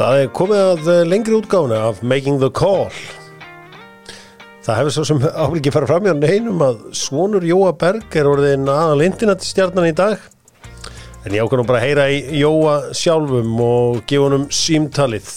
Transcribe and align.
Það 0.00 0.14
er 0.16 0.30
komið 0.32 0.60
að 0.64 0.86
lengri 1.10 1.34
útgána 1.36 1.78
af 1.90 1.98
Making 2.00 2.38
the 2.40 2.48
Call. 2.56 2.86
Það 4.64 4.78
hefur 4.78 4.94
svo 4.94 5.02
sem 5.04 5.18
áfliki 5.28 5.72
farið 5.74 5.90
fram 5.90 6.06
hjá 6.08 6.14
neinum 6.16 6.62
að 6.64 6.78
Svonur 6.96 7.44
Jóa 7.44 7.74
Berg 7.76 8.16
er 8.16 8.30
orðin 8.30 8.64
aðal 8.72 9.04
internetstjarnan 9.04 9.90
í 9.90 9.92
dag. 9.98 10.22
En 11.28 11.36
ég 11.36 11.44
ákvæm 11.44 11.68
bara 11.68 11.82
að 11.82 11.84
heyra 11.84 12.06
í 12.08 12.40
Jóa 12.40 12.78
sjálfum 12.96 13.60
og 13.60 13.98
gefa 14.08 14.30
honum 14.30 14.46
símtalið. 14.48 15.28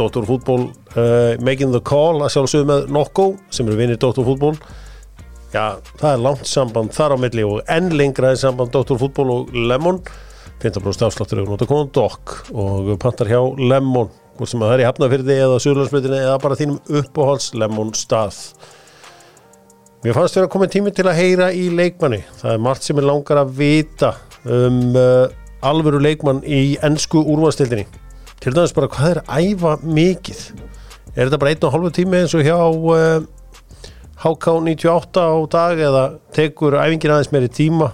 Dóttur 0.00 0.24
fútból 0.30 0.70
uh, 0.94 1.36
Making 1.44 1.76
the 1.76 1.84
Call 1.84 2.24
að 2.24 2.32
sjálfsögðu 2.38 2.70
með 2.72 2.88
Nokko 2.96 3.28
sem 3.52 3.68
eru 3.68 3.82
vinir 3.82 4.00
Dóttur 4.00 4.24
fútból. 4.30 4.54
Já, 5.52 5.76
það 6.00 6.08
er 6.14 6.24
langt 6.24 6.48
samband 6.48 6.96
þar 6.96 7.18
á 7.20 7.22
milli 7.26 7.44
og 7.44 7.60
enn 7.68 7.92
lengra 8.00 8.32
er 8.32 8.40
samband 8.46 8.72
Dóttur 8.72 9.04
fútból 9.04 9.28
og 9.36 9.52
Lemon. 9.52 10.00
15% 10.60 11.06
afsláttur 11.06 11.42
og 11.42 11.54
nota 11.54 11.68
konan 11.68 11.92
DOC 11.94 12.34
og 12.52 12.90
pantar 13.02 13.30
hjá 13.30 13.40
Lemon. 13.58 14.10
Hvort 14.36 14.52
sem 14.52 14.62
að 14.62 14.70
það 14.70 14.76
er 14.76 14.82
í 14.82 14.88
Hafnafyrði 14.88 15.38
eða 15.44 15.62
Súrlandsmyndinni 15.64 16.20
eða 16.20 16.36
bara 16.42 16.58
þínum 16.60 17.00
uppáhalds 17.00 17.50
Lemon 17.60 17.94
stað. 17.96 18.38
Mér 20.04 20.16
fannst 20.16 20.38
vera 20.38 20.48
að 20.48 20.54
koma 20.54 20.68
tími 20.72 20.92
til 20.96 21.08
að 21.10 21.18
heyra 21.20 21.50
í 21.52 21.66
leikmanni. 21.76 22.22
Það 22.40 22.54
er 22.54 22.62
margt 22.64 22.86
sem 22.86 23.00
er 23.00 23.08
langar 23.08 23.42
að 23.42 23.56
vita 23.58 24.14
um 24.48 24.94
uh, 24.96 25.26
alvöru 25.60 26.00
leikmann 26.00 26.40
í 26.48 26.78
ennsku 26.84 27.20
úrvalstildinni 27.20 27.84
til 28.40 28.54
dæmis 28.56 28.72
bara 28.72 28.88
hvað 28.88 29.10
er 29.10 29.20
æfa 29.28 29.76
mikið? 29.84 30.40
Er 31.12 31.26
þetta 31.26 31.38
bara 31.42 31.52
einn 31.52 31.64
og 31.66 31.74
halvu 31.74 31.90
tími 31.92 32.20
eins 32.20 32.34
og 32.36 32.44
hjá 32.46 32.56
uh, 32.56 33.26
HK98 34.20 35.20
á 35.20 35.36
dag 35.52 35.82
eða 35.88 36.04
tekur 36.36 36.78
æfingin 36.80 37.12
aðeins 37.12 37.32
meiri 37.34 37.50
tíma? 37.52 37.90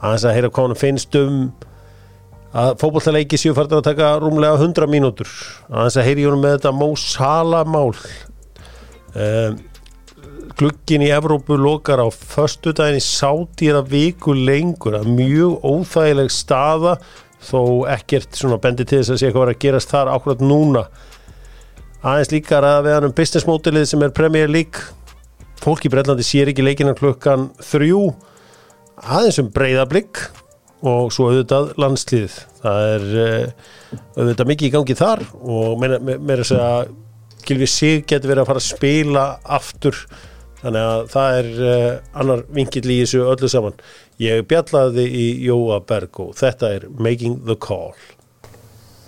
Aðeins 0.00 0.24
að 0.24 0.36
heyra 0.38 0.52
hvað 0.54 0.68
hann 0.68 0.80
finnst 0.80 1.18
um 1.20 1.42
að 2.50 2.76
fókbaltaleiki 2.80 3.38
séu 3.38 3.54
færður 3.54 3.80
að 3.80 3.88
taka 3.92 4.10
rúmlega 4.22 4.58
100 4.58 4.90
mínútur. 4.90 5.30
Aðeins 5.70 5.98
að 6.00 6.06
heyri 6.08 6.26
honum 6.26 6.42
með 6.42 6.56
þetta 6.56 6.72
Mó 6.74 6.88
Salamál 6.98 7.92
um, 9.14 9.58
glukkin 10.58 11.04
í 11.06 11.12
Evrópu 11.14 11.56
lokar 11.58 12.02
á 12.02 12.08
förstu 12.10 12.74
daginn 12.76 12.98
í 12.98 13.04
sátýra 13.04 13.84
viku 13.86 14.34
lengur. 14.34 14.98
Að 14.98 15.12
mjög 15.14 15.62
óþægileg 15.62 16.32
staða 16.34 16.96
þó 17.40 17.86
ekkert 17.88 18.34
svona 18.36 18.58
bendi 18.60 18.84
til 18.84 19.00
þess 19.00 19.14
að 19.14 19.20
sé 19.20 19.28
eitthvað 19.28 19.46
var 19.46 19.54
að 19.54 19.62
gerast 19.62 19.94
þar 19.94 20.12
ákvæmt 20.16 20.44
núna. 20.44 20.84
Aðeins 22.00 22.32
líka 22.32 22.58
að 22.58 22.82
við 22.88 22.96
hann 22.96 23.08
um 23.10 23.14
business 23.16 23.46
modelið 23.46 23.86
sem 23.92 24.02
er 24.02 24.16
Premier 24.16 24.50
League. 24.50 24.82
Fólk 25.60 25.84
í 25.84 25.92
Brellandi 25.92 26.24
sér 26.24 26.50
ekki 26.50 26.64
leikina 26.64 26.96
klukkan 26.98 27.50
þrjú. 27.62 28.08
Aðeins 29.00 29.38
um 29.40 29.50
breyðablík 29.54 30.26
og 30.86 31.12
svo 31.12 31.28
auðvitað 31.30 31.74
landslið. 31.80 32.38
Það 32.62 32.86
er 32.94 33.06
uh, 33.20 33.68
auðvitað 34.16 34.50
mikið 34.50 34.68
í 34.68 34.72
gangi 34.74 34.96
þar 34.98 35.24
og 35.40 35.80
mér 35.82 35.96
er 36.00 36.42
að 36.42 36.48
segja 36.48 36.72
Gilvi 37.46 37.68
Sig 37.70 38.04
getur 38.08 38.30
verið 38.30 38.44
að 38.44 38.50
fara 38.50 38.62
að 38.62 38.68
spila 38.68 39.24
aftur. 39.58 40.00
Þannig 40.60 40.86
að 40.86 41.04
það 41.14 41.36
er 41.40 41.50
uh, 41.64 41.92
annar 42.22 42.46
vingill 42.52 42.86
í 42.86 42.98
þessu 43.02 43.22
öllu 43.32 43.50
saman. 43.52 43.78
Ég 44.20 44.44
bjallaði 44.48 45.06
í 45.08 45.28
Jóa 45.46 45.80
Berg 45.88 46.20
og 46.20 46.34
þetta 46.40 46.74
er 46.76 46.88
Making 47.00 47.40
the 47.48 47.56
Call. 47.60 47.94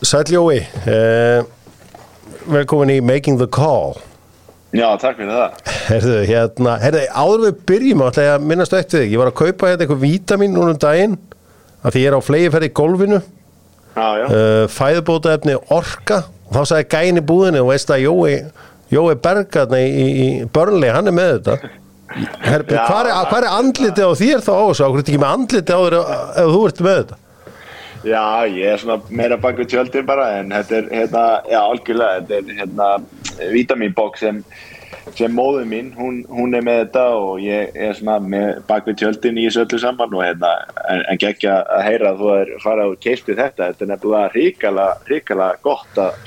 Sæl 0.02 0.24
Jói. 0.32 0.62
Uh, 0.88 1.44
velkomin 2.48 2.96
í 2.96 3.02
Making 3.04 3.38
the 3.40 3.48
Call. 3.52 4.00
Já, 4.72 4.86
takk 4.96 5.18
fyrir 5.18 5.36
það. 5.36 5.72
Herðu, 5.84 6.20
hérna, 6.24 6.78
herðu, 6.80 7.02
áður 7.12 7.42
við 7.44 7.58
byrjum 7.68 8.04
að 8.06 8.20
minnast 8.40 8.72
eftir 8.72 9.02
þig, 9.02 9.10
ég 9.12 9.20
var 9.20 9.28
að 9.28 9.40
kaupa 9.42 9.68
hérna 9.68 9.84
eitthvað 9.84 10.04
vítamin 10.06 10.54
núna 10.56 10.72
um 10.72 10.78
daginn 10.80 11.18
að 11.82 11.94
því 11.94 12.02
ég 12.02 12.10
er 12.10 12.16
á 12.18 12.22
flegiferð 12.22 12.68
í 12.68 12.74
golfinu 12.78 13.20
uh, 13.20 14.64
fæðbóta 14.72 15.36
efni 15.36 15.56
orka. 15.74 16.22
Og 16.48 16.58
þá 16.58 16.62
sagði 16.72 16.88
gæni 16.92 17.24
búðinu 17.26 17.62
og 17.64 17.70
veist 17.72 17.92
að 17.92 18.04
Jói, 18.06 18.34
Jói 18.92 19.14
Bergarni 19.24 19.82
í, 19.86 20.06
í 20.08 20.28
Börnli, 20.52 20.90
hann 20.92 21.08
er 21.08 21.16
með 21.16 21.34
þetta. 21.38 21.72
Hvað 22.12 23.08
er, 23.08 23.12
er 23.38 23.48
andliti 23.48 24.04
á 24.04 24.12
þér 24.12 24.42
þá 24.44 24.52
ás, 24.52 24.80
ákveður 24.84 25.04
ekki 25.06 25.20
með 25.22 25.34
andliti 25.38 25.72
á 25.72 25.80
þér 25.80 25.98
ef 25.98 26.50
þú 26.52 26.62
ert 26.68 26.82
með 26.84 26.98
þetta? 27.00 27.18
Já, 28.02 28.22
ég 28.50 28.66
er 28.66 28.80
svona 28.82 29.14
meira 29.14 29.38
bak 29.38 29.60
við 29.60 29.68
tjöldir 29.72 30.04
bara 30.06 30.26
en 30.40 30.50
þetta 30.50 30.74
er 30.80 30.88
hérna, 30.90 31.24
já, 31.46 31.58
algjörlega 31.62 32.20
þetta 32.20 32.38
er 32.40 32.56
hérna 32.58 32.88
vítaminboks 33.54 34.24
sem 34.24 34.40
sem 35.16 35.34
móðu 35.34 35.64
mín, 35.68 35.90
hún, 35.96 36.22
hún 36.30 36.54
er 36.56 36.64
með 36.64 36.78
þetta 36.84 37.04
og 37.18 37.42
ég 37.42 37.74
er 37.74 37.96
svona 37.98 38.18
með 38.22 38.60
bakvið 38.68 38.98
tjöldin 39.00 39.40
í 39.40 39.46
þessu 39.48 39.64
öllu 39.64 39.80
saman 39.82 40.14
og 40.16 40.24
hérna 40.24 40.52
en, 40.86 41.02
en 41.10 41.20
geggja 41.20 41.58
að 41.66 41.84
heyra 41.88 42.12
að 42.12 42.22
þú 42.22 42.30
er 42.36 42.52
farað 42.62 42.92
og 42.92 43.02
keistið 43.02 43.42
þetta, 43.42 43.70
þetta 43.72 43.86
er 43.86 43.92
nefnilega 43.92 44.32
ríkala 44.36 44.86
ríkala 45.10 45.48
gott 45.64 46.00
að 46.00 46.20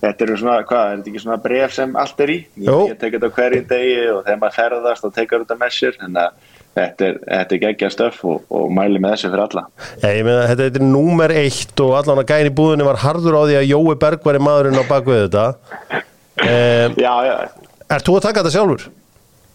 þetta 0.00 0.26
eru 0.26 0.38
svona, 0.40 0.60
hvað, 0.68 0.86
er 0.86 0.96
þetta 1.00 1.12
ekki 1.12 1.24
svona 1.24 1.42
bref 1.48 1.76
sem 1.76 1.98
allt 2.04 2.24
er 2.24 2.32
í, 2.32 2.38
ég, 2.62 2.86
ég 2.92 3.02
tek 3.02 3.18
þetta 3.18 3.32
hverjum 3.36 3.68
degi 3.74 3.98
og 4.14 4.22
þegar 4.24 4.40
maður 4.44 4.58
ferðast 4.60 5.10
og 5.10 5.14
tekar 5.18 5.44
þetta 5.44 5.60
með 5.60 5.76
sér 5.80 6.00
þannig 6.00 6.24
að 6.28 6.56
Þetta 6.70 7.02
er, 7.02 7.16
er 7.34 7.58
geggja 7.58 7.88
stöf 7.90 8.20
og, 8.30 8.44
og 8.54 8.68
mæli 8.70 9.00
með 9.02 9.16
þessu 9.16 9.30
fyrir 9.32 9.40
alla. 9.42 9.62
Já, 9.98 10.12
ég 10.14 10.22
meina, 10.22 10.44
þetta 10.46 10.68
er 10.68 10.84
númer 10.86 11.34
eitt 11.34 11.82
og 11.82 11.96
allan 11.98 12.20
að 12.22 12.28
gæni 12.30 12.52
búðinni 12.54 12.86
var 12.86 13.00
hardur 13.02 13.34
á 13.34 13.42
því 13.42 13.56
að 13.58 13.66
Jói 13.72 13.96
Berg 14.04 14.28
var 14.28 14.38
í 14.38 14.42
maðurinn 14.46 14.78
á 14.78 14.86
bakvið 14.86 15.24
þetta. 15.26 15.48
Um, 16.40 16.94
Já, 16.96 17.10
já 17.26 17.69
Er 17.90 18.04
þú 18.06 18.18
að 18.18 18.26
taka 18.28 18.42
þetta 18.42 18.54
sjálfur? 18.54 18.82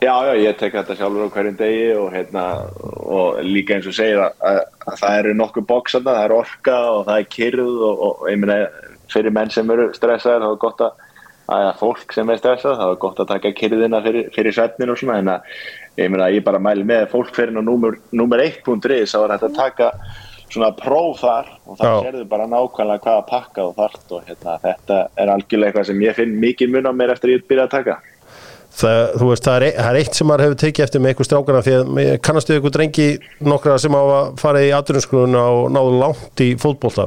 Já, 0.03 0.11
já, 0.27 0.33
ég 0.43 0.57
tek 0.59 0.73
þetta 0.75 0.97
sjálfur 0.99 1.29
á 1.31 1.33
hverjum 1.33 1.55
degi 1.59 1.85
og, 1.95 2.09
hérna, 2.11 2.43
og 2.83 3.37
líka 3.47 3.77
eins 3.77 3.87
og 3.87 3.95
segir 3.95 4.19
að, 4.19 4.33
að, 4.43 4.59
að 4.91 4.97
það 4.99 5.19
eru 5.21 5.35
nokkuð 5.39 5.67
bóksanda, 5.69 6.15
það 6.17 6.25
er 6.25 6.35
orka 6.35 6.75
og 6.91 7.05
það 7.07 7.21
er 7.21 7.29
kyrð 7.37 7.85
og, 7.87 8.03
og 8.09 8.25
ég 8.27 8.41
meina 8.41 8.57
fyrir 9.13 9.35
menn 9.35 9.53
sem 9.53 9.71
eru 9.71 9.87
stressaður 9.95 10.43
þá 10.43 10.49
er 10.49 10.59
gott 10.65 10.83
að, 10.83 11.07
að 11.55 11.71
fólk 11.79 12.15
sem 12.17 12.33
er 12.33 12.41
stressað 12.41 12.77
þá 12.81 12.85
er 12.89 13.01
gott 13.05 13.21
að 13.23 13.31
taka 13.31 13.51
kyrðina 13.55 14.01
fyrir, 14.03 14.27
fyrir 14.35 14.57
svefnin 14.57 14.91
og 14.91 14.99
svona 14.99 15.19
en 15.21 15.31
að 15.37 15.49
ég 16.01 16.11
meina 16.11 16.31
ég 16.33 16.45
bara 16.45 16.61
mæli 16.61 16.83
með 16.87 17.07
fólk 17.13 17.31
fyrir 17.37 17.55
númer 17.55 17.99
1.3 18.11 19.03
þá 19.07 19.19
er 19.21 19.35
þetta 19.37 19.51
að 19.51 19.59
taka 19.61 19.91
svona 20.51 20.73
próf 20.75 21.21
þar 21.23 21.47
og 21.65 21.79
það 21.79 22.01
serður 22.03 22.27
bara 22.33 22.49
nákvæmlega 22.51 23.05
hvaða 23.05 23.23
pakka 23.29 23.63
og 23.69 23.79
þart 23.79 24.11
og 24.17 24.27
hérna, 24.27 24.57
þetta 24.63 24.99
er 25.23 25.31
algjörlega 25.31 25.71
eitthvað 25.71 25.87
sem 25.89 26.03
ég 26.03 26.19
finn 26.19 26.35
mikið 26.43 26.75
mun 26.75 26.91
á 26.91 26.93
mér 26.95 27.15
eftir 27.15 27.31
að 27.31 27.37
ég 27.37 27.47
byrja 27.49 27.65
að 27.69 27.73
taka 27.77 27.97
Það, 28.75 28.97
veist, 29.21 29.45
það, 29.45 29.55
er, 29.55 29.77
það 29.77 29.89
er 29.89 29.97
eitt 30.01 30.17
sem 30.17 30.27
maður 30.27 30.43
hefur 30.45 30.57
tekið 30.59 30.83
eftir 30.83 31.01
með 31.03 31.13
einhver 31.13 31.27
strákana 31.29 31.61
því 31.63 31.75
að 31.79 32.17
kannastu 32.27 32.57
ykkur 32.57 32.73
drengi 32.75 33.05
nokkra 33.47 33.77
sem 33.79 33.95
á 33.95 34.03
að 34.03 34.33
fara 34.41 34.63
í 34.65 34.73
aðrunnskruna 34.75 35.43
og 35.53 35.69
náðu 35.71 35.93
langt 36.01 36.43
í 36.43 36.49
fólkbólta 36.59 37.05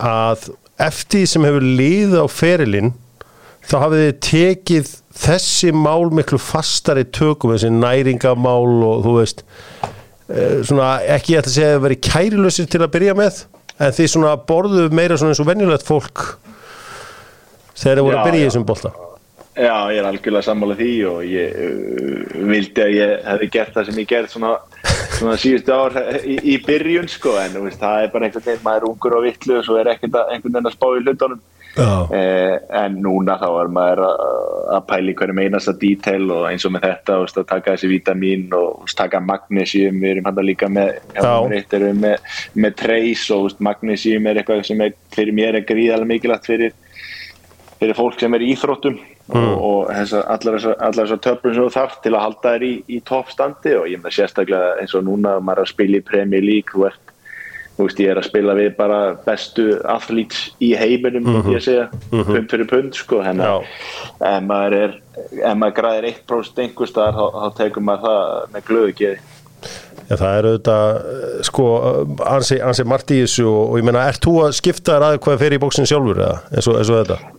að 0.00 0.46
eftir 0.88 1.26
sem 1.28 1.44
hefur 1.44 1.66
lið 1.66 2.16
á 2.16 2.24
ferilinn 2.32 2.94
þá 3.68 3.74
hafið 3.82 4.04
þið 4.04 4.16
tekið 4.28 4.92
þessi 5.18 5.72
mál 5.76 6.08
miklu 6.14 6.40
fastari 6.40 7.04
tökum 7.04 7.52
þessi 7.52 7.72
næringamál 7.74 8.86
og 8.88 9.04
þú 9.04 9.14
veist 9.18 9.44
svona 10.68 10.94
ekki 11.16 11.34
ég 11.34 11.42
ætla 11.42 11.52
að 11.52 11.56
segja 11.56 11.68
að 11.72 11.76
það 11.76 11.84
veri 11.86 12.00
kærilusir 12.08 12.70
til 12.72 12.82
að 12.84 12.94
byrja 12.96 13.16
með 13.18 13.42
en 13.78 13.94
því 13.98 14.08
svona 14.14 14.32
borðuð 14.48 14.96
meira 14.96 15.20
svona 15.20 15.34
eins 15.34 15.42
og 15.42 15.50
venjulegt 15.50 15.86
fólk 15.88 16.24
þegar 17.78 18.00
það 18.00 18.06
voru 18.08 18.20
að 18.20 18.28
byrja 18.30 18.40
í 18.40 18.48
þessum 18.48 18.66
bólta 18.68 18.94
Já, 19.58 19.90
ég 19.90 19.98
er 19.98 20.06
algjörlega 20.06 20.46
sammálað 20.46 20.82
því 20.84 20.92
og 21.10 21.20
ég 21.26 21.56
uh, 21.66 22.34
vildi 22.46 22.84
að 22.84 22.94
ég 22.94 23.14
hefði 23.26 23.50
gert 23.56 23.74
það 23.74 23.88
sem 23.88 24.00
ég 24.02 24.10
gerð 24.12 24.32
svona, 24.32 24.54
svona 25.16 25.36
síðustu 25.42 25.74
ár 25.74 25.98
í, 26.22 26.38
í 26.54 26.56
byrjun 26.62 27.10
sko 27.10 27.34
en 27.42 27.58
veist, 27.64 27.80
það 27.82 28.04
er 28.04 28.12
bara 28.12 28.28
einhvern 28.28 28.46
veginn, 28.46 28.64
maður 28.66 28.84
er 28.84 28.90
ungur 28.92 29.18
og 29.18 29.24
vittlu 29.26 29.58
og 29.58 29.66
svo 29.66 29.80
er 29.80 29.90
einhvern 29.92 30.44
veginn 30.44 30.70
að 30.70 30.76
spá 30.76 30.88
í 30.92 31.02
hlutunum. 31.02 31.42
Eh, 31.78 32.54
en 32.74 32.96
núna 33.04 33.36
þá 33.38 33.46
er 33.60 33.68
maður 33.70 34.00
að, 34.08 34.22
að 34.74 34.86
pæli 34.88 35.14
hverjum 35.18 35.40
einasta 35.44 35.74
dítel 35.78 36.24
og 36.34 36.48
eins 36.48 36.66
og 36.66 36.72
með 36.74 36.86
þetta 36.88 37.18
veist, 37.22 37.38
að 37.38 37.48
taka 37.52 37.74
þessi 37.74 37.90
vítamin 37.92 38.46
og 38.56 38.80
veist, 38.82 38.98
taka 38.98 39.20
magnesium, 39.22 40.00
við 40.02 40.14
erum 40.14 40.26
hann 40.26 40.40
að 40.42 40.48
líka 40.48 40.70
með, 40.72 40.98
með, 42.02 42.34
með 42.58 42.76
treys 42.82 43.28
og 43.34 43.62
magnesium 43.62 44.26
er 44.26 44.40
eitthvað 44.40 44.64
sem 44.66 44.82
er, 44.86 44.96
fyrir 45.14 45.36
mér 45.38 45.60
er 45.60 45.68
gríðarlega 45.68 46.12
mikilvægt 46.14 46.50
fyrir, 46.50 46.74
fyrir 47.78 47.96
fólk 47.96 48.20
sem 48.20 48.34
er 48.34 48.44
í 48.44 48.52
íþróttum 48.54 48.98
Mm. 49.28 49.44
og, 49.44 49.58
og 49.60 49.90
þessa, 49.92 50.22
allar 50.32 50.56
þessar 50.96 51.18
töflum 51.20 51.52
sem 51.52 51.66
þú 51.66 51.72
þarf 51.74 51.98
til 52.00 52.14
að 52.14 52.22
halda 52.24 52.52
þér 52.54 52.62
í, 52.64 52.70
í 52.96 53.00
toppstandi 53.04 53.74
og 53.76 53.90
ég 53.92 54.00
með 54.00 54.16
sérstaklega 54.16 54.70
eins 54.80 54.96
og 54.96 55.04
núna 55.04 55.34
maður 55.44 55.60
er 55.60 55.66
að 55.66 55.72
spila 55.74 56.00
í 56.00 56.06
Premier 56.06 56.46
League 56.46 56.72
þú 56.72 56.86
ert, 56.88 57.12
þú 57.76 57.88
veist 57.90 58.00
ég 58.00 58.12
er 58.14 58.20
að 58.22 58.28
spila 58.30 58.56
við 58.56 58.70
bara 58.78 59.00
bestu 59.26 59.66
athletes 59.84 60.46
í 60.64 60.72
heiminum 60.80 61.28
mm 61.28 61.42
-hmm. 61.42 61.52
ég 61.58 61.62
segja, 61.66 61.90
mm 61.92 62.22
-hmm. 62.22 62.32
pund 62.32 62.50
fyrir 62.50 62.68
pund 62.72 62.94
sko, 62.94 63.20
hennar 63.22 63.68
ef 64.20 64.42
maður 64.48 64.72
er 64.72 64.90
ef 65.44 65.54
maður 65.56 65.76
græðir 65.76 66.04
1% 66.14 66.58
einhver 66.62 66.88
staðar 66.88 67.14
þá, 67.14 67.26
þá 67.36 67.56
tekur 67.56 67.82
maður 67.82 68.02
það 68.08 68.52
með 68.54 68.62
glöðu 68.68 68.92
geði 68.92 69.18
Já, 70.08 70.16
það 70.16 70.38
er 70.38 70.44
auðvitað, 70.46 71.02
sko, 71.42 71.64
ansi, 72.24 72.60
ansi 72.62 72.82
þessu 72.82 73.44
og, 73.44 73.70
og 73.70 73.76
ég 73.78 73.84
menna, 73.84 74.08
ert 74.08 74.24
þú 74.24 74.44
að 74.44 74.52
skipta 74.52 74.92
þér 74.92 75.02
að 75.02 75.18
hvað 75.20 75.38
fer 75.38 75.52
í 75.52 75.58
bóksin 75.58 75.86
sjálfur 75.86 76.16
eða 76.16 76.38
eins 76.54 76.66
og, 76.66 76.78
eins 76.78 76.88
og 76.90 77.04
þetta? 77.04 77.37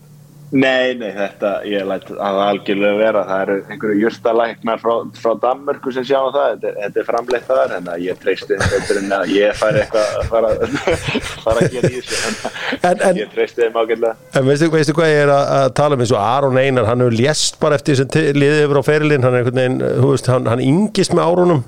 Nei, 0.50 0.96
nei, 0.98 1.12
þetta, 1.14 1.50
ég 1.70 1.84
læt 1.86 2.08
að 2.10 2.18
það 2.18 2.40
algjörlega 2.48 2.98
vera, 2.98 3.22
það 3.28 3.42
eru 3.44 3.58
einhverju 3.70 4.00
jurtalæknar 4.02 4.80
frá, 4.82 4.94
frá 5.22 5.34
Danmörku 5.44 5.92
sem 5.94 6.08
sjá 6.10 6.18
um 6.26 6.32
það, 6.34 6.48
þetta, 6.56 6.72
þetta 6.80 7.02
er 7.04 7.06
framleitt 7.06 7.46
þar, 7.46 7.74
en 7.78 7.90
ég 8.02 8.18
treysti 8.24 8.58
þetta 8.58 8.98
en 9.04 9.14
að 9.20 9.34
ég 9.36 9.60
fær 9.60 9.78
eitthvað 9.84 10.16
að 10.18 10.32
fara, 10.32 10.52
fara 11.46 11.66
að 11.68 11.76
gera 11.76 11.92
í 11.94 12.02
þessu, 12.02 12.54
en, 12.82 13.04
En- 13.12 13.22
ég 13.22 13.30
treysti 13.36 13.62
þeim 13.68 13.78
ágætlega. 13.84 14.16
En 14.42 14.50
veistu, 14.50 14.72
veistu 14.74 14.98
hvað 14.98 15.14
ég 15.14 15.22
er 15.28 15.34
að, 15.36 15.46
að 15.60 15.70
tala 15.84 16.00
um? 16.00 16.04
Eins 16.08 16.16
og 16.18 16.24
Aron 16.24 16.58
Einar, 16.64 16.90
hann 16.90 17.06
hefur 17.06 17.20
lést 17.22 17.60
bara 17.62 17.78
eftir 17.78 18.00
sem 18.02 18.10
liðið 18.42 18.64
yfir 18.66 18.82
á 18.82 18.84
ferilinn, 18.90 19.28
hann 19.28 19.38
er 19.38 19.44
einhvern 19.44 19.62
veginn, 19.62 19.82
þú 20.02 20.14
veist, 20.16 20.32
hann, 20.34 20.50
hann 20.50 20.66
yngist 20.66 21.14
með 21.14 21.30
árunum. 21.30 21.62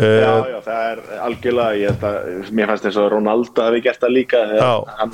Já, 0.00 0.32
Uh, 0.32 0.46
já, 0.48 0.58
það 0.64 0.84
er 0.88 1.00
algjörlega, 1.20 1.76
ég 1.76 1.90
held 1.90 2.04
að, 2.08 2.46
mér 2.56 2.70
fannst 2.70 2.86
þess 2.86 2.98
að 3.02 3.08
Ronaldo 3.12 3.64
hafi 3.66 3.82
gert 3.84 4.00
það 4.00 4.14
líka, 4.16 4.40
Já. 4.56 4.70
hann 4.98 5.12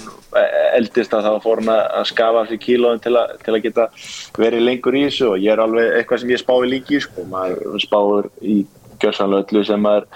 eldist 0.79 1.17
að 1.19 1.27
þá 1.27 1.43
fór 1.43 1.63
hann 1.65 1.73
að 1.75 2.05
skafa 2.13 2.45
af 2.45 2.53
sér 2.53 2.61
kílóðin 2.63 3.03
til, 3.03 3.15
til 3.43 3.57
að 3.57 3.65
geta 3.67 3.89
verið 4.39 4.63
lengur 4.69 4.95
í 4.95 5.03
þessu 5.09 5.33
og 5.33 5.43
ég 5.43 5.57
er 5.57 5.65
alveg 5.65 5.97
eitthvað 5.99 6.23
sem 6.23 6.31
ég 6.31 6.43
spái 6.45 6.71
líki 6.71 7.01
sko, 7.03 7.27
maður 7.33 7.83
spáur 7.83 8.31
í 8.39 8.61
gjörsanlega 9.03 9.47
öllu 9.47 9.65
sem 9.67 9.83
maður 9.85 10.07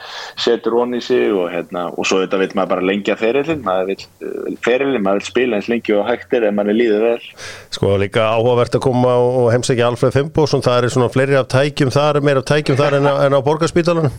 setur 0.44 0.76
honi 0.78 1.00
í 1.00 1.04
sig 1.04 1.32
og 1.32 1.50
hérna, 1.52 1.86
og 1.92 2.08
svo 2.08 2.20
þetta 2.22 2.40
vil 2.42 2.50
maður 2.58 2.72
bara 2.74 2.86
lengja 2.90 3.16
ferilinn, 3.20 3.62
maður 3.66 3.90
vil 3.90 3.98
uh, 4.00 4.50
ferilinn, 4.64 5.04
maður 5.04 5.22
vil 5.22 5.28
spila 5.28 5.58
eins 5.58 5.70
lengi 5.72 5.96
og 5.96 6.06
hægtir 6.08 6.46
ef 6.48 6.56
maður 6.56 6.78
líður 6.78 7.06
vel. 7.08 7.28
sko, 7.76 7.94
líka 8.02 8.28
áhugavert 8.36 8.78
að 8.78 8.84
koma 8.86 9.14
og 9.22 9.50
heimsækja 9.54 9.90
Alfred 9.90 10.16
Fimboðsson, 10.16 10.64
það 10.64 10.78
er 10.88 10.94
svona 10.96 11.10
fleiri 11.12 11.38
af 11.40 11.50
tækjum 11.52 11.92
þar, 11.94 12.20
meira 12.24 12.42
af 12.44 12.48
tækjum 12.50 12.80
þar 12.80 12.98
en 12.98 13.10
á, 13.10 13.14
en 13.26 13.38
á 13.38 13.40
borgarspítalanum. 13.44 14.16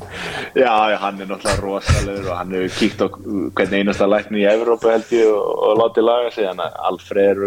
Já, 0.58 0.74
hann 1.04 1.22
er 1.22 1.30
náttúrulega 1.30 1.62
rosalegur 1.62 2.30
og 2.30 2.38
hann 2.40 2.56
hefur 2.58 2.78
kíkt 2.80 3.04
á 3.04 3.08
hvernig 3.10 3.84
einasta 3.84 4.10
lækni 4.10 4.44
í 4.44 4.50
Evrópu 4.50 4.92
held 4.92 5.12
ég 5.16 5.32
og, 5.32 5.50
og 5.70 5.82
látið 5.82 6.10
laga 6.10 6.32
sig 6.36 6.50
að 6.50 6.64
Alfred 6.90 7.24
er 7.24 7.44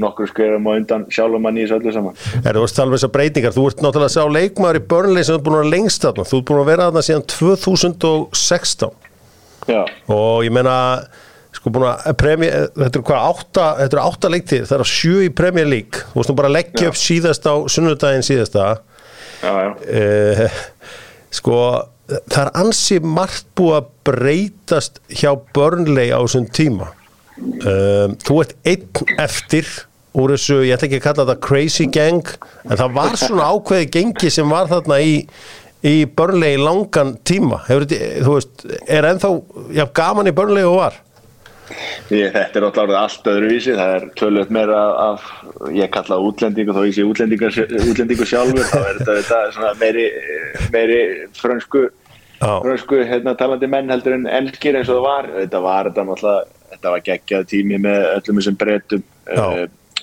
nokkur 0.00 0.30
skverum 0.30 0.66
og 0.70 0.78
undan 0.80 1.06
sjálfum 1.12 1.48
hann 1.48 1.58
í 1.58 1.64
þessu 1.64 1.78
öllu 1.78 1.94
saman. 1.94 2.18
Er 2.42 2.56
þú 2.56 2.64
veist 2.64 2.80
alveg 2.82 2.98
þessar 2.98 3.12
breytingar, 3.16 3.54
þú 3.56 3.66
ert 3.70 3.82
náttúrulega 3.84 4.10
að 4.10 4.16
sá 4.16 4.34
leikmaður 4.38 4.80
í 4.80 4.84
Burnley 4.92 5.26
sem 5.26 5.38
er 5.38 5.44
búin 5.44 5.58
að 5.58 5.62
vera 5.64 5.72
lengst 5.74 6.06
þarna, 6.06 6.26
þú 6.28 6.40
ert 6.40 6.48
búin 6.50 6.62
að 6.62 6.70
vera 6.72 6.88
þarna 6.88 7.04
síðan 7.08 7.26
2016 7.34 8.96
Já, 9.68 9.82
og 10.14 10.46
ég 10.46 10.54
meina, 10.54 10.76
sko 11.58 11.74
búin 11.74 11.88
að 11.90 12.16
premjö, 12.22 12.62
þetta 12.78 13.02
er 13.02 13.06
hvað, 13.10 13.28
átta, 13.34 13.68
þetta 13.82 13.98
er 13.98 14.04
átta 14.06 14.32
leiktir, 14.32 14.64
það 14.70 14.84
er 14.84 14.92
sjö 14.94 15.26
í 15.26 15.34
Premier 15.42 15.68
League, 15.68 16.06
þú 16.14 16.22
veist 16.22 16.32
nú 16.32 16.38
bara 16.38 16.52
að 16.52 16.58
leggja 16.60 16.86
Já. 16.86 16.92
upp 16.92 17.02
síðast 17.02 17.50
á 17.50 17.54
sunnudaginn 17.74 18.26
síðasta, 18.26 18.72
já, 19.42 19.52
já. 19.52 19.70
uh, 20.00 20.58
sko 21.36 21.60
það 22.08 22.40
er 22.42 22.50
ansi 22.56 22.98
margt 23.04 23.48
búið 23.58 23.76
að 23.78 23.90
breytast 24.08 25.02
hjá 25.12 25.34
Burnley 25.56 26.12
á 26.14 26.18
þessum 26.22 26.48
tíma. 26.54 26.92
Um, 27.38 28.16
þú 28.24 28.40
ert 28.42 28.54
einn 28.66 29.18
eftir 29.22 29.68
úr 30.16 30.34
þessu, 30.34 30.62
ég 30.64 30.76
ætla 30.76 30.88
ekki 30.88 31.00
að 31.00 31.06
kalla 31.06 31.26
þetta 31.28 31.46
crazy 31.46 31.88
gang, 31.92 32.34
en 32.64 32.76
það 32.80 32.94
var 32.96 33.18
svona 33.20 33.48
ákveði 33.52 33.90
gengi 33.98 34.30
sem 34.32 34.48
var 34.50 34.70
þarna 34.70 35.00
í 35.04 35.16
í 35.86 35.98
Burnley 36.10 36.56
í 36.56 36.62
langan 36.62 37.14
tíma 37.26 37.60
Hefur, 37.68 37.86
þú 37.86 38.32
veist, 38.34 38.64
er 38.90 39.06
ennþá 39.12 39.30
já, 39.76 39.84
gaman 39.94 40.30
í 40.30 40.34
Burnley 40.34 40.66
og 40.66 40.80
var 40.80 40.96
Ég, 42.08 42.32
þetta 42.32 42.56
er 42.56 42.64
orðið 42.64 42.96
allt 42.96 43.26
öðruvísi, 43.28 43.74
það 43.76 43.90
er 43.98 44.04
tölvöld 44.16 44.52
meira 44.56 44.78
af, 45.02 45.26
ég 45.76 45.90
kalla 45.92 46.16
það 46.16 46.28
útlendingu 46.30 46.72
þó 46.72 46.78
ég 46.86 46.94
sé 46.96 47.04
útlendingu, 47.04 48.28
sjálfur, 48.30 48.64
þá 48.70 48.78
er 48.80 49.00
þetta, 49.04 49.72
meiri, 49.76 50.06
meiri 50.72 51.00
frönsku, 51.36 51.82
Já. 52.38 52.54
frönsku 52.64 53.02
hérna, 53.10 53.36
talandi 53.36 53.68
menn 53.68 53.92
heldur 53.92 54.16
en 54.16 54.24
enskir 54.38 54.80
eins 54.80 54.88
og 54.88 55.02
það 55.02 55.04
var, 55.10 55.28
þetta 55.34 55.60
var 55.66 55.90
þetta 55.90 56.06
náttúrulega, 56.08 56.56
þetta 56.72 56.94
var 56.94 57.04
geggjað 57.10 57.46
tími 57.52 57.82
með 57.84 58.08
öllum 58.14 58.40
þessum 58.40 58.58
breytum 58.64 59.04
Já. 59.28 59.46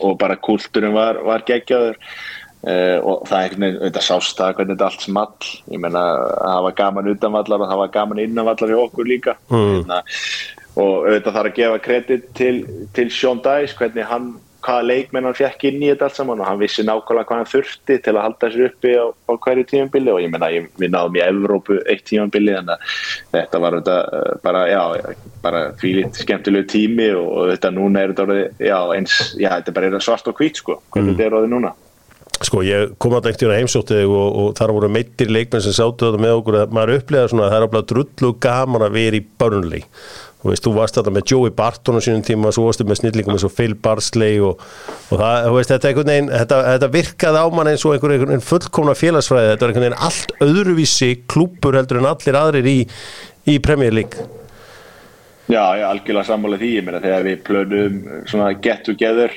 Og 0.04 0.18
bara 0.20 0.40
kultúrin 0.40 0.96
var, 0.96 1.22
var 1.26 1.46
geggjaður. 1.48 2.00
Uh, 2.66 2.98
og 3.06 3.28
það 3.30 3.36
er 3.36 3.44
einhvern 3.44 3.64
veginn, 3.64 3.82
þetta 3.84 4.02
sást 4.02 4.40
það 4.40 4.56
hvernig 4.58 4.74
þetta 4.74 4.86
allt 4.88 5.04
small, 5.06 5.50
ég 5.70 5.82
meina 5.84 6.02
það 6.34 6.64
var 6.66 6.76
gaman 6.80 7.10
utanvallar 7.12 7.62
og 7.62 7.70
það 7.70 7.82
var 7.84 7.92
gaman 7.94 8.22
innanvallar 8.24 8.72
hjá 8.74 8.80
okkur 8.82 9.10
líka. 9.12 9.36
Mm. 9.54 9.68
hérna, 9.76 10.00
og 10.76 11.06
auðvitað 11.06 11.36
þarf 11.38 11.52
að 11.52 11.60
gefa 11.60 11.84
kredit 11.86 12.26
til, 12.36 12.56
til 12.98 13.12
Sean 13.14 13.44
Dice, 13.46 13.78
hvernig 13.78 14.10
hann 14.10 14.32
hvaða 14.66 14.86
leikmenn 14.90 15.28
hann 15.28 15.38
fekk 15.38 15.68
inn 15.70 15.84
í 15.84 15.90
þetta 15.92 16.08
allt 16.08 16.18
saman 16.18 16.42
og 16.42 16.50
hann 16.50 16.60
vissi 16.62 16.86
nákvæmlega 16.86 17.30
hvað 17.30 17.42
hann 17.42 17.52
þurfti 17.52 17.98
til 18.06 18.14
að 18.16 18.24
halda 18.26 18.50
sér 18.54 18.68
uppi 18.70 18.94
á, 18.98 19.06
á 19.14 19.34
hverju 19.46 19.66
tímanbili 19.72 20.14
og 20.14 20.22
ég 20.24 20.34
menna 20.34 20.50
við 20.52 20.92
náðum 20.94 21.20
í 21.20 21.24
Evrópu 21.26 21.80
eitt 21.86 22.06
tímanbili 22.10 22.56
þannig 22.58 22.76
að 22.76 23.00
þetta 23.36 23.64
var 23.66 23.80
þetta 23.80 23.98
uh, 24.20 24.28
bara, 24.44 24.66
já, 24.72 24.84
bara 25.46 25.64
því 25.82 25.96
lít 26.00 26.22
skemmtilegu 26.22 26.70
tími 26.76 27.10
og, 27.16 27.32
þetta 27.54 27.74
núna 27.78 28.04
er 28.04 28.14
þetta 28.14 28.28
orðið, 28.28 28.46
já, 28.70 28.78
eins, 28.98 29.18
já, 29.40 29.50
þetta 29.58 29.76
bara 29.78 29.92
er 29.92 30.08
svart 30.10 30.32
og 30.32 30.40
hvít 30.40 30.62
sko, 30.62 30.80
hvernig 30.94 31.16
þetta 31.16 31.30
er 31.30 31.40
orðið 31.42 31.58
núna. 31.58 31.76
Sko 32.44 32.60
ég 32.68 32.98
kom 33.00 33.14
að 33.16 33.30
einhvern 33.32 33.56
heimsótti 33.56 34.02
og, 34.04 34.26
og 34.42 34.48
þar 34.58 34.74
voru 34.76 34.90
meittir 34.92 35.30
leikmenn 35.32 35.64
sem 35.64 35.76
sáttu 35.76 36.10
þetta 36.10 36.20
með 36.22 36.40
okkur 36.42 36.58
að 36.60 36.74
maður 36.76 37.00
upplega 37.00 37.30
svona 37.32 37.46
að 37.46 37.54
það 37.54 37.58
er 37.58 37.68
alveg 37.68 37.86
drullu 37.92 38.32
gaman 38.44 38.86
að 38.86 38.98
vera 38.98 39.20
í 39.20 39.22
Burnley 39.40 39.86
þú 40.42 40.52
veist, 40.52 40.66
þú 40.66 40.74
varst 40.76 41.00
þetta 41.00 41.14
með 41.16 41.32
Joey 41.32 41.54
Barton 41.58 41.98
á 41.98 42.02
sínum 42.06 42.24
tíma, 42.26 42.52
svo 42.54 42.68
varstu 42.68 42.86
með 42.88 43.00
snillingum 43.02 43.36
eins 43.36 43.46
og 43.48 43.54
Phil 43.56 43.76
Barsley 43.88 44.40
og, 44.44 44.62
og 45.10 45.22
það, 45.22 45.48
þú 45.48 45.56
veist, 45.58 45.74
þetta, 45.74 45.92
einhvern 45.92 46.12
veginn, 46.12 46.32
þetta, 46.34 46.62
þetta 46.70 46.90
virkaði 46.96 47.44
á 47.44 47.48
mann 47.56 47.72
eins 47.72 47.86
og 47.88 47.96
einhvern 47.96 48.26
veginn 48.26 48.46
fullkomna 48.46 48.98
félagsfræði, 49.00 49.52
þetta 49.54 49.66
var 49.66 49.74
einhvern 49.74 49.88
veginn 49.88 50.06
allt 50.10 50.36
öðruvísi 50.46 51.12
klúpur 51.32 51.80
heldur 51.80 52.02
en 52.02 52.10
allir 52.12 52.40
aðrir 52.42 52.70
í, 52.70 52.78
í 53.50 53.58
Premier 53.64 53.96
League. 53.96 54.30
Já, 55.46 55.62
já, 55.78 55.86
algjörlega 55.92 56.26
sammála 56.26 56.58
því, 56.62 56.72
ég 56.80 56.86
meina 56.86 57.04
þegar 57.04 57.28
við 57.28 57.44
plönum 57.46 58.00
svona 58.30 58.54
get 58.58 58.86
together 58.88 59.34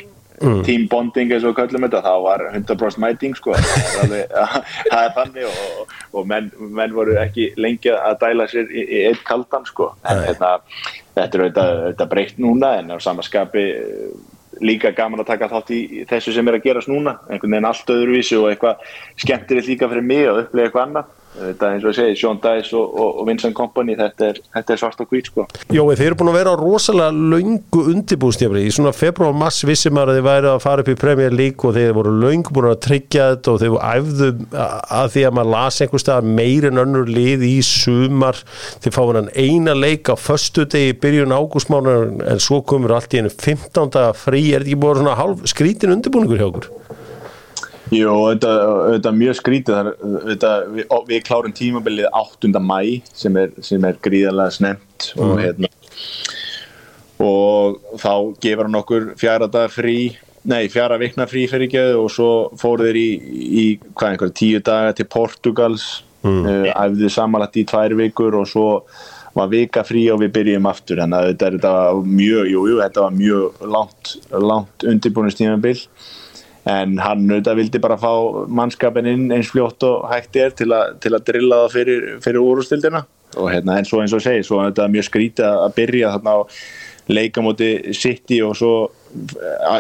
team 0.67 0.87
bonding 0.91 1.33
eins 1.33 1.45
og 1.45 1.53
við 1.53 1.59
köllum 1.61 1.87
þetta 1.87 2.03
þá 2.05 2.15
var 2.25 2.45
100% 2.53 3.03
mæting 3.03 3.37
sko. 3.39 3.57
Það 3.59 4.15
er, 4.21 4.33
það 4.93 5.11
þannig 5.19 5.51
og, 5.51 5.93
og 6.13 6.31
menn, 6.31 6.51
menn 6.79 6.97
voru 6.97 7.19
ekki 7.23 7.51
lengi 7.61 7.93
að 7.95 8.19
dæla 8.23 8.49
sér 8.51 8.71
í, 8.71 8.85
í 8.85 9.05
einn 9.11 9.21
kaldan 9.29 9.69
sko. 9.69 9.93
En 10.05 10.23
Nei. 10.23 10.27
hérna, 10.31 10.55
þetta 11.19 11.29
er 11.29 11.47
auðvitað, 11.47 12.09
breytt 12.15 12.43
núna 12.43 12.75
en 12.81 12.95
á 12.95 12.97
samaskapi 13.03 13.69
líka 14.65 14.91
gaman 14.97 15.23
að 15.23 15.31
taka 15.33 15.51
þátt 15.53 15.71
í 15.75 15.81
þessu 16.09 16.35
sem 16.35 16.49
er 16.51 16.59
að 16.59 16.65
gerast 16.67 16.91
núna. 16.91 17.19
Einhvern 17.29 17.55
veginn 17.55 17.69
allt 17.69 17.95
öðruvísi 17.95 18.39
og 18.41 18.51
eitthvað 18.51 18.83
skemmtilegt 19.21 19.71
líka 19.71 19.91
fyrir 19.91 20.07
mig 20.07 20.27
að 20.27 20.45
upplega 20.45 20.71
eitthvað 20.71 20.87
annað 20.89 21.15
þetta 21.39 21.73
eins 21.73 21.85
og 21.85 21.93
ég 21.93 21.99
segi, 21.99 22.19
Sean 22.19 22.41
Dice 22.43 22.77
og, 22.77 22.95
og, 22.95 23.21
og 23.21 23.29
Vincent 23.29 23.57
Kompany 23.57 23.97
þetta 23.99 24.31
er, 24.33 24.41
þetta 24.57 24.75
er 24.75 24.81
svart 24.81 25.03
og 25.03 25.13
hvít 25.13 25.31
sko 25.31 25.47
Jói, 25.75 25.97
þeir 25.99 26.07
eru 26.11 26.19
búin 26.23 26.31
að 26.33 26.39
vera 26.39 26.55
á 26.55 26.57
rosalega 26.59 27.13
löngu 27.13 27.83
undirbúðstjafri. 27.93 28.65
Í 28.65 28.73
svona 28.75 28.93
februar 28.97 29.35
mass 29.37 29.67
vissi 29.69 29.93
maður 29.93 30.15
að 30.15 30.19
þeir 30.19 30.27
væri 30.29 30.51
að 30.51 30.63
fara 30.65 30.85
upp 30.85 30.91
í 30.93 30.97
Premier 30.99 31.35
League 31.37 31.69
og 31.69 31.77
þeir 31.77 31.95
voru 31.97 32.15
löngu 32.23 32.55
búin 32.57 32.71
að 32.71 32.81
tryggja 32.87 33.29
þetta 33.35 33.53
og 33.53 33.61
þeir 33.63 33.77
æfðu 33.91 34.31
að 34.57 35.13
því 35.15 35.25
að 35.29 35.37
maður 35.39 35.53
las 35.55 35.81
einhver 35.85 36.05
stað 36.05 36.31
meir 36.39 36.69
en 36.71 36.83
önnur 36.85 37.13
lið 37.13 37.45
í 37.49 37.55
sumar. 37.67 38.41
Þeir 38.85 38.97
fá 38.97 39.03
hann 39.05 39.33
eina 39.37 39.77
leik 39.77 40.13
á 40.13 40.17
föstu 40.19 40.65
degi 40.65 40.95
í 40.95 40.99
byrjun 41.03 41.37
ágústmánar 41.37 42.09
en 42.33 42.43
svo 42.43 42.63
komur 42.65 42.97
allt 42.97 43.15
í 43.15 43.23
einu 43.23 43.33
15. 43.35 44.01
frí. 44.17 44.47
Er 44.49 44.65
þetta 44.65 44.73
ekki 44.73 44.81
búin 44.83 45.03
svona 45.03 45.19
hálf 45.19 45.45
skrítin 45.53 45.95
undirbúningur 45.95 46.41
hjá 46.41 46.49
okkur? 46.49 46.73
Jú, 47.95 48.13
þetta, 48.33 48.53
þetta 48.93 49.11
er 49.11 49.19
mjög 49.23 49.37
skrítið 49.39 49.77
þar, 49.79 49.91
þetta, 50.29 50.53
við, 50.75 50.87
við 51.09 51.23
klárum 51.29 51.55
tímabilið 51.57 52.09
8. 52.13 52.51
mæ 52.61 52.81
sem 53.17 53.39
er, 53.41 53.53
sem 53.65 53.85
er 53.89 54.01
gríðarlega 54.05 54.57
snemt 54.59 55.11
og 55.17 55.39
hérna 55.41 55.71
og 57.19 57.79
þá 57.99 58.13
gefur 58.43 58.69
hann 58.69 58.79
okkur 58.79 59.07
fjara 59.19 59.49
dag 59.51 59.71
frí 59.73 59.99
nei, 60.49 60.69
fjara 60.71 60.99
vikna 61.01 61.27
frí 61.29 61.47
fyrir 61.51 61.69
ekki 61.69 61.85
og 61.99 62.11
svo 62.13 62.31
fóru 62.61 62.87
þeir 62.87 63.01
í, 63.01 63.09
í 63.63 63.65
hvað 63.91 64.13
einhver 64.13 64.35
tíu 64.37 64.61
daga 64.65 64.95
til 64.97 65.09
Portugals 65.11 65.89
mm. 66.23 66.45
uh, 66.45 66.69
æfðu 66.75 67.11
samanlætt 67.13 67.59
í 67.59 67.67
tvær 67.69 67.97
vikur 67.99 68.39
og 68.39 68.47
svo 68.51 68.69
var 69.39 69.51
vika 69.53 69.85
frí 69.87 70.07
og 70.13 70.23
við 70.23 70.33
byrjum 70.39 70.69
aftur 70.71 71.03
þannig 71.03 71.19
að 71.19 71.29
þetta, 71.33 71.51
þetta 71.57 71.75
var 71.75 72.07
mjög, 72.21 72.53
jú, 72.53 72.63
jú, 72.71 72.79
þetta 72.83 73.05
var 73.05 73.19
mjög 73.19 73.67
langt, 73.75 74.15
langt 74.35 74.89
undirbúinustímabil 74.93 75.85
en 76.69 76.99
hann 77.03 77.29
auðvitað 77.29 77.61
vildi 77.63 77.83
bara 77.83 77.99
fá 78.01 78.11
mannskapin 78.61 79.09
inn 79.09 79.29
eins 79.35 79.53
fljótt 79.53 79.87
og 79.89 80.09
hægt 80.13 80.37
er 80.37 80.53
til, 80.57 80.71
a, 80.75 80.93
til 81.01 81.15
að 81.17 81.25
drilla 81.31 81.63
það 81.65 81.79
fyrir, 81.79 82.11
fyrir 82.25 82.45
úrústildina 82.45 83.05
og 83.39 83.51
hérna 83.53 83.79
eins 83.79 83.93
og 83.93 84.05
eins 84.05 84.15
og 84.17 84.25
segi 84.25 84.45
svo 84.47 84.63
er 84.63 84.71
þetta 84.71 84.93
mjög 84.93 85.09
skrítið 85.09 85.49
að 85.49 85.75
byrja 85.77 86.13
þarna 86.17 86.37
á 86.37 86.41
leika 87.09 87.41
móti 87.41 87.69
City 87.97 88.41
og 88.45 88.55
svo 88.57 88.73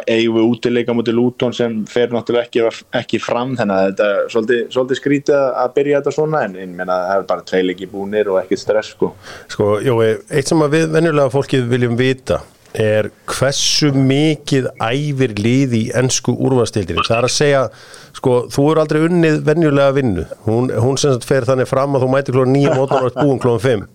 eigum 0.09 0.39
við 0.39 0.47
útileika 0.49 0.95
móti 0.97 1.13
Luton 1.13 1.53
sem 1.53 1.83
fer 1.89 2.13
náttúrulega 2.13 2.49
ekki, 2.49 2.85
ekki 2.97 3.21
fram 3.21 3.53
þannig 3.59 3.75
að 3.77 3.89
þetta 3.91 4.07
er 4.09 4.31
svolítið, 4.33 4.63
svolítið 4.73 5.01
skrítið 5.01 5.41
að 5.63 5.75
byrja 5.77 5.99
þetta 6.01 6.15
svona 6.17 6.45
en 6.47 6.57
ég 6.57 6.71
meina 6.73 7.01
það 7.03 7.17
er 7.17 7.27
bara 7.33 7.49
tveileiki 7.51 7.91
búnir 7.93 8.31
og 8.33 8.41
ekkert 8.41 8.65
stress 8.65 8.95
sko. 8.97 9.13
Sko, 9.53 9.75
Jói, 9.85 10.15
eitt 10.33 10.49
sem 10.49 10.65
að 10.65 10.79
við 10.79 10.87
venjulega 10.97 11.35
fólkið 11.35 11.69
viljum 11.75 11.99
vita 12.01 12.41
er 12.79 13.09
hversu 13.27 13.91
mikið 13.97 14.69
æfir 14.79 15.35
lið 15.39 15.75
í 15.75 15.83
ennsku 15.99 16.35
úrvastildinni. 16.35 17.05
Það 17.07 17.17
er 17.19 17.27
að 17.29 17.35
segja, 17.35 17.63
sko, 18.17 18.35
þú 18.55 18.67
er 18.73 18.81
aldrei 18.83 19.01
unnið 19.09 19.41
venjulega 19.47 19.97
vinnu. 19.97 20.27
Hún, 20.47 20.71
hún 20.75 21.01
sem 21.01 21.17
fer 21.27 21.47
þannig 21.49 21.71
fram 21.71 21.97
að 21.97 22.07
þú 22.07 22.11
mæti 22.15 22.35
klóðan 22.37 22.55
nýja 22.55 22.77
mótan 22.79 23.09
og 23.09 23.19
búin 23.19 23.43
klóðan 23.43 23.65
fimm. 23.65 23.89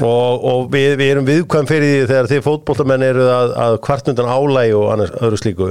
Og, 0.00 0.44
og 0.50 0.70
við, 0.72 0.94
við 0.96 1.12
erum 1.12 1.28
viðkvæm 1.28 1.68
fyrir 1.68 1.90
því 1.92 2.08
þegar 2.08 2.30
þið 2.30 2.44
fótboltamenn 2.46 3.04
eru 3.04 3.26
að, 3.28 3.54
að 3.66 3.78
kvartnundan 3.84 4.32
álægi 4.32 4.76
og 4.78 4.86
annars 4.94 5.12
öðru 5.20 5.40
slíku. 5.40 5.70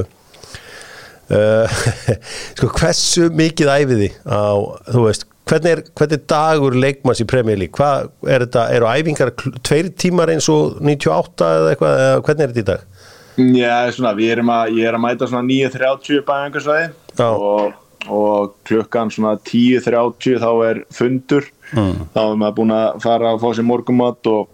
uh, 1.33 1.79
sko 2.57 2.69
hversu 2.77 3.29
mikið 3.33 3.73
æfiði 3.73 4.11
á, 4.29 4.53
þú 4.91 5.07
veist 5.07 5.25
hvernig 5.49 5.71
er, 5.73 5.81
hvernig 5.97 6.17
er 6.19 6.25
dagur 6.29 6.77
leikmanns 6.77 7.21
í 7.23 7.27
Premier 7.29 7.59
League 7.59 7.75
hvað 7.77 8.09
er 8.29 8.45
þetta, 8.45 8.65
eru 8.75 8.89
æfingar 8.89 9.33
tveir 9.65 9.91
tímar 9.99 10.31
eins 10.33 10.49
og 10.51 10.79
98 10.83 11.49
eða 11.57 11.73
eitthvað, 11.73 12.01
eða 12.05 12.23
hvernig 12.27 12.45
er 12.45 12.53
þetta 12.53 12.63
í 12.63 12.69
dag? 12.69 12.87
Já, 13.39 13.75
svona, 13.95 14.15
við 14.17 14.33
erum 14.35 14.51
að, 14.51 14.73
ég 14.79 14.89
er 14.89 14.97
að 14.97 15.03
mæta 15.05 15.29
svona 15.29 15.47
9.30 15.47 16.25
bæðingarsvæði 16.27 16.87
Já. 17.19 17.29
og, 17.29 17.77
og 18.11 18.53
klukkan 18.67 19.13
svona 19.13 19.37
10.30 19.47 20.41
þá 20.43 20.49
er 20.67 20.83
fundur 20.95 21.47
mm. 21.71 22.09
þá 22.15 22.21
er 22.25 22.39
maður 22.41 22.57
búin 22.59 22.75
að 22.75 23.01
fara 23.05 23.33
að 23.33 23.41
fá 23.45 23.49
sér 23.55 23.67
morgumat 23.69 24.31
og, 24.33 24.51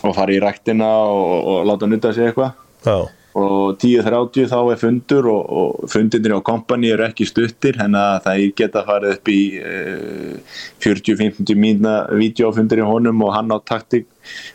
og 0.00 0.16
fara 0.16 0.34
í 0.34 0.40
ræktina 0.42 0.88
og, 1.12 1.52
og 1.52 1.68
láta 1.68 1.90
nutta 1.90 2.14
sig 2.16 2.30
eitthvað 2.30 2.56
Já, 2.86 3.17
og 3.36 3.76
10.30 3.76 4.48
þá 4.48 4.58
er 4.72 4.80
fundur 4.80 5.28
og, 5.30 5.42
og 5.60 5.90
fundinir 5.92 6.34
á 6.38 6.40
kompani 6.44 6.90
eru 6.94 7.04
ekki 7.06 7.26
stuttir 7.28 7.76
en 7.84 7.96
að 7.98 8.14
það 8.24 8.44
geta 8.56 8.84
farið 8.86 9.16
upp 9.18 9.30
í 9.32 9.40
uh, 9.60 10.60
40-50 10.84 11.60
mínuna 11.60 11.96
videofundir 12.16 12.82
í 12.82 12.88
honum 12.88 13.24
og 13.26 13.34
hann 13.36 13.52
á 13.52 13.58
taktik 13.60 14.08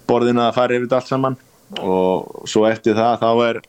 borðina 0.09 0.49
að 0.49 0.57
fara 0.57 0.77
yfir 0.77 0.87
þetta 0.87 1.01
allt 1.01 1.11
saman 1.11 1.39
og 1.81 2.47
svo 2.49 2.65
eftir 2.69 2.97
það 2.97 3.21
þá 3.21 3.29
er 3.47 3.61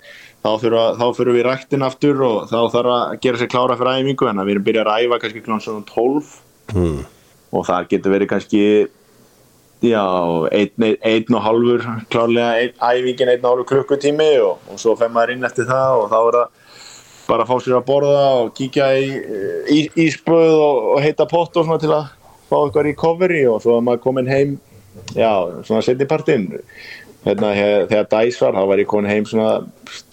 þá 0.45 1.07
fyrir, 1.17 1.33
við 1.33 1.47
ræktin 1.47 1.87
aftur 1.87 2.21
og 2.25 2.51
þá 2.51 2.59
þarf 2.73 2.95
að 2.95 3.15
gera 3.25 3.41
sér 3.41 3.53
klára 3.53 3.79
fyrir 3.81 4.03
æfingu 4.03 4.29
en 4.29 4.43
að 4.43 4.49
við 4.49 4.57
erum 4.57 4.67
byrjað 4.67 4.91
að 4.93 5.07
æfa 5.07 5.21
kannski 5.23 5.45
svona 5.47 5.87
12 5.89 6.35
mm. 6.75 6.99
og 7.57 7.67
það 7.71 7.89
getur 7.95 8.15
verið 8.15 8.31
kannski 8.35 8.65
já, 9.85 10.05
einn, 10.51 10.97
einn, 11.05 11.35
og 11.37 11.43
halvur 11.45 11.85
klárlega 12.13 12.51
ein, 12.61 12.77
æfingin 12.81 13.33
einn 13.33 13.45
og 13.45 13.51
halvur 13.51 13.69
klukkutími 13.73 14.31
og, 14.45 14.63
og 14.73 14.81
svo 14.81 14.95
fer 14.99 15.13
maður 15.13 15.35
inn 15.35 15.47
eftir 15.49 15.69
það 15.69 16.03
og 16.03 16.07
þá 16.13 16.19
er 16.21 16.39
það 16.39 16.61
bara 17.25 17.45
að 17.45 17.51
fá 17.51 17.65
sér 17.65 17.79
að 17.79 17.87
borða 17.89 18.25
og 18.43 18.53
kíkja 18.57 18.91
í, 19.01 19.09
í 19.73 19.81
íspöð 20.07 20.55
og, 20.55 20.91
og 20.95 21.03
heita 21.05 21.29
pott 21.31 21.57
og 21.57 21.69
svona 21.69 21.81
til 21.83 21.93
að 21.95 22.11
fá 22.51 22.59
eitthvað 22.61 22.89
recovery 22.91 23.45
og 23.49 23.63
svo 23.65 23.79
er 23.79 23.87
maður 23.87 24.05
komin 24.05 24.31
heim 24.31 24.59
já, 25.17 25.33
svona 25.65 25.85
setni 25.85 26.09
partinn 26.09 26.51
hérna, 27.25 27.53
þegar 27.91 28.09
dæs 28.13 28.39
var, 28.43 28.55
þá 28.57 28.69
var 28.71 28.83
ég 28.83 28.89
komin 28.91 29.11
heim 29.11 29.27
svona 29.29 29.49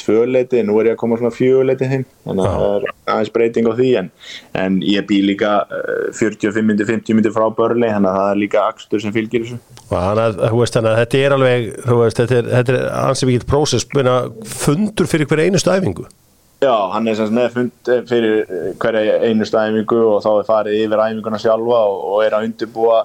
tvöleiti, 0.02 0.62
nú 0.66 0.78
er 0.80 0.92
ég 0.92 0.96
að 0.96 1.02
koma 1.02 1.20
svona 1.20 1.34
fjöguleiti 1.36 1.90
heim, 1.92 2.06
þannig 2.26 2.48
að 2.48 2.56
það 2.62 2.76
er 2.78 2.88
aðeins 3.16 3.34
breyting 3.36 3.70
á 3.70 3.74
því, 3.78 3.90
en, 4.02 4.10
en 4.64 4.80
ég 4.86 5.06
bý 5.10 5.20
líka 5.26 5.52
uh, 5.68 6.08
45 6.18 6.66
myndi, 6.68 6.88
50 6.88 7.18
myndi 7.18 7.34
frá 7.36 7.46
börli, 7.58 7.92
þannig 7.92 8.12
að 8.12 8.20
það 8.22 8.32
er 8.32 8.42
líka 8.46 8.66
akstur 8.70 9.04
sem 9.04 9.16
fylgir 9.16 9.46
þessu. 9.46 9.60
hann 9.92 10.24
að, 10.24 10.42
þú 10.42 10.64
veist 10.64 10.80
þannig 10.80 10.96
að 10.96 11.04
þetta 11.04 11.22
er 11.22 11.38
alveg 11.38 11.70
þú 11.86 12.02
veist, 12.02 12.24
þetta 12.24 12.40
er, 12.40 12.50
þetta 12.58 12.76
er 12.78 12.90
ansið 13.04 13.32
mikið 13.32 13.48
prósess 13.52 13.88
fundur 14.66 15.12
fyrir 15.12 15.32
hver 15.32 15.46
einustu 15.46 15.74
æfingu. 15.74 16.10
Já, 16.62 16.76
hann 16.94 17.08
er 17.10 17.16
sem 17.18 17.38
fund 17.50 17.90
eh, 17.90 18.04
fyrir 18.06 18.44
eh, 18.46 18.66
hverja 18.78 19.16
einustu 19.26 19.58
æfingu 19.58 19.98
og 20.12 20.20
þá 20.22 20.30
er 20.30 20.46
farið 20.46 20.84
yfir 20.84 21.02
æfinguna 21.08 21.40
sjálfa 21.42 21.80
og, 21.90 22.04
og 22.12 22.20
er 22.22 22.36
að 22.38 22.46
undirbúa 22.52 23.00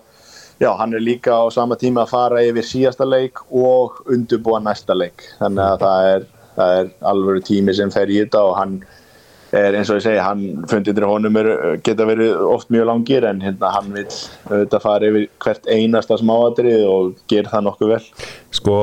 Já, 0.60 0.70
hann 0.78 0.94
er 0.96 1.04
líka 1.04 1.36
á 1.36 1.44
sama 1.52 1.76
tíma 1.76 2.06
að 2.06 2.12
fara 2.14 2.44
yfir 2.46 2.64
síðasta 2.64 3.04
leik 3.04 3.42
og 3.52 3.98
undirbúa 4.08 4.62
næsta 4.64 4.96
leik. 4.96 5.26
Þannig 5.40 5.64
að 5.64 5.82
það 5.82 6.12
er, 6.12 6.28
það 6.56 6.76
er 6.76 6.92
alvöru 7.12 7.42
tími 7.44 7.75
sem 7.76 7.92
fer 7.92 8.12
í 8.12 8.22
þetta 8.22 8.44
og 8.46 8.54
hann 8.56 8.78
er 9.56 9.76
eins 9.76 9.90
og 9.92 10.00
ég 10.00 10.06
segi, 10.06 10.22
hann 10.22 10.64
fundir 10.70 11.04
honum 11.06 11.36
er, 11.40 11.50
geta 11.84 12.06
verið 12.08 12.40
oft 12.48 12.72
mjög 12.72 12.88
langir 12.88 13.26
en 13.28 13.42
hérna 13.44 13.72
hann 13.76 13.92
vil 13.94 14.06
auðvitað 14.48 14.82
fara 14.84 15.10
yfir 15.10 15.28
hvert 15.44 15.68
einasta 15.70 16.18
smáatrið 16.20 16.86
og 16.88 17.12
gera 17.30 17.52
það 17.52 17.66
nokkuð 17.68 17.92
vel. 17.92 18.00
sko, 18.56 18.78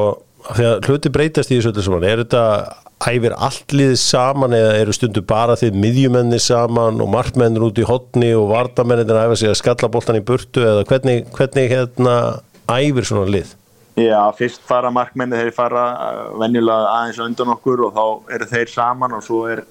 því 0.51 0.69
að 0.69 0.87
hluti 0.89 1.11
breytast 1.13 1.51
í 1.51 1.57
þessu 1.57 1.71
öllu 1.71 1.85
saman, 1.85 2.07
er 2.07 2.23
þetta 2.23 2.43
æfir 3.03 3.35
allt 3.35 3.73
liðið 3.75 3.97
saman 3.99 4.55
eða 4.55 4.75
eru 4.79 4.95
stundu 4.95 5.23
bara 5.27 5.57
þið 5.59 5.79
miðjumenni 5.83 6.39
saman 6.41 7.01
og 7.03 7.11
markmennir 7.11 7.65
út 7.67 7.81
í 7.81 7.87
hotni 7.87 8.31
og 8.37 8.47
vardamennir 8.53 9.19
æfa 9.25 9.39
sig 9.39 9.51
að 9.51 9.59
skalla 9.59 9.91
boltan 9.91 10.19
í 10.19 10.23
burtu 10.25 10.63
eða 10.63 10.85
hvernig, 10.87 11.27
hvernig 11.35 11.73
hérna 11.73 12.15
æfir 12.71 13.09
svona 13.09 13.27
lið? 13.33 13.51
Já, 13.99 14.17
fyrst 14.33 14.63
fara 14.65 14.89
markmenni 14.89 15.37
þeir 15.37 15.53
fara 15.53 15.83
uh, 15.93 16.21
venjulega 16.41 16.93
aðeins 16.95 17.19
undan 17.21 17.53
okkur 17.53 17.83
og 17.87 17.93
þá 17.93 18.33
eru 18.37 18.47
þeir 18.49 18.71
saman 18.71 19.13
og 19.19 19.25
svo 19.25 19.43
er 19.51 19.61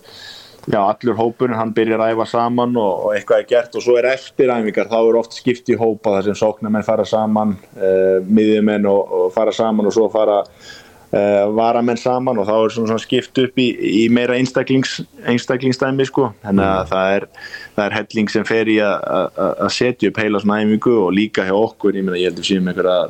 já, 0.70 0.78
allur 0.78 1.16
hópurinn, 1.18 1.56
hann 1.58 1.72
byrjar 1.74 1.98
að 2.04 2.12
æfa 2.14 2.26
saman 2.30 2.76
og, 2.78 3.06
og 3.08 3.16
eitthvað 3.16 3.40
er 3.42 3.48
gert 3.50 3.74
og 3.78 3.82
svo 3.82 3.96
er 3.98 4.06
eftir 4.12 4.52
æfingar, 4.54 4.86
þá 4.92 4.98
er 5.00 5.18
oft 5.18 5.34
skipt 5.34 5.72
í 5.72 5.78
hópa 5.80 6.12
þar 6.18 6.28
sem 6.28 6.38
sóknarmenn 6.38 6.86
fara 6.86 7.06
saman 7.08 7.56
uh, 7.80 8.20
miðjumenn 8.28 8.86
og, 8.86 9.10
og 9.24 9.32
fara 9.34 9.54
saman 9.56 9.88
og 9.90 9.96
svo 9.96 10.06
fara 10.12 10.36
uh, 10.44 11.48
varamenn 11.56 11.98
saman 11.98 12.38
og 12.38 12.46
þá 12.46 12.54
er 12.60 12.74
svona, 12.76 12.92
svona 12.92 13.02
skipt 13.02 13.42
upp 13.42 13.58
í, 13.58 13.66
í 14.04 14.04
meira 14.14 14.38
einstaklings, 14.38 15.00
einstaklingsdæmi 15.34 16.06
sko, 16.08 16.30
þannig 16.46 16.68
að 16.68 16.92
það 16.94 17.16
er 17.16 17.26
það 17.74 17.84
er 17.88 17.98
helling 17.98 18.30
sem 18.36 18.46
fer 18.48 18.70
í 18.70 18.78
að- 18.86 19.66
setja 19.74 20.12
upp 20.12 20.22
heila 20.22 20.40
svona 20.44 20.62
æfingu 20.62 20.94
og 21.08 21.12
líka 21.18 21.48
hjá 21.48 21.56
okkur, 21.58 21.98
ég 21.98 22.06
meina 22.06 22.20
ég 22.22 22.30
heldur 22.30 22.46
síðan 22.46 22.70
einhverja 22.70 23.00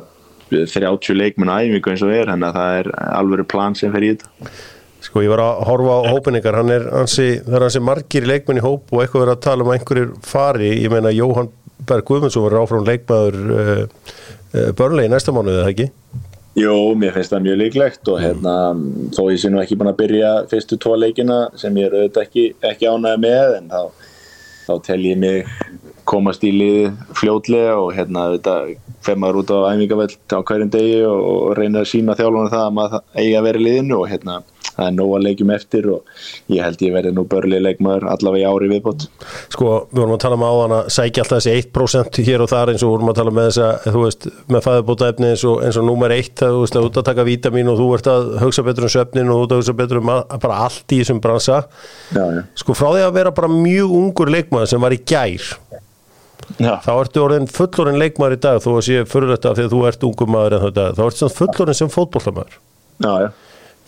30 0.53 1.15
leikmenn 1.17 1.49
á 1.53 1.61
æfingu 1.65 1.93
eins 1.93 2.01
og 2.05 2.11
er 2.13 2.29
þannig 2.29 2.49
að 2.49 2.57
það 2.59 2.79
er 2.81 2.89
alvöru 3.21 3.45
plan 3.49 3.77
sem 3.77 3.93
fer 3.93 4.05
í 4.05 4.11
þetta 4.15 4.49
Sko 5.03 5.23
ég 5.23 5.31
var 5.33 5.41
að 5.43 5.63
horfa 5.67 5.97
á 5.99 6.01
hópin 6.13 6.39
ykkar, 6.39 6.57
hann 6.61 6.71
er 6.71 6.85
ansi, 7.01 7.27
það 7.43 7.57
er 7.57 7.65
hansi 7.67 7.81
margir 7.83 8.27
leikmenn 8.29 8.61
í 8.61 8.63
hóp 8.63 8.93
og 8.93 9.01
eitthvað 9.03 9.25
verið 9.25 9.33
að 9.33 9.41
tala 9.43 9.65
um 9.65 9.71
einhverjir 9.73 10.13
fari, 10.23 10.69
ég 10.79 10.93
meina 10.93 11.11
Jóhann 11.11 11.51
Berg 11.83 12.07
Guðmundsson 12.07 12.45
var 12.45 12.61
áfram 12.61 12.85
leikmaður 12.87 13.39
uh, 13.51 13.81
uh, 14.53 14.69
börnlegi 14.77 15.11
næsta 15.11 15.33
mánuð 15.35 15.59
eða 15.59 15.73
ekki? 15.73 15.89
Jú, 16.55 16.73
mér 17.01 17.15
finnst 17.15 17.33
það 17.33 17.45
mjög 17.47 17.59
líklegt 17.63 18.09
og 18.13 18.19
hérna, 18.21 18.55
þó 19.15 19.21
ég 19.33 19.41
sé 19.41 19.49
nú 19.49 19.59
ekki 19.59 19.77
búin 19.79 19.89
að 19.89 19.99
byrja 20.03 20.31
fyrstu 20.51 20.77
tvo 20.79 20.95
leikina 21.01 21.39
sem 21.59 21.75
ég 21.81 21.89
er 21.89 21.97
auðvitað 21.97 22.27
ekki, 22.27 22.45
ekki 22.69 22.91
ánægð 22.93 23.23
með 23.25 23.55
en 23.57 23.71
þá, 23.73 23.81
þá 24.67 24.73
tel 24.85 24.99
ég 25.09 25.19
mig 25.19 25.49
komast 26.07 26.43
í 26.45 26.53
liðið 26.53 27.03
fljótlega 27.17 27.75
og 27.81 27.91
hérna 27.97 28.27
auðvitað 28.29 28.73
fer 29.03 29.19
maður 29.19 29.41
út 29.41 29.51
á 29.51 29.57
æfingaveld 29.73 30.15
á 30.29 30.39
hverjum 30.45 30.71
degi 30.77 31.03
og, 31.09 31.21
og 31.33 31.53
reyna 31.57 31.81
að 31.81 31.89
sína 31.91 32.15
þjálfunum 32.19 32.53
það 32.53 32.65
að 32.67 32.75
maður 32.77 33.05
eigi 33.17 33.35
að 33.39 33.47
vera 33.49 33.63
í 33.63 33.67
liðinu 33.67 33.99
og 33.99 34.09
hérna 34.11 34.39
það 34.73 34.87
er 34.87 34.95
nóg 34.97 35.11
að 35.17 35.25
leikjum 35.27 35.51
eftir 35.53 35.87
og 35.93 36.13
ég 36.53 36.65
held 36.65 36.83
ég 36.85 36.93
verði 36.95 37.13
nú 37.15 37.25
börli 37.29 37.59
leikmaður 37.61 38.07
allavega 38.13 38.43
í 38.43 38.49
ári 38.49 38.69
viðbót. 38.71 39.05
Sko, 39.53 39.69
við 39.91 40.01
vorum 40.01 40.15
að 40.15 40.23
tala 40.25 40.39
um 40.39 40.45
áðan 40.47 40.75
að 40.79 40.89
sækja 40.97 41.25
alltaf 41.25 41.43
þessi 41.43 41.55
1% 41.61 42.21
hér 42.29 42.43
og 42.45 42.51
þar 42.53 42.73
eins 42.73 42.85
og 42.85 42.93
vorum 42.93 43.13
að 43.13 43.19
tala 43.21 43.35
með 43.37 43.49
þessa, 43.49 43.69
þú 43.93 44.03
veist, 44.05 44.27
með 44.55 44.65
fæðubótaefni 44.67 45.29
eins 45.33 45.45
og, 45.49 45.61
og 45.69 45.87
númer 45.89 46.15
1, 46.17 46.33
þú 46.41 46.63
veist, 46.63 46.79
að 46.79 46.89
út 46.89 46.99
að 47.01 47.07
taka 47.11 47.27
vítamin 47.29 47.71
og 47.73 47.79
þú 47.81 47.89
ert 47.97 48.11
að 48.13 48.31
hugsa 48.43 48.65
betur 48.67 48.89
um 48.89 48.93
söfnin 48.97 49.31
og 49.33 49.39
þú 49.39 49.45
ert 49.45 49.55
að 49.55 49.63
hugsa 49.63 49.77
betur 49.83 50.01
um 50.01 50.13
að, 50.15 50.25
bara 50.47 50.59
allt 50.67 50.97
í 50.97 51.01
þessum 51.03 51.21
bransa. 51.23 51.61
Já, 52.13 52.23
já. 52.39 52.43
Sko, 52.63 52.77
frá 52.77 52.89
því 52.91 53.07
að 53.07 53.15
vera 53.19 53.35
bara 53.35 53.51
mjög 53.53 53.95
ungur 54.01 54.33
leikmaður 54.33 54.73
sem 54.73 54.83
var 54.83 54.95
í 54.95 55.01
gær, 55.05 55.53
Já, 56.59 56.75
þá 56.83 56.91
ertu 56.99 57.21
orðin 57.23 57.47
fullorinn 57.49 57.99
leikmaður 58.01 58.35
í 58.35 58.41
dag, 58.43 58.59
þú 58.61 58.75
að 58.77 58.85
sé 58.85 59.03
fyrir 59.09 59.31
þetta 59.33 59.51
af 59.53 59.57
því 59.57 59.63
að 59.63 59.73
þú 59.73 59.79
ert 59.89 60.03
ungur 60.09 60.29
maður 60.29 60.55
en 60.57 60.63
þetta, 60.67 60.85
þá 60.97 61.01
ertu 61.05 61.21
svona 61.21 61.37
fullorinn 61.39 61.77
sem 61.79 61.91
fótboltamaður. 61.93 62.57
já, 62.99 63.13
já. 63.23 63.29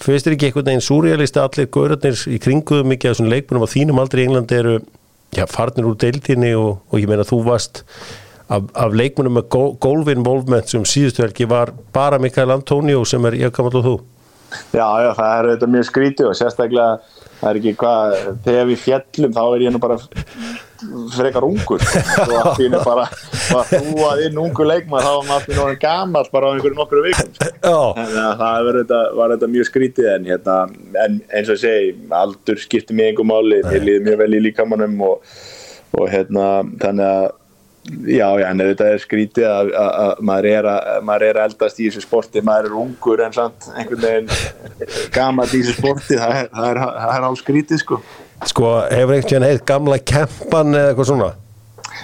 Finnst 0.02 0.28
þér 0.28 0.36
ekki 0.36 0.50
einhvern 0.50 0.68
veginn 0.70 0.84
súrjalist 0.84 1.38
að 1.40 1.48
allir 1.50 1.72
gaurarnir 1.72 2.22
í 2.28 2.40
kringuðu 2.44 2.88
mikið 2.92 3.10
af 3.10 3.16
þessum 3.16 3.32
leikmunum 3.32 3.66
á 3.66 3.70
þínum 3.72 4.02
aldrei 4.02 4.22
í 4.22 4.28
Englandi 4.28 4.58
eru 4.60 4.76
já, 5.36 5.46
farnir 5.50 5.88
úr 5.90 5.98
deildinni 6.02 6.52
og, 6.60 6.82
og 6.92 7.02
ég 7.02 7.10
meina 7.10 7.26
þú 7.28 7.42
varst 7.48 7.84
af, 8.52 8.68
af 8.76 8.96
leikmunum 8.96 9.40
með 9.40 9.48
golf 9.82 10.12
involvement 10.12 10.70
sem 10.70 10.86
síðustu 10.88 11.24
helgi 11.24 11.48
var 11.50 11.72
bara 11.96 12.20
Mikael 12.22 12.54
Antonio 12.54 13.06
sem 13.08 13.26
er 13.30 13.40
gammal 13.50 13.80
og 13.80 13.88
þú? 13.88 13.96
Já, 14.76 14.88
já, 15.04 15.10
það 15.18 15.32
er 15.32 15.48
auðvitað 15.50 15.74
mjög 15.74 15.88
skrítið 15.90 16.30
og 16.30 16.38
sérstaklega 16.38 16.90
það 17.40 17.50
er 17.50 17.60
ekki 17.62 17.76
hvað, 17.82 18.16
þegar 18.46 18.70
við 18.70 18.84
fjallum 18.84 19.36
þá 19.36 19.44
er 19.46 19.66
ég 19.66 19.74
nú 19.74 19.82
bara 19.84 19.98
frekar 21.16 21.46
ungur. 21.48 21.84
Og 22.26 22.60
í 22.62 22.68
einu 22.68 22.82
bara 22.86 23.06
að 23.56 23.74
hrúað 23.76 24.24
inn 24.26 24.42
ungu 24.42 24.68
leikmaður 24.68 25.06
þá 25.06 25.12
var 25.12 25.30
maður 25.30 25.38
allir 25.38 25.56
náttúrulega 25.56 25.82
gammal 25.86 26.26
bara 26.34 26.50
á 26.50 26.54
einhverju 26.56 26.80
nokkru 26.80 27.06
vikum. 27.06 27.32
Að 27.72 28.44
það 28.44 28.70
þetta, 28.80 29.00
var 29.20 29.36
þetta 29.36 29.52
mjög 29.56 29.70
skrítið 29.72 30.12
en, 30.16 30.28
hérna, 30.34 30.60
en 31.06 31.18
eins 31.30 31.50
og 31.50 31.58
ég 31.58 31.64
segi 31.64 31.96
aldur 32.20 32.62
skiptir 32.62 32.98
mig 32.98 33.12
einhver 33.12 33.30
máli 33.30 33.64
mér 33.66 33.88
líður 33.88 34.06
mjög 34.10 34.22
vel 34.24 34.30
í 34.36 34.44
líkamannum 34.50 35.02
og, 35.08 35.34
og 35.96 36.08
hérna, 36.12 36.52
þannig 36.84 37.10
að 37.10 37.34
Já, 37.86 38.32
já, 38.42 38.48
en 38.50 38.58
þetta 38.58 38.86
er 38.96 39.02
skrítið 39.04 39.46
að, 39.46 39.68
að, 39.78 39.90
að 40.02 40.22
maður, 40.26 40.48
er 40.50 40.68
að 40.72 41.04
maður 41.06 41.26
er 41.28 41.38
að 41.38 41.52
eldast 41.52 41.78
í 41.78 41.86
þessu 41.86 42.02
sporti, 42.02 42.42
maður 42.42 42.72
er 42.72 42.78
ungur 42.82 43.22
en 43.22 43.36
samt 43.36 43.68
einhvern 43.78 44.02
veginn 44.02 45.04
gamalt 45.14 45.54
í 45.54 45.60
þessu 45.60 45.76
sporti, 45.78 46.18
það 46.18 46.34
er, 46.40 46.50
það 46.50 46.70
er, 46.72 46.80
það 46.82 47.14
er 47.14 47.28
alveg 47.28 47.44
skrítið 47.44 47.82
sko. 47.84 48.00
Sko 48.44 48.76
hefur 48.92 49.16
einhvern 49.16 49.24
veginn 49.24 49.50
heitt 49.50 49.66
gamla 49.70 50.00
kempan 50.04 50.76
eða 50.76 50.94
eitthvað 50.94 51.12
svona 51.14 51.34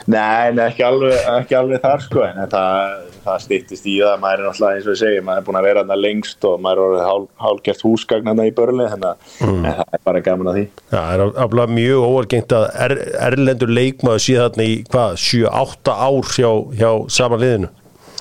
Nei, 0.09 0.51
ekki 0.63 0.83
alveg, 0.85 1.17
ekki 1.37 1.55
alveg 1.57 1.81
þar 1.83 2.03
sko, 2.03 2.21
en 2.25 2.49
það, 2.49 2.93
það 3.25 3.41
stýttist 3.43 3.87
í 3.89 3.97
það, 3.99 4.13
maður 4.21 4.39
er 4.39 4.47
náttúrulega 4.47 4.77
eins 4.77 4.87
og 4.87 4.95
ég 4.95 4.99
segi, 5.01 5.23
maður 5.25 5.41
er 5.41 5.47
búin 5.47 5.59
að 5.59 5.67
vera 5.67 5.83
þarna 5.83 5.97
lengst 5.99 6.47
og 6.47 6.63
maður 6.63 6.81
er 6.81 6.85
orðið 6.85 7.03
hál, 7.09 7.25
hálgert 7.43 7.83
húsgagn 7.85 8.29
þarna 8.29 8.47
í 8.47 8.53
börli, 8.57 8.87
þannig 8.93 9.09
að 9.11 9.35
mm. 9.49 9.67
það 9.67 9.97
er 9.97 10.03
bara 10.07 10.23
gaman 10.27 10.51
að 10.51 10.57
því. 10.57 10.63
Já, 10.79 10.95
það 10.95 11.11
er 11.25 11.25
aflega 11.45 11.75
mjög 11.75 12.07
óalgengt 12.07 12.55
að 12.57 12.65
er, 12.85 12.95
erlendur 13.27 13.75
leikmaður 13.75 14.25
þarna 14.29 14.69
í 14.69 14.79
hvað, 14.95 15.19
7-8 15.27 15.97
ár 16.07 16.33
hjá, 16.37 16.51
hjá 16.81 16.91
sama 17.19 17.41
liðinu 17.41 17.71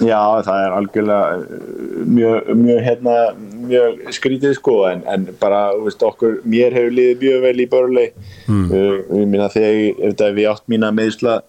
Já, 0.01 0.41
það 0.47 0.63
er 0.65 0.75
algjörlega 0.75 1.33
uh, 1.37 2.05
mjög, 2.09 2.51
mjög, 2.57 2.79
hérna, 2.87 3.15
mjög 3.69 3.99
skrítið 4.17 4.55
sko 4.57 4.77
en, 4.89 5.03
en 5.11 5.27
bara, 5.41 5.61
veist, 5.77 6.03
okkur, 6.07 6.39
mér 6.49 6.77
hefur 6.77 6.95
liðið 6.97 7.25
mjög 7.25 7.45
vel 7.45 7.53
í 7.61 7.67
börli 7.75 8.05
mm. 8.47 8.63
uh, 8.71 8.95
ég 9.21 9.29
minna 9.29 9.49
þegar 9.53 10.37
við 10.37 10.49
átt 10.51 10.65
mína 10.73 10.93
meðsla 10.97 11.41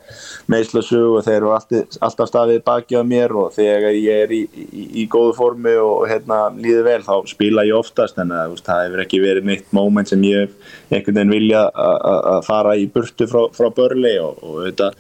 meðslasug 0.51 1.17
og 1.20 1.25
þeir 1.27 1.38
eru 1.38 1.53
alltaf, 1.55 2.00
alltaf 2.03 2.31
staðið 2.31 2.63
baki 2.67 3.00
á 3.00 3.03
mér 3.08 3.36
og 3.39 3.53
þegar 3.55 3.96
ég 3.96 4.25
er 4.25 4.36
í, 4.36 4.41
í, 4.51 4.88
í 5.03 5.08
góðu 5.12 5.38
formi 5.39 5.75
og 5.79 6.08
hérna 6.12 6.43
líðið 6.58 6.88
vel 6.89 7.01
þá 7.08 7.13
spila 7.31 7.67
ég 7.67 7.79
oftast 7.79 8.20
en 8.22 8.34
að, 8.36 8.55
veist, 8.55 8.67
það 8.67 8.88
hefur 8.88 9.05
ekki 9.05 9.24
verið 9.24 9.48
mitt 9.48 9.72
móment 9.75 10.12
sem 10.12 10.24
ég 10.27 10.51
einhvern 10.91 11.22
veginn 11.22 11.36
vilja 11.38 11.63
að 11.72 12.41
fara 12.48 12.75
í 12.75 12.89
burtu 12.91 13.29
frá, 13.31 13.46
frá 13.55 13.72
börli 13.75 14.17
og, 14.20 14.43
og 14.43 14.65
þetta 14.67 14.91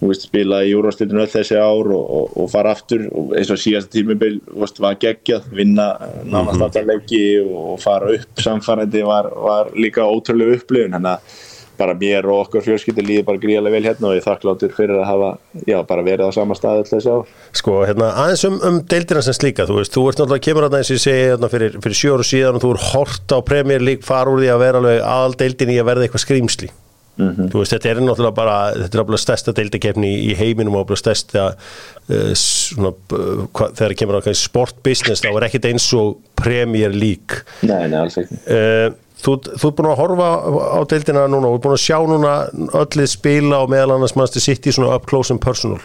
Veist, 0.00 0.24
spila 0.30 0.62
í 0.64 0.70
júrastildinu 0.70 1.20
öll 1.20 1.28
þessi 1.28 1.58
ár 1.60 1.90
og, 1.92 2.04
og, 2.16 2.32
og 2.40 2.48
fara 2.52 2.72
aftur 2.72 3.04
og 3.12 3.34
eins 3.36 3.50
og 3.52 3.60
síðast 3.60 3.90
tímubil 3.92 4.38
var 4.80 4.96
geggjað, 5.00 5.50
vinna 5.52 5.92
nánast 6.24 6.56
mhm. 6.56 6.64
alltaf 6.66 6.88
leiki 6.88 7.22
og 7.44 7.76
fara 7.82 8.14
upp 8.16 8.40
samfærandi 8.40 9.04
var, 9.04 9.28
var 9.36 9.72
líka 9.76 10.08
ótrúlega 10.08 10.56
upplifun 10.56 10.96
þannig 10.96 11.16
að 11.18 11.38
bara 11.80 11.94
mér 11.96 12.26
og 12.28 12.42
okkur 12.44 12.64
fjölskyldi 12.64 13.04
líði 13.04 13.24
bara 13.28 13.40
gríðarlega 13.40 13.76
vel 13.76 13.86
hérna 13.88 14.10
og 14.10 14.18
ég 14.18 14.24
þakkláttur 14.24 14.74
fyrir 14.76 14.98
að 15.00 15.06
hafa 15.08 15.30
já, 15.64 15.78
bara 15.88 16.04
verið 16.04 16.28
á 16.28 16.36
sama 16.36 16.56
stað 16.58 16.82
alltaf 16.82 16.98
þessi 16.98 17.14
ár. 17.14 17.30
Sko, 17.56 17.76
hérna, 17.88 18.10
aðeins 18.24 18.44
um, 18.48 18.58
um 18.68 18.82
deildina 18.90 19.24
sem 19.24 19.36
slíka, 19.36 19.66
þú 19.68 19.78
veist, 19.80 19.94
þú 19.96 20.04
ert 20.10 20.20
náttúrulega 20.20 20.46
kemur 20.48 20.66
að 20.66 20.74
það 20.74 20.82
eins 20.82 20.92
og 20.92 20.98
ég 20.98 21.04
segi 21.06 21.24
hérna, 21.30 21.52
fyrir, 21.54 21.80
fyrir 21.86 22.00
sjóru 22.02 22.28
síðan 22.28 22.60
og 22.60 22.66
þú 22.66 22.74
ert 22.76 22.86
hort 22.90 23.36
á 23.36 23.38
Premier 23.52 23.84
League 23.84 24.06
far 24.06 24.28
úr 24.32 24.42
því 24.42 24.52
að 24.52 24.62
vera 24.66 24.82
alveg 24.82 25.02
aðal 25.14 25.40
deildin 25.44 25.74
í 25.74 25.80
að 25.80 25.90
verða 25.92 26.08
eitthvað 26.08 26.26
skrýmsli 26.26 26.72
Mm 27.20 27.34
-hmm. 27.36 27.52
veist, 27.52 27.72
þetta 27.74 27.90
er 27.90 28.00
náttúrulega 28.00 28.34
bara 28.34 28.56
þetta 28.72 28.96
er 28.96 29.02
náttúrulega 29.02 29.24
stærsta 29.24 29.52
deildakefni 29.56 30.12
í 30.30 30.36
heiminum 30.38 30.78
og 30.80 30.92
stærsta 30.96 31.50
uh, 31.52 32.32
svona, 32.34 32.94
uh, 33.12 33.44
hva, 33.52 33.68
þegar 33.74 33.92
það 33.92 33.98
kemur 34.00 34.18
á 34.20 34.22
sportbusiness 34.32 35.24
þá 35.24 35.30
er 35.34 35.46
ekkit 35.50 35.68
eins 35.68 35.92
og 35.92 36.16
Premier 36.34 36.92
League 36.94 37.44
Nei, 37.62 37.88
nei, 37.88 38.00
alls 38.00 38.16
ekki 38.16 38.40
uh, 38.48 38.90
Þú, 39.20 39.34
þú 39.60 39.68
er 39.68 39.74
búin 39.76 39.90
að 39.90 39.98
horfa 40.00 40.28
á 40.72 40.80
deildina 40.88 41.26
núna 41.28 41.50
og 41.50 41.52
þú 41.52 41.58
er 41.58 41.64
búin 41.66 41.76
að 41.76 41.84
sjá 41.84 41.98
núna 42.08 42.32
öllið 42.80 43.10
spila 43.12 43.58
og 43.60 43.68
meðal 43.68 43.98
annars 43.98 44.16
mannstu 44.16 44.40
sitt 44.40 44.64
í 44.64 44.72
svona 44.72 44.94
up 44.96 45.04
close 45.10 45.34
and 45.34 45.42
personal 45.44 45.80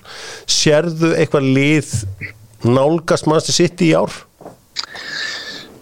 Sérðu 0.48 1.12
eitthvað 1.18 1.50
lið 1.58 1.92
nálgast 2.64 3.28
mannstu 3.28 3.52
sitt 3.52 3.84
í 3.84 3.92
ár? 3.92 4.14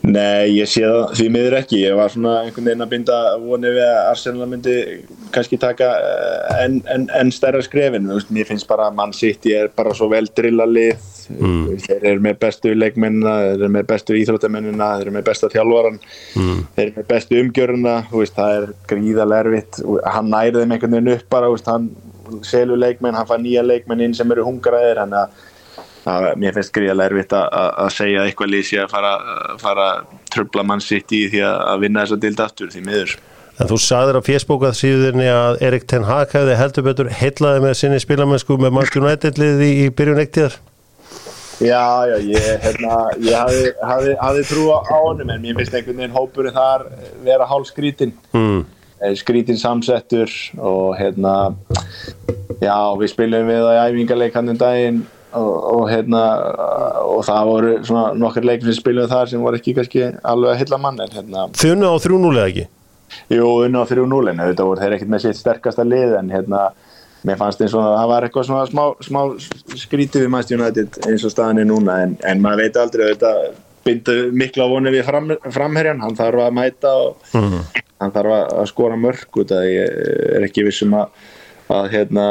Nei, 0.04 0.58
ég 0.58 0.68
sé 0.68 0.82
það 0.84 1.14
því 1.16 1.26
miður 1.32 1.54
ekki. 1.62 1.78
Ég 1.86 1.94
var 1.96 2.12
svona 2.12 2.34
einhvern 2.42 2.66
veginn 2.68 2.84
að 2.84 2.90
binda 2.92 3.18
vonið 3.40 3.78
við 3.78 3.86
að 3.86 4.08
Arsenal 4.10 4.48
myndi 4.52 4.74
kannski 5.32 5.60
taka 5.62 5.88
eh, 5.96 6.66
enn 6.66 6.82
en, 6.92 7.06
en 7.22 7.32
stærra 7.32 7.62
skrefin. 7.64 8.10
Mér 8.36 8.50
finnst 8.50 8.68
bara 8.68 8.90
að 8.90 8.98
mann 8.98 9.16
sitt 9.16 9.48
ég 9.48 9.64
er 9.64 9.72
bara 9.72 9.94
svo 9.96 10.10
vel 10.12 10.26
drillalið. 10.28 11.06
Mm. 11.32 11.62
Þeir 11.86 12.04
eru 12.10 12.26
með 12.26 12.36
bestu 12.42 12.74
leikmennina, 12.76 13.38
þeir 13.46 13.54
eru 13.62 13.72
með 13.78 13.88
bestu 13.94 14.18
íþróttamennina, 14.20 14.90
þeir 14.98 15.06
eru 15.06 15.16
með 15.16 15.26
besta 15.30 15.52
þjálfvaran, 15.54 16.02
mm. 16.36 16.60
þeir 16.76 16.86
eru 16.86 16.96
með 16.98 17.10
bestu 17.14 17.40
umgjöruna. 17.40 17.96
Það 18.12 18.58
er 18.58 18.70
gríðarlega 18.92 19.48
erfitt. 19.48 19.82
Hann 20.18 20.32
nærið 20.36 20.60
þeim 20.60 20.76
einhvern 20.76 20.98
veginn 20.98 21.16
upp 21.16 21.32
bara. 21.32 21.56
Hann 21.72 21.90
selur 22.44 22.84
leikmenn, 22.84 23.16
hann 23.16 23.32
fær 23.32 23.40
nýja 23.40 23.64
leikmenn 23.64 24.04
inn 24.04 24.20
sem 24.20 24.36
eru 24.36 24.50
hungraðir. 24.50 25.00
Hann 25.06 25.16
er 25.16 25.32
að 26.04 26.24
Það, 26.24 26.26
mér 26.42 26.56
finnst 26.58 26.74
gríðarlega 26.76 27.12
erfitt 27.12 27.34
að 27.40 27.92
segja 27.96 28.24
eitthvað 28.28 28.50
lísi 28.52 28.80
að 28.82 28.90
fara, 28.92 29.12
fara 29.62 29.86
tröfla 30.34 30.66
mann 30.68 30.84
sitt 30.84 31.14
í 31.16 31.22
því 31.32 31.44
að 31.48 31.86
vinna 31.86 32.04
þessa 32.04 32.20
dild 32.26 32.44
aftur 32.44 32.74
því 32.74 32.84
miður. 32.90 33.14
En 33.54 33.70
þú 33.70 33.78
sagðir 33.80 34.18
á 34.20 34.22
fjersbókað 34.26 34.76
síðurni 34.80 35.30
að 35.30 35.64
Erik 35.64 35.88
Ten 35.88 36.08
Hag 36.10 36.34
hefði 36.34 36.58
heldur 36.60 36.86
betur 36.88 37.12
heitlaði 37.14 37.64
með 37.64 37.76
sinni 37.80 38.02
spilamennsku 38.02 38.58
með 38.60 38.76
Manchester 38.76 39.06
United 39.06 39.40
liði 39.40 39.72
í 39.86 39.88
byrjun 39.94 40.22
ektíðar? 40.26 40.60
Já, 41.64 41.84
já, 42.10 42.16
ég, 42.34 42.48
hérna, 42.66 43.00
ég 43.24 43.38
hafi, 43.38 43.64
hafi, 43.86 44.16
hafi 44.20 44.46
trú 44.50 44.68
á 44.74 44.82
honum 44.90 45.30
en 45.30 45.44
mér 45.46 45.60
finnst 45.62 45.78
einhvern 45.78 46.02
veginn 46.02 46.18
hópurinn 46.18 46.58
þar 46.58 46.88
vera 47.24 47.48
hálf 47.48 47.70
skrítin. 47.70 48.12
Mm. 48.34 48.66
Eh, 49.00 49.14
skrítin 49.20 49.62
samsettur 49.62 50.34
og 50.58 50.98
hérna, 51.00 51.54
já, 52.60 52.76
við 53.00 53.14
spilum 53.14 53.48
við 53.54 53.70
á 53.70 53.86
æfingarleik 53.86 54.36
hann 54.36 54.52
um 54.52 54.60
daginn 54.60 55.04
og, 55.40 55.52
og, 55.74 55.84
hérna, 55.92 56.22
og 57.08 57.26
það 57.28 57.50
voru 57.50 57.74
svona 57.88 58.06
nokkur 58.20 58.48
leikin 58.48 58.70
sem 58.70 58.80
spilum 58.80 59.10
þar 59.12 59.32
sem 59.32 59.44
voru 59.44 59.60
ekki 59.60 59.76
kannski 59.78 60.08
alveg 60.22 60.54
að 60.54 60.64
hylla 60.64 60.80
mann 60.86 61.04
hérna, 61.04 61.50
Þau 61.60 61.70
unna 61.74 61.92
á 61.94 61.98
3-0 62.06 62.32
eða 62.34 62.48
ekki? 62.52 62.66
Jú, 63.34 63.50
unna 63.68 63.84
á 63.84 63.86
3-0 63.90 64.32
en 64.32 64.42
þetta 64.44 64.68
voru 64.70 64.84
þeir 64.84 64.98
ekkert 64.98 65.14
með 65.14 65.26
sitt 65.28 65.42
sterkasta 65.42 65.86
lið 65.88 66.18
en 66.22 66.34
hérna 66.34 66.64
mér 67.24 67.40
fannst 67.40 67.62
eins 67.64 67.76
og 67.78 67.86
það 67.86 68.10
var 68.12 68.28
eitthvað 68.28 68.50
svona 68.50 68.66
smá, 68.68 68.84
smá 69.06 69.22
skrítið 69.80 70.26
við 70.26 70.34
mæstjónu 70.34 70.68
eins 70.68 71.24
og 71.24 71.32
staðinni 71.32 71.68
núna 71.70 72.02
en, 72.04 72.18
en 72.28 72.44
maður 72.44 72.66
veit 72.66 72.82
aldrei 72.82 73.06
þetta 73.14 73.32
bindu 73.84 74.18
miklu 74.36 74.66
á 74.68 74.72
vonið 74.72 74.98
við 74.98 75.08
fram, 75.08 75.32
framherjan 75.52 76.04
hann 76.04 76.20
þarf 76.20 76.44
að 76.44 76.54
mæta 76.60 76.92
og 77.04 77.34
mm 77.38 77.64
hann 78.04 78.14
þarf 78.14 78.36
að 78.36 78.68
skora 78.72 79.00
mörg 79.00 79.40
út 79.42 79.54
að 79.56 79.70
ég 79.70 79.98
er 80.38 80.48
ekki 80.48 80.66
vissum 80.68 80.96
að, 80.98 81.24
að 81.74 81.90
hérna 81.94 82.28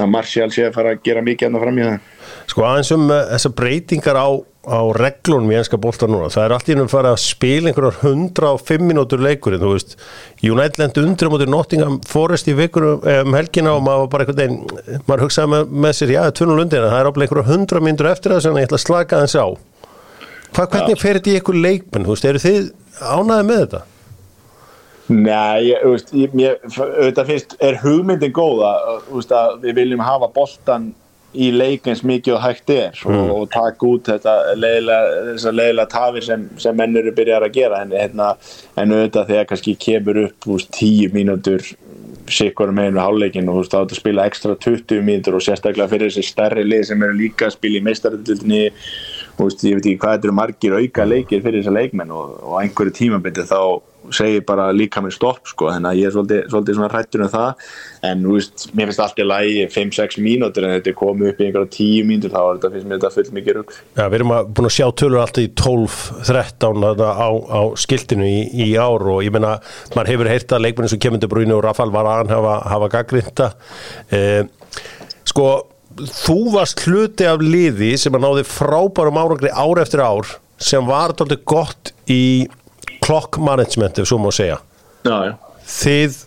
að 0.00 0.08
Martial 0.12 0.48
sé 0.52 0.68
að 0.68 0.78
fara 0.78 0.94
að 0.94 1.02
gera 1.04 1.24
mikið 1.24 1.48
enná 1.48 1.60
fram 1.62 1.78
í 1.78 1.84
það. 1.84 2.08
Sko 2.52 2.64
aðeins 2.66 2.90
um 2.96 3.04
uh, 3.10 3.20
þessar 3.32 3.54
breytingar 3.58 4.18
á, 4.18 4.28
á 4.64 4.80
reglunum 4.96 5.52
í 5.52 5.58
ennska 5.58 5.78
bólta 5.80 6.08
núna. 6.08 6.30
Það 6.32 6.46
er 6.46 6.54
alltaf 6.56 6.72
innum 6.74 6.88
að 6.88 6.94
fara 6.94 7.12
að 7.12 7.20
spila 7.22 7.70
einhverjar 7.70 7.98
105 8.08 8.86
minútur 8.88 9.22
leikurinn, 9.22 9.62
þú 9.62 9.74
veist. 9.74 9.96
United 10.40 10.80
lendi 10.80 11.04
undir 11.04 11.28
á 11.28 11.32
móti 11.34 11.48
Nottingham 11.50 12.00
Forest 12.08 12.48
í 12.48 12.56
vikunum 12.58 13.04
um 13.14 13.36
helgina 13.38 13.76
og 13.76 13.84
maður 13.86 14.10
bara 14.14 14.26
einhvern 14.26 14.40
veginn, 14.40 15.02
maður 15.08 15.26
hugsaði 15.26 15.54
með, 15.54 15.76
með 15.86 15.96
sér 16.00 16.14
já, 16.16 16.22
tvunul 16.40 16.64
undir, 16.64 16.88
það 16.88 16.98
er 16.98 17.10
ábúinlega 17.10 17.36
einhverjar 17.36 17.60
100 17.60 17.86
minútur 17.88 18.12
eftir 18.14 18.36
það 18.36 18.44
sem 18.46 18.60
ég 18.62 18.70
ætla 18.70 18.80
að 18.80 18.86
slaka 18.86 19.22
þess 19.26 19.40
á. 19.42 19.46
Hvað, 20.52 20.74
hvernig 20.74 21.00
fer 21.00 21.18
þetta 21.18 21.32
í 21.32 21.38
einhver 21.38 21.64
leikmenn, 21.64 22.04
þú 22.04 22.16
veist, 22.16 22.28
eru 22.28 22.42
þið 22.42 22.70
ánaðið 23.00 23.48
með 23.48 23.62
þetta? 23.64 23.86
Nei, 25.10 25.72
ég, 25.72 25.82
veist, 25.82 26.12
ég, 26.14 26.34
ég, 26.38 26.66
auðvitað 26.78 27.30
fyrst 27.32 27.56
er 27.60 27.78
hugmyndin 27.82 28.34
góða 28.34 28.72
veist, 29.10 29.32
við 29.64 29.80
viljum 29.80 30.04
hafa 30.04 30.28
boltan 30.34 30.92
í 31.32 31.48
leikins 31.54 32.02
mikið 32.04 32.36
og 32.36 32.42
hægt 32.44 32.70
er 32.72 32.98
mm. 33.00 33.16
og, 33.16 33.30
og 33.34 33.46
taka 33.52 33.88
út 33.88 34.10
þetta 34.10 34.34
leiðilega 34.58 35.86
tafir 35.90 36.26
sem, 36.26 36.44
sem 36.60 36.76
mennur 36.76 37.06
eru 37.06 37.14
byrjar 37.16 37.46
að 37.46 37.56
gera 37.56 37.80
en, 37.84 37.94
hérna, 37.96 38.34
en 38.76 38.92
auðvitað 38.92 39.32
þegar 39.32 39.48
kannski 39.50 39.76
kemur 39.80 40.20
upp 40.26 40.48
úst, 40.52 40.70
tíu 40.76 41.08
mínútur 41.14 41.64
sikkur 42.32 42.70
með 42.74 42.92
einu 42.92 43.02
háleikin 43.02 43.50
og 43.50 43.64
þá 43.64 43.64
er 43.64 43.70
þetta 43.72 43.96
að 43.96 44.00
spila 44.00 44.26
ekstra 44.30 44.58
20 44.66 45.06
mínútur 45.06 45.38
og 45.38 45.44
sérstaklega 45.44 45.90
fyrir 45.90 46.12
þessi 46.12 46.28
stærri 46.28 46.66
lið 46.66 46.86
sem 46.90 47.02
eru 47.02 47.16
líka 47.18 47.48
að 47.48 47.56
spila 47.56 47.80
í 47.80 47.86
meistaröldinni 47.88 48.62
og 49.42 49.64
ég 49.68 49.78
veit 49.78 49.86
ekki 49.86 50.00
hvað 50.02 50.18
þetta 50.18 50.28
eru 50.30 50.36
margir 50.38 50.76
auka 50.78 51.08
leikir 51.08 51.42
fyrir 51.44 51.60
þessa 51.62 51.78
leikmenn 51.78 52.14
og, 52.14 52.36
og 52.42 52.60
einhverju 52.62 52.94
tímabindi 52.98 53.48
þá 53.48 53.62
segir 54.10 54.42
bara 54.46 54.70
líka 54.74 55.02
með 55.02 55.14
stopp 55.16 55.46
sko, 55.50 55.68
þannig 55.70 55.90
að 55.90 55.98
ég 56.00 56.08
er 56.08 56.14
svolítið, 56.14 56.40
svolítið 56.50 56.78
svona 56.78 56.88
hrættur 56.90 57.22
um 57.22 57.30
það, 57.32 57.66
en 58.08 58.24
veist, 58.26 58.64
mér 58.74 58.90
finnst 58.90 59.02
allt 59.04 59.20
í 59.22 59.26
lægi 59.26 59.66
5-6 59.74 60.18
mínútur 60.24 60.66
en 60.66 60.74
þetta 60.76 60.90
er 60.90 60.96
komið 60.98 61.30
upp 61.30 61.42
í 61.42 61.46
einhverja 61.46 61.72
10 61.76 62.08
mínútur, 62.08 62.34
þá 62.34 62.66
finnst 62.66 62.88
mér 62.88 62.98
þetta 62.98 63.12
fullt 63.16 63.34
mikið 63.38 63.58
rugg. 63.58 63.74
Já, 63.96 64.02
við 64.02 64.18
erum 64.18 64.34
að, 64.36 64.52
búin 64.56 64.70
að 64.70 64.76
sjá 64.78 64.86
tölur 65.02 65.22
alltaf 65.22 65.44
í 65.46 65.50
12-13 65.62 66.88
á, 67.06 67.28
á 67.30 67.60
skiltinu 67.84 68.28
í, 68.28 68.40
í 68.66 68.70
ár 68.74 69.06
og 69.14 69.20
ég 69.26 69.34
menna, 69.34 69.56
maður 69.96 70.14
hefur 70.14 70.32
heyrt 70.32 70.56
að 70.56 70.66
leikmennin 70.66 70.94
sem 70.94 71.02
kemur 71.02 71.22
til 71.22 71.30
Brúinu 71.32 71.58
og 71.58 71.66
Rafal 71.66 71.92
var 71.94 72.10
aðan 72.10 72.34
hafa, 72.34 72.56
hafa 72.72 72.90
gaggrinda 72.96 73.52
eh, 74.10 74.42
sko, 75.28 75.52
þú 76.00 76.38
varst 76.54 76.82
hluti 76.86 77.26
af 77.28 77.42
liði 77.44 77.92
sem 78.00 78.14
að 78.16 78.26
náði 78.26 78.48
frábærum 78.48 79.20
árangri 79.20 79.52
ár 79.52 79.82
eftir 79.82 80.02
ár 80.04 80.34
sem 80.62 80.86
var 80.86 81.12
alltaf 81.12 81.32
gott 81.48 81.92
í 82.10 82.48
clock 83.02 83.38
management 83.42 83.98
ef 83.98 84.08
svo 84.08 84.20
má 84.22 84.30
segja 84.34 84.60
já, 85.06 85.16
já. 85.28 85.32
þið 85.66 86.18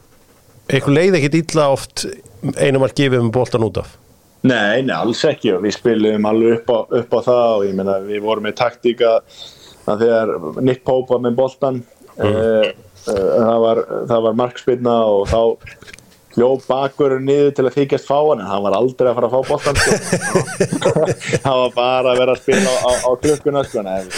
eitthvað 0.66 0.98
leið 0.98 1.20
ekkit 1.20 1.38
illa 1.42 1.68
oft 1.76 2.08
einum 2.60 2.86
að 2.86 2.98
gefa 3.00 3.22
um 3.22 3.32
bóltan 3.34 3.68
út 3.68 3.84
af 3.84 3.94
Nei, 4.46 4.84
nei, 4.86 4.94
alls 4.94 5.24
ekki 5.26 5.56
og 5.56 5.64
við 5.64 5.74
spilum 5.74 6.26
alveg 6.30 6.60
upp 6.60 6.68
á, 6.70 6.78
upp 7.00 7.14
á 7.18 7.20
það 7.26 7.52
og 7.56 7.64
ég 7.66 7.78
menna 7.80 7.96
við 8.06 8.20
vorum 8.22 8.46
með 8.46 8.60
taktíka 8.60 9.14
að 9.90 10.04
þegar 10.04 10.34
Nick 10.62 10.84
Pope 10.86 11.16
var 11.16 11.24
með 11.24 11.38
bóltan 11.40 11.80
mm. 11.82 12.28
uh, 12.28 12.68
uh, 13.10 13.32
það 13.48 13.64
var, 13.64 13.82
var 14.28 14.38
markspilna 14.44 14.96
og 15.16 15.26
þá 15.32 15.42
hljóð 16.36 16.66
bakurinn 16.68 17.26
niður 17.30 17.54
til 17.56 17.66
að 17.66 17.76
þykjast 17.78 18.08
fá 18.10 18.18
hann 18.18 18.42
en 18.44 18.50
hann 18.50 18.64
var 18.66 18.76
aldrei 18.76 19.10
að 19.10 19.18
fara 19.20 19.30
að 19.30 19.36
fá 19.36 19.42
bóttan 19.50 19.78
sko. 19.80 20.44
hann 21.46 21.60
var 21.62 21.74
bara 21.76 22.12
að 22.12 22.22
vera 22.22 22.36
að 22.36 22.42
spila 22.42 22.74
á, 22.76 22.78
á, 22.84 22.92
á 23.08 23.12
klukkuna 23.24 23.64
sko. 23.66 23.84
en 23.86 24.10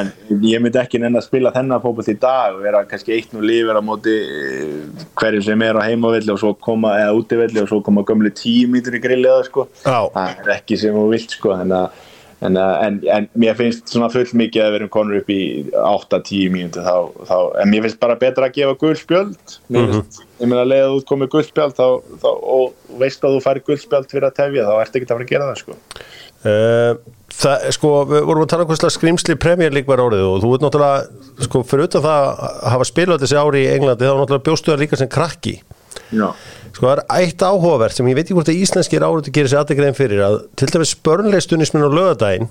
en 0.00 0.12
ég 0.46 0.62
myndi 0.62 0.80
ekki 0.82 1.02
nenn 1.02 1.18
að 1.18 1.26
spila 1.26 1.54
þennan 1.54 1.82
fókbalt 1.82 2.12
í 2.12 2.16
dag 2.22 2.56
og 2.56 2.64
vera 2.66 2.84
kannski 2.88 3.16
eitt 3.16 3.34
nú 3.34 3.42
lífur 3.44 3.78
á 3.78 3.82
móti 3.84 4.16
eh, 4.16 5.06
hverjum 5.18 5.46
sem 5.50 5.66
er 5.66 5.80
á 5.80 5.86
heimavilli 5.86 6.34
og 6.34 6.42
svo 6.42 6.54
koma, 6.54 6.96
eða 7.02 7.16
útivilli 7.18 7.64
og 7.64 7.70
svo 7.72 7.82
koma 7.86 8.06
gömlu 8.06 8.30
tímítur 8.34 8.98
í 8.98 9.02
grillið 9.02 9.48
sko. 9.50 9.68
það 9.82 10.20
er 10.44 10.52
ekki 10.60 10.78
sem 10.80 10.94
þú 10.94 11.08
vilt 11.14 11.34
sko 11.38 11.56
þannig 11.58 11.80
að 11.82 12.04
En, 12.44 12.56
uh, 12.60 12.74
en, 12.84 12.98
en 13.08 13.28
mér 13.32 13.54
finnst 13.56 13.88
svona 13.88 14.10
full 14.12 14.26
mikið 14.36 14.60
að 14.60 14.74
við 14.74 14.78
erum 14.80 14.90
konur 14.92 15.20
upp 15.22 15.30
í 15.32 15.40
8-10 15.72 16.50
mínúti 16.52 16.82
þá, 16.84 17.08
þá, 17.24 17.38
en 17.62 17.70
mér 17.72 17.86
finnst 17.86 18.00
bara 18.02 18.18
betra 18.20 18.50
að 18.50 18.58
gefa 18.58 18.76
guldspjöld 18.82 19.54
mér 19.72 19.86
finnst, 19.86 20.18
mm 20.18 20.26
-hmm. 20.26 20.26
ég 20.42 20.50
meina 20.50 20.66
að 20.66 20.72
leiða 20.74 20.90
út 20.98 21.08
komið 21.08 21.32
guldspjöld 21.32 21.80
og 21.80 22.74
veist 23.00 23.24
að 23.24 23.38
þú 23.38 23.40
fær 23.46 23.62
guldspjöld 23.70 24.12
fyrir 24.12 24.28
að 24.28 24.36
tefja 24.42 24.68
þá 24.68 24.74
ert 24.82 25.00
ekki 25.00 25.08
að 25.08 25.14
fara 25.14 25.24
að 25.24 25.32
gera 25.32 25.48
það 25.48 25.62
sko 25.62 25.78
Uh, 26.46 26.94
það, 27.32 27.70
sko, 27.74 27.92
við 28.06 28.26
vorum 28.28 28.44
að 28.44 28.50
tala 28.52 28.66
um 28.66 28.68
hverslega 28.70 28.94
skrýmsli 28.94 29.36
Premier 29.40 29.72
League 29.74 29.88
var 29.88 30.02
árið 30.04 30.26
og 30.28 30.36
þú 30.42 30.50
veit 30.52 30.64
náttúrulega, 30.66 31.24
sko, 31.46 31.62
fyrir 31.66 31.88
utan 31.88 32.04
það 32.04 32.26
að 32.28 32.58
hafa 32.74 32.86
spilað 32.86 33.24
þessi 33.24 33.38
ári 33.40 33.62
í 33.64 33.70
Englandi, 33.72 34.06
þá 34.06 34.20
náttúrulega 34.20 34.46
bjóstu 34.46 34.72
það 34.72 34.82
líka 34.84 35.00
sem 35.00 35.10
krakki. 35.10 35.54
Já. 36.14 36.28
Sko, 36.72 36.86
það 36.86 36.92
er 36.92 37.02
eitt 37.22 37.42
áhugavert 37.42 37.96
sem 37.96 38.06
ég 38.10 38.14
veit 38.18 38.26
ekki 38.28 38.36
hvort 38.36 38.50
að 38.52 38.60
íslenskir 38.62 39.02
árið 39.06 39.30
gerir 39.34 39.50
sér 39.50 39.62
aðeigrein 39.64 39.96
fyrir 39.98 40.20
að 40.26 40.36
til 40.60 40.68
dæmis 40.70 40.92
spörnleistunismin 40.94 41.86
á 41.86 41.90
lögadaginn 41.90 42.50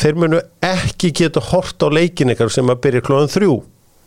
þeir 0.00 0.16
munu 0.18 0.40
ekki 0.64 1.10
geta 1.20 1.42
hort 1.50 1.82
á 1.84 1.88
leikin 1.92 2.32
ykkar 2.34 2.50
sem 2.50 2.70
að 2.72 2.80
byrja 2.86 3.04
klóðan 3.06 3.30
þrjú 3.34 3.58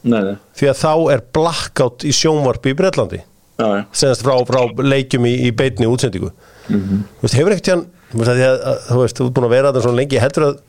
Nei, 0.03 0.19
nei. 0.25 0.33
því 0.59 0.67
að 0.73 0.79
þá 0.81 0.91
er 1.13 1.21
blackout 1.37 2.03
í 2.03 2.11
sjónvarpi 2.11 2.73
í 2.73 2.77
Breitlandi 2.79 3.21
já. 3.21 3.67
senast 3.95 4.25
frá, 4.25 4.33
frá 4.49 4.65
leikjum 4.83 5.27
í, 5.29 5.35
í 5.47 5.51
beinni 5.55 5.87
útsendingu 5.87 6.33
Mhm. 6.63 6.99
þú 7.19 7.25
veist, 7.27 7.35
hefur 7.35 7.51
ekkert 7.53 7.69
hann 7.73 7.85
þú 8.15 8.99
veist, 9.01 9.17
þú 9.19 9.25
ert 9.27 9.33
búin 9.35 9.47
að 9.49 9.51
vera 9.51 9.71
þetta 9.71 9.81
svona 9.83 9.99
lengi 9.99 10.19
heldur 10.23 10.45
að 10.47 10.59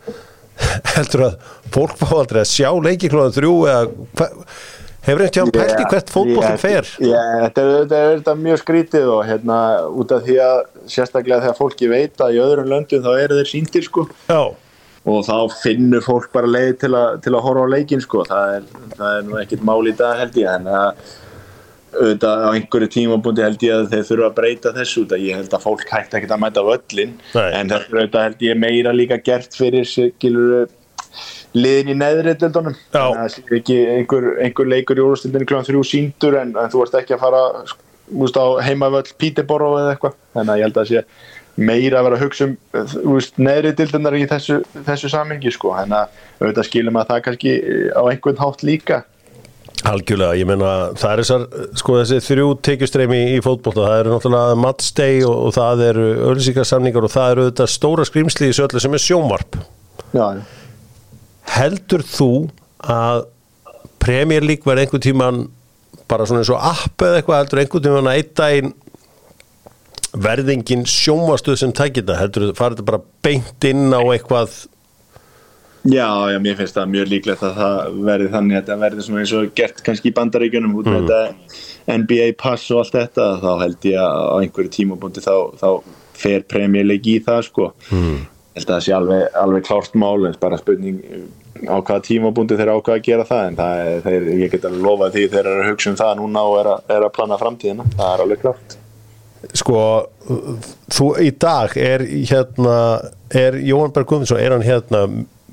heldur 0.95 1.23
að 1.29 1.35
fólk 1.75 1.93
fá 2.01 2.09
aldrei 2.19 2.41
að 2.43 2.51
sjá 2.51 2.71
leiki 2.83 3.11
klóðan 3.13 3.35
þrjú 3.37 3.53
eða 3.71 3.85
hva, 4.19 4.29
hefur 5.05 5.25
ekkert 5.27 5.41
hann 5.43 5.55
pælt 5.55 5.81
í 5.81 5.87
hvert 5.93 6.13
fótboltin 6.13 6.61
fer? 6.61 6.91
þetta 7.45 7.65
er, 7.65 7.89
þetta 7.93 8.35
er 8.35 8.43
mjög 8.45 8.61
skrítið 8.63 9.09
og 9.15 9.25
hérna 9.29 9.59
út 9.93 10.15
af 10.17 10.25
því 10.27 10.39
að 10.45 10.61
sérstaklega 10.97 11.43
þegar 11.47 11.59
fólki 11.61 11.91
veit 11.93 12.25
að 12.25 12.37
í 12.37 12.45
öðrum 12.45 12.71
löndum 12.73 13.05
þá 13.05 13.11
eru 13.15 13.41
þeir 13.41 13.51
síndir 13.51 13.87
sko. 13.87 14.07
Já, 14.31 14.43
og 15.05 15.27
þá 15.27 15.37
finnur 15.61 16.05
fólk 16.05 16.31
bara 16.33 16.49
leið 16.49 16.73
til, 16.85 16.95
a, 16.97 17.05
til 17.21 17.35
að 17.35 17.45
horfa 17.45 17.69
á 17.69 17.73
leikin 17.75 18.05
sko. 18.05 18.25
Það 18.29 18.57
er, 18.57 18.73
það 18.95 19.19
er 19.19 19.29
nú 19.29 19.39
ekkit 19.43 19.69
mál 19.69 19.83
í 19.85 19.95
dag 19.99 20.19
held 20.23 20.41
ég. 20.41 20.49
Þannig 20.49 20.81
að 20.81 21.21
auðvitað 21.95 22.41
á 22.43 22.49
einhverju 22.51 22.89
tímabundi 22.91 23.45
held 23.45 23.65
ég 23.65 23.75
að 23.77 23.93
þeir 23.93 24.07
þurfa 24.09 24.31
að 24.31 24.39
breyta 24.39 24.73
þessu 24.75 25.05
út 25.05 25.13
að 25.15 25.27
ég 25.29 25.39
held 25.39 25.53
að 25.55 25.67
fólk 25.67 25.85
hætti 25.91 26.19
ekkit 26.19 26.33
að 26.35 26.41
mæta 26.43 26.65
völlin 26.67 27.13
en 27.39 27.71
þetta 27.71 27.93
auðvitað 27.93 28.27
held 28.27 28.43
ég 28.49 28.59
meira 28.59 28.95
líka 28.97 29.21
gert 29.23 29.55
fyrir 29.55 29.87
liðin 31.55 31.93
í 31.95 31.97
neðri 31.99 32.35
dildunum 32.39 32.75
Já. 32.95 33.05
ekki 33.31 33.79
einhver, 33.99 34.29
einhver 34.43 34.71
leikur 34.71 34.99
í 34.99 35.07
úrstildinu 35.07 35.47
kl. 35.47 35.63
þrjú 35.69 35.85
síndur 35.87 36.39
en, 36.41 36.55
en 36.59 36.73
þú 36.73 36.85
ert 36.85 36.99
ekki 36.99 37.17
að 37.17 37.23
fara 37.23 37.45
úst, 38.11 38.37
á 38.37 38.47
heimavöll 38.67 39.07
Pítiboró 39.19 39.75
eða 39.79 39.95
eitthvað 39.95 40.19
þannig 40.35 40.55
að 40.55 40.61
ég 40.61 40.69
held 40.69 40.77
að 40.77 40.83
það 40.83 40.93
sé 40.93 41.05
meira 41.55 42.01
að 42.01 42.09
vera 42.09 42.19
að 42.19 42.25
hugsa 42.25 42.47
um 42.51 43.19
neðri 43.47 43.75
dildunar 43.79 44.17
í 44.19 44.25
þessu, 44.27 44.61
þessu 44.75 45.11
samingi 45.13 45.53
sko. 45.55 45.75
þannig 45.79 46.01
að 46.01 46.23
auðvitað 46.43 46.69
skilum 46.71 46.99
að 46.99 47.11
það 47.13 47.27
kannski 47.29 47.53
á 47.95 48.03
einhvern 48.03 48.41
hátt 48.43 48.65
líka 48.67 49.05
algjörlega, 49.85 50.39
ég 50.39 50.49
meina 50.49 50.73
það 50.97 51.11
er 51.11 51.21
þessar, 51.23 51.47
sko 51.77 51.97
þessi 52.01 52.21
þrjú 52.25 52.49
tekjustreimi 52.65 53.21
í 53.35 53.39
fótbolta, 53.45 53.85
það 53.85 54.01
eru 54.01 54.13
náttúrulega 54.15 54.59
matsteg 54.63 55.25
og, 55.29 55.35
og 55.49 55.55
það 55.57 55.83
eru 55.91 56.07
ölsíkarsamningar 56.31 57.07
og 57.07 57.13
það 57.13 57.33
eru 57.35 57.47
þetta 57.51 57.67
stóra 57.71 58.07
skrýmsli 58.09 58.51
í 58.51 58.57
söllu 58.57 58.83
sem 58.83 58.97
er 58.97 59.05
sjónvarp 59.05 59.59
já, 60.15 60.27
heldur 61.53 62.05
þú 62.07 62.31
að 62.81 63.27
Premier 64.05 64.45
League 64.45 64.67
verði 64.69 64.87
einhvern 64.87 65.05
tíman 65.05 65.45
bara 66.11 66.27
svona 66.29 66.43
eins 66.43 66.53
og 66.53 66.61
app 66.61 67.05
eða 67.05 67.21
eitthvað 67.21 67.41
heldur 67.43 67.63
einhvern 67.63 67.87
tíman 67.87 68.11
að 68.11 68.21
eitt 68.21 68.35
daginn 68.39 68.75
verðingin 70.15 70.85
sjónvastuð 70.87 71.59
sem 71.59 71.73
tækir 71.75 72.05
þetta, 72.05 72.21
heldur 72.21 72.47
þú 72.51 72.55
farið 72.59 72.87
bara 72.87 73.03
beint 73.25 73.67
inn 73.67 73.89
á 73.91 74.01
eitthvað? 74.05 74.63
Já, 75.85 76.07
já, 76.33 76.39
mér 76.41 76.57
finnst 76.57 76.79
það 76.79 76.93
mjög 76.95 77.09
líklegt 77.13 77.43
að 77.45 77.59
það 77.59 77.97
verði 78.07 78.29
þannig 78.33 78.57
að 78.57 78.61
þetta 78.63 78.77
verði 78.81 79.03
svona 79.05 79.25
eins 79.25 79.33
og 79.37 79.51
gert 79.59 79.83
kannski 79.85 80.09
í 80.09 80.15
bandaríkjunum 80.17 80.79
út 80.81 80.89
með 80.89 81.11
þetta 81.11 81.99
NBA 81.99 82.29
pass 82.41 82.71
og 82.73 82.81
allt 82.81 82.95
þetta 82.97 83.27
þá 83.43 83.51
held 83.61 83.89
ég 83.91 83.99
að 84.01 84.23
á 84.25 84.37
einhverju 84.39 84.73
tímabundi 84.79 85.25
þá, 85.25 85.35
þá 85.61 85.69
fer 86.17 86.47
Premier 86.49 86.87
League 86.89 87.11
í 87.11 87.19
það 87.27 87.43
sko. 87.51 87.69
Mm. 87.91 88.23
Held 88.55 88.69
að 88.69 88.75
það 88.75 88.85
sé 88.87 88.95
alveg, 88.95 89.25
alveg 89.41 89.67
klárt 89.67 89.99
mál 89.99 90.29
en 90.29 90.39
bara 90.41 90.61
spurning 90.61 91.01
á 91.65 91.77
hvaða 91.79 92.05
tímabundi 92.07 92.59
þeir 92.59 92.73
ákvaða 92.75 92.99
að 92.99 93.05
gera 93.09 93.27
það 93.29 93.45
en 93.49 93.59
það 93.59 93.83
er, 93.83 94.01
þeir, 94.05 94.31
ég 94.43 94.55
get 94.55 94.67
alveg 94.69 94.87
lofað 94.87 95.17
því 95.17 95.27
þeir 95.33 95.43
eru 95.43 95.65
að 95.65 95.69
hugsa 95.73 95.91
um 95.91 95.99
það 96.01 96.17
núna 96.21 96.47
og 96.49 96.57
er 96.61 96.71
að, 96.73 96.89
er 96.97 97.07
að 97.07 97.15
plana 97.19 97.41
framtíðina 97.41 97.87
það 97.95 98.09
er 98.11 98.25
alveg 98.25 98.43
klárt 98.45 98.77
sko, 99.53 99.81
þú 100.95 101.09
í 101.21 101.33
dag 101.41 101.75
er 101.81 102.05
hérna, 102.31 102.77
er 103.35 103.59
Jóhann 103.61 103.93
Berg 103.95 104.09
Guðmundsson, 104.11 104.41
er 104.41 104.55
hann 104.55 104.65
hérna 104.65 105.03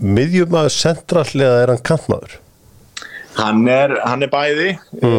miðjumæður 0.02 0.76
sentrall 0.76 1.34
eða 1.36 1.60
er 1.64 1.74
hann 1.74 1.84
kantmaður? 1.86 2.38
Hann 3.38 3.64
er, 3.72 3.96
hann 4.04 4.26
er 4.26 4.32
bæði 4.32 4.70
mm. 5.00 5.18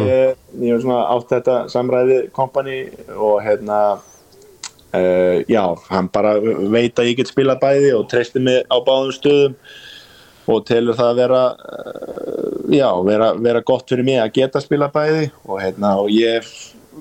ég 0.61 0.73
hef 0.73 0.83
svona 0.83 1.03
átt 1.15 1.31
þetta 1.33 1.59
samræði 1.73 2.19
kompani 2.35 2.83
og 3.15 3.39
hérna 3.45 3.79
uh, 4.93 5.41
já, 5.49 5.63
hann 5.89 6.11
bara 6.13 6.35
veit 6.39 6.99
að 6.99 7.11
ég 7.11 7.19
get 7.21 7.31
spila 7.31 7.57
bæði 7.61 7.93
og 7.97 8.07
treysti 8.11 8.43
mig 8.43 8.63
á 8.69 8.77
báðum 8.85 9.15
stöðum 9.15 9.57
og 10.53 10.63
telur 10.67 10.97
það 10.99 11.11
að 11.11 11.19
vera 11.21 11.41
uh, 11.55 12.53
já, 12.73 12.89
vera, 13.07 13.33
vera 13.39 13.65
gott 13.65 13.89
fyrir 13.89 14.07
mig 14.07 14.21
að 14.21 14.33
geta 14.39 14.63
spila 14.63 14.91
bæði 14.93 15.29
og 15.47 15.59
hérna 15.63 15.97
og 16.01 16.11
ég 16.13 16.47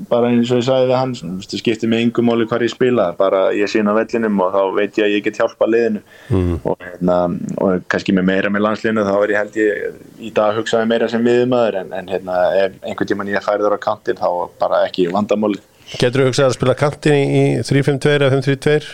bara 0.09 0.31
eins 0.33 0.51
og 0.53 0.61
ég 0.61 0.67
sagði 0.67 0.89
við 0.89 0.97
hann 0.97 1.13
það 1.19 1.57
skiptir 1.61 1.91
mig 1.91 2.07
yngum 2.07 2.27
móli 2.29 2.47
hvar 2.49 2.65
ég 2.65 2.73
spila 2.73 3.11
bara 3.17 3.43
ég 3.57 3.71
sín 3.71 3.91
á 3.91 3.93
vellinum 3.97 4.41
og 4.45 4.55
þá 4.55 4.63
veit 4.77 5.01
ég 5.01 5.07
að 5.07 5.17
ég 5.17 5.25
get 5.27 5.41
hjálpa 5.41 5.69
liðinu 5.69 6.03
mm. 6.33 6.55
og, 6.65 6.77
hérna, 6.81 7.17
og 7.61 7.85
kannski 7.93 8.15
með 8.17 8.29
meira 8.31 8.53
með 8.53 8.65
landsliðinu 8.67 9.05
þá 9.09 9.13
er 9.19 9.35
ég 9.35 9.43
held 9.43 9.59
ég 9.61 9.99
í 10.29 10.33
dag 10.35 10.57
hugsaði 10.57 10.89
meira 10.93 11.11
sem 11.13 11.25
miðumöður 11.27 11.81
en, 11.83 11.93
en 11.99 12.11
hérna, 12.15 12.39
ef 12.63 12.79
einhvern 12.81 13.13
tíman 13.13 13.33
ég 13.33 13.45
færður 13.45 13.77
á 13.77 13.85
kantin 13.85 14.21
þá 14.21 14.29
bara 14.63 14.83
ekki 14.89 15.11
vandamóli 15.13 15.61
Getur 16.01 16.23
þú 16.23 16.29
hugsað 16.31 16.51
að 16.51 16.59
spila 16.59 16.77
kantin 16.79 17.17
í 17.23 17.47
3-5-2 17.67 18.15
eða 18.19 18.31
5-3-2? 18.37 18.93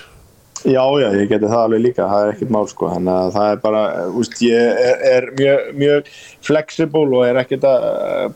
Já, 0.66 0.82
já, 0.98 1.06
ég 1.14 1.28
geti 1.30 1.46
það 1.46 1.60
alveg 1.60 1.82
líka, 1.84 2.06
það 2.10 2.24
er 2.24 2.30
ekkert 2.32 2.50
mál 2.50 2.64
sko, 2.66 2.88
þannig 2.90 3.14
að 3.14 3.28
það 3.36 3.50
er 3.52 3.60
bara, 3.62 3.82
úst, 4.18 4.32
ég 4.42 4.80
er, 4.82 5.02
er 5.06 5.26
mjög, 5.38 5.68
mjög 5.78 6.08
flexible 6.48 7.04
og 7.14 7.26
er 7.28 7.38
ekkert 7.44 7.66
að, 7.68 7.86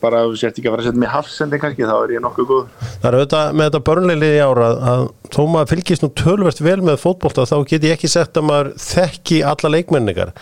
bara, 0.05 0.21
þú 0.29 0.39
sért 0.39 0.61
ekki 0.61 0.71
að 0.71 0.77
fara 0.77 0.85
að 0.85 0.89
setja 0.89 1.03
mig 1.03 1.11
hafsendi 1.11 1.61
kannski, 1.65 1.89
þá 1.89 1.97
er 1.97 2.15
ég 2.15 2.23
nokkuð 2.23 2.49
góð. 2.53 2.69
Það 2.93 3.09
er 3.11 3.17
auðvitað 3.19 3.59
með 3.59 3.69
þetta 3.69 3.83
börnleilið 3.89 4.37
í 4.37 4.45
ára 4.47 4.69
að 4.93 5.05
þó 5.35 5.41
maður 5.57 5.73
fylgist 5.73 6.07
nú 6.07 6.13
tölvert 6.23 6.63
vel 6.63 6.79
með 6.87 7.01
fótbolta 7.03 7.49
þá 7.51 7.57
get 7.73 7.89
ég 7.89 7.97
ekki 7.99 8.13
sagt 8.15 8.39
að 8.39 8.49
maður 8.53 8.73
þekki 8.87 9.43
alla 9.51 9.75
leikmenningar. 9.75 10.33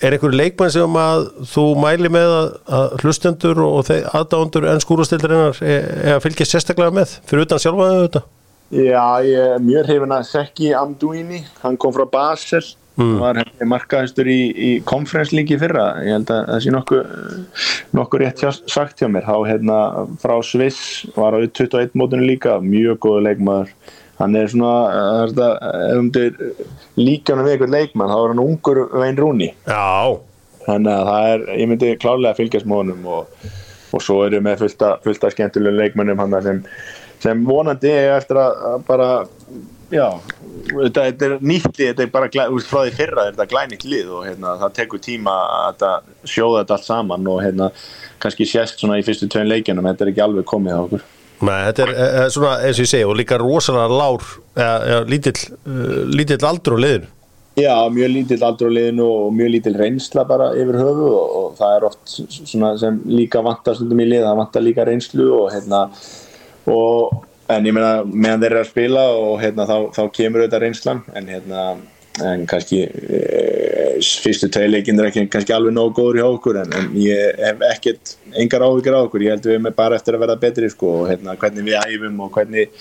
Er 0.00 0.14
einhverju 0.14 0.38
leikmenn 0.38 0.72
sem 0.72 0.96
að 1.00 1.26
þú 1.52 1.66
mæli 1.82 2.10
með 2.12 2.30
að, 2.36 2.94
hlustendur 3.02 3.60
og 3.64 3.90
aðdándur 3.92 4.68
enn 4.70 4.80
skúrastildarinar 4.80 5.60
er, 5.60 5.90
er 6.00 6.14
að 6.16 6.24
fylgja 6.24 6.48
sérstaklega 6.48 6.94
með 6.96 7.18
fyrir 7.28 7.44
utan 7.44 7.60
sjálfaðu 7.60 8.00
þetta? 8.06 8.24
Já, 8.72 9.04
ég 9.22 9.52
er 9.52 9.62
mjög 9.62 9.86
hrifin 9.86 10.16
að 10.16 10.24
Seki 10.30 10.72
Amduini, 10.74 11.44
hann 11.62 11.76
kom 11.78 11.92
frá 11.94 12.06
Basel 12.10 12.64
mm. 12.96 13.12
var 13.20 13.42
markaðistur 13.68 14.30
í, 14.30 14.40
í 14.50 14.70
konferenslíki 14.88 15.58
fyrra, 15.60 15.90
ég 16.02 16.16
held 16.16 16.32
að 16.34 16.42
það 16.48 16.64
sé 16.64 16.72
nokkuð 16.74 17.12
nokku 17.98 18.20
rétt 18.22 18.42
hjá, 18.42 18.50
sagt 18.72 19.02
hjá 19.02 19.10
mér, 19.12 19.28
þá 19.28 19.36
hérna 19.50 19.78
frá 20.22 20.34
Sviss 20.44 21.04
var 21.14 21.36
á 21.36 21.38
21 21.44 21.94
mótunum 21.98 22.26
líka, 22.26 22.56
mjög 22.64 22.98
góðu 23.06 23.22
leikmaður 23.28 23.72
hann 24.20 24.38
er 24.38 24.48
svona, 24.52 25.26
um 25.98 26.10
þau 26.14 26.24
líka 27.00 27.34
hann 27.34 27.44
við 27.44 27.56
eitthvað 27.56 27.74
leikmann, 27.76 28.12
þá 28.12 28.18
er 28.18 28.34
hann 28.34 28.44
ungur 28.46 28.82
vein 28.96 29.20
rúni 29.20 29.52
Já. 29.68 30.16
Þannig 30.66 30.92
að 30.92 31.08
það 31.08 31.32
er, 31.32 31.42
ég 31.60 31.68
myndi 31.70 31.90
klálega 32.02 32.32
að 32.32 32.38
fylgjast 32.40 32.66
mónum 32.66 33.04
og, 33.06 33.48
og 33.94 34.02
svo 34.02 34.22
eru 34.26 34.40
með 34.42 34.64
fullta, 34.64 34.96
fullta 35.04 35.30
skemmtilega 35.30 35.84
leikmannum 35.84 36.22
sem 36.42 36.62
sem 37.22 37.44
vonandi 37.46 37.90
er 37.90 38.16
eftir 38.16 38.38
að 38.40 38.82
bara 38.86 39.08
já, 39.92 40.06
þetta, 40.68 41.04
þetta 41.06 41.28
er 41.28 41.34
nýtti 41.40 41.88
þetta 41.88 42.04
er 42.04 42.12
bara 42.12 42.30
frá 42.66 42.80
því 42.82 42.94
fyrra 42.96 43.26
þetta 43.30 43.44
er 43.44 43.52
glænýtt 43.52 43.86
lið 43.88 44.12
og 44.18 44.26
hérna, 44.26 44.56
það 44.62 44.74
tekur 44.80 45.02
tíma 45.02 45.36
að 45.70 45.86
sjóða 46.26 46.62
þetta 46.62 46.78
allt 46.78 46.88
saman 46.88 47.30
og 47.32 47.42
hérna, 47.44 47.70
kannski 48.22 48.48
sést 48.48 48.82
svona 48.82 48.98
í 49.00 49.06
fyrstu 49.06 49.30
tvein 49.32 49.48
leikjunum, 49.50 49.86
þetta 49.92 50.06
er 50.06 50.12
ekki 50.12 50.24
alveg 50.26 50.48
komið 50.50 50.76
á 50.76 50.80
okkur 50.82 51.06
Nei, 51.44 51.58
þetta 51.68 51.84
er 51.84 51.90
e, 51.92 52.06
svona 52.32 52.54
eins 52.64 52.78
og 52.78 52.86
ég 52.86 52.90
segi 52.94 53.04
og 53.04 53.18
líka 53.18 53.36
rosalega 53.40 53.92
lár 53.92 54.24
eða 54.56 55.02
lítill, 55.10 55.36
uh, 55.68 55.98
lítill 56.08 56.40
aldur 56.48 56.78
á 56.80 56.84
liðinu. 56.84 57.10
Já, 57.56 57.74
mjög 57.92 58.10
lítill 58.12 58.44
aldur 58.44 58.72
á 58.72 58.76
liðinu 58.76 59.04
og 59.04 59.34
mjög 59.36 59.52
lítill 59.54 59.76
reynsla 59.80 60.24
bara 60.28 60.50
yfir 60.56 60.76
höfu 60.80 61.06
og, 61.08 61.36
og 61.40 61.52
það 61.60 61.76
er 61.76 61.86
oft 61.88 62.14
svona 62.14 62.74
sem 62.80 62.98
líka 63.08 63.40
vantar 63.44 63.76
stundum 63.76 64.00
í 64.04 64.08
lið, 64.08 64.24
það 64.24 64.40
vantar 64.42 64.64
líka 64.64 64.84
reynslu 64.88 65.28
og 65.38 65.50
hérna 65.54 65.86
og 66.72 67.22
en 67.52 67.68
ég 67.68 67.76
meina 67.76 67.92
meðan 68.04 68.42
þeir 68.42 68.52
eru 68.52 68.62
að 68.62 68.70
spila 68.72 69.04
og 69.16 69.36
hérna 69.40 69.68
þá, 69.68 69.76
þá 69.96 70.02
kemur 70.18 70.42
auðvitað 70.42 70.64
reynslan 70.64 71.04
en 71.16 71.30
hérna 71.30 71.66
en 72.24 72.46
kannski 72.48 72.82
e, 72.86 73.20
fyrstu 74.22 74.48
tveileikin 74.52 75.00
er 75.00 75.10
ekki 75.10 75.26
kannski 75.32 75.54
alveg 75.56 75.74
nógu 75.76 75.94
góður 75.98 76.20
hjá 76.20 76.26
okkur 76.28 76.60
en, 76.62 76.72
en 76.78 76.88
ég 77.00 77.42
hef 77.42 77.66
ekkert 77.72 78.16
engar 78.36 78.64
áhugir 78.66 78.96
á 78.96 79.00
okkur, 79.02 79.26
ég 79.26 79.36
held 79.36 79.50
við 79.50 79.60
með 79.66 79.76
bara 79.76 79.98
eftir 79.98 80.16
að 80.16 80.24
verða 80.24 80.40
betri 80.46 80.70
sko 80.72 80.92
og 81.02 81.10
hérna 81.10 81.36
hvernig 81.40 81.68
við 81.68 81.78
æfum 81.82 82.24
og 82.24 82.32
hvernig 82.36 82.72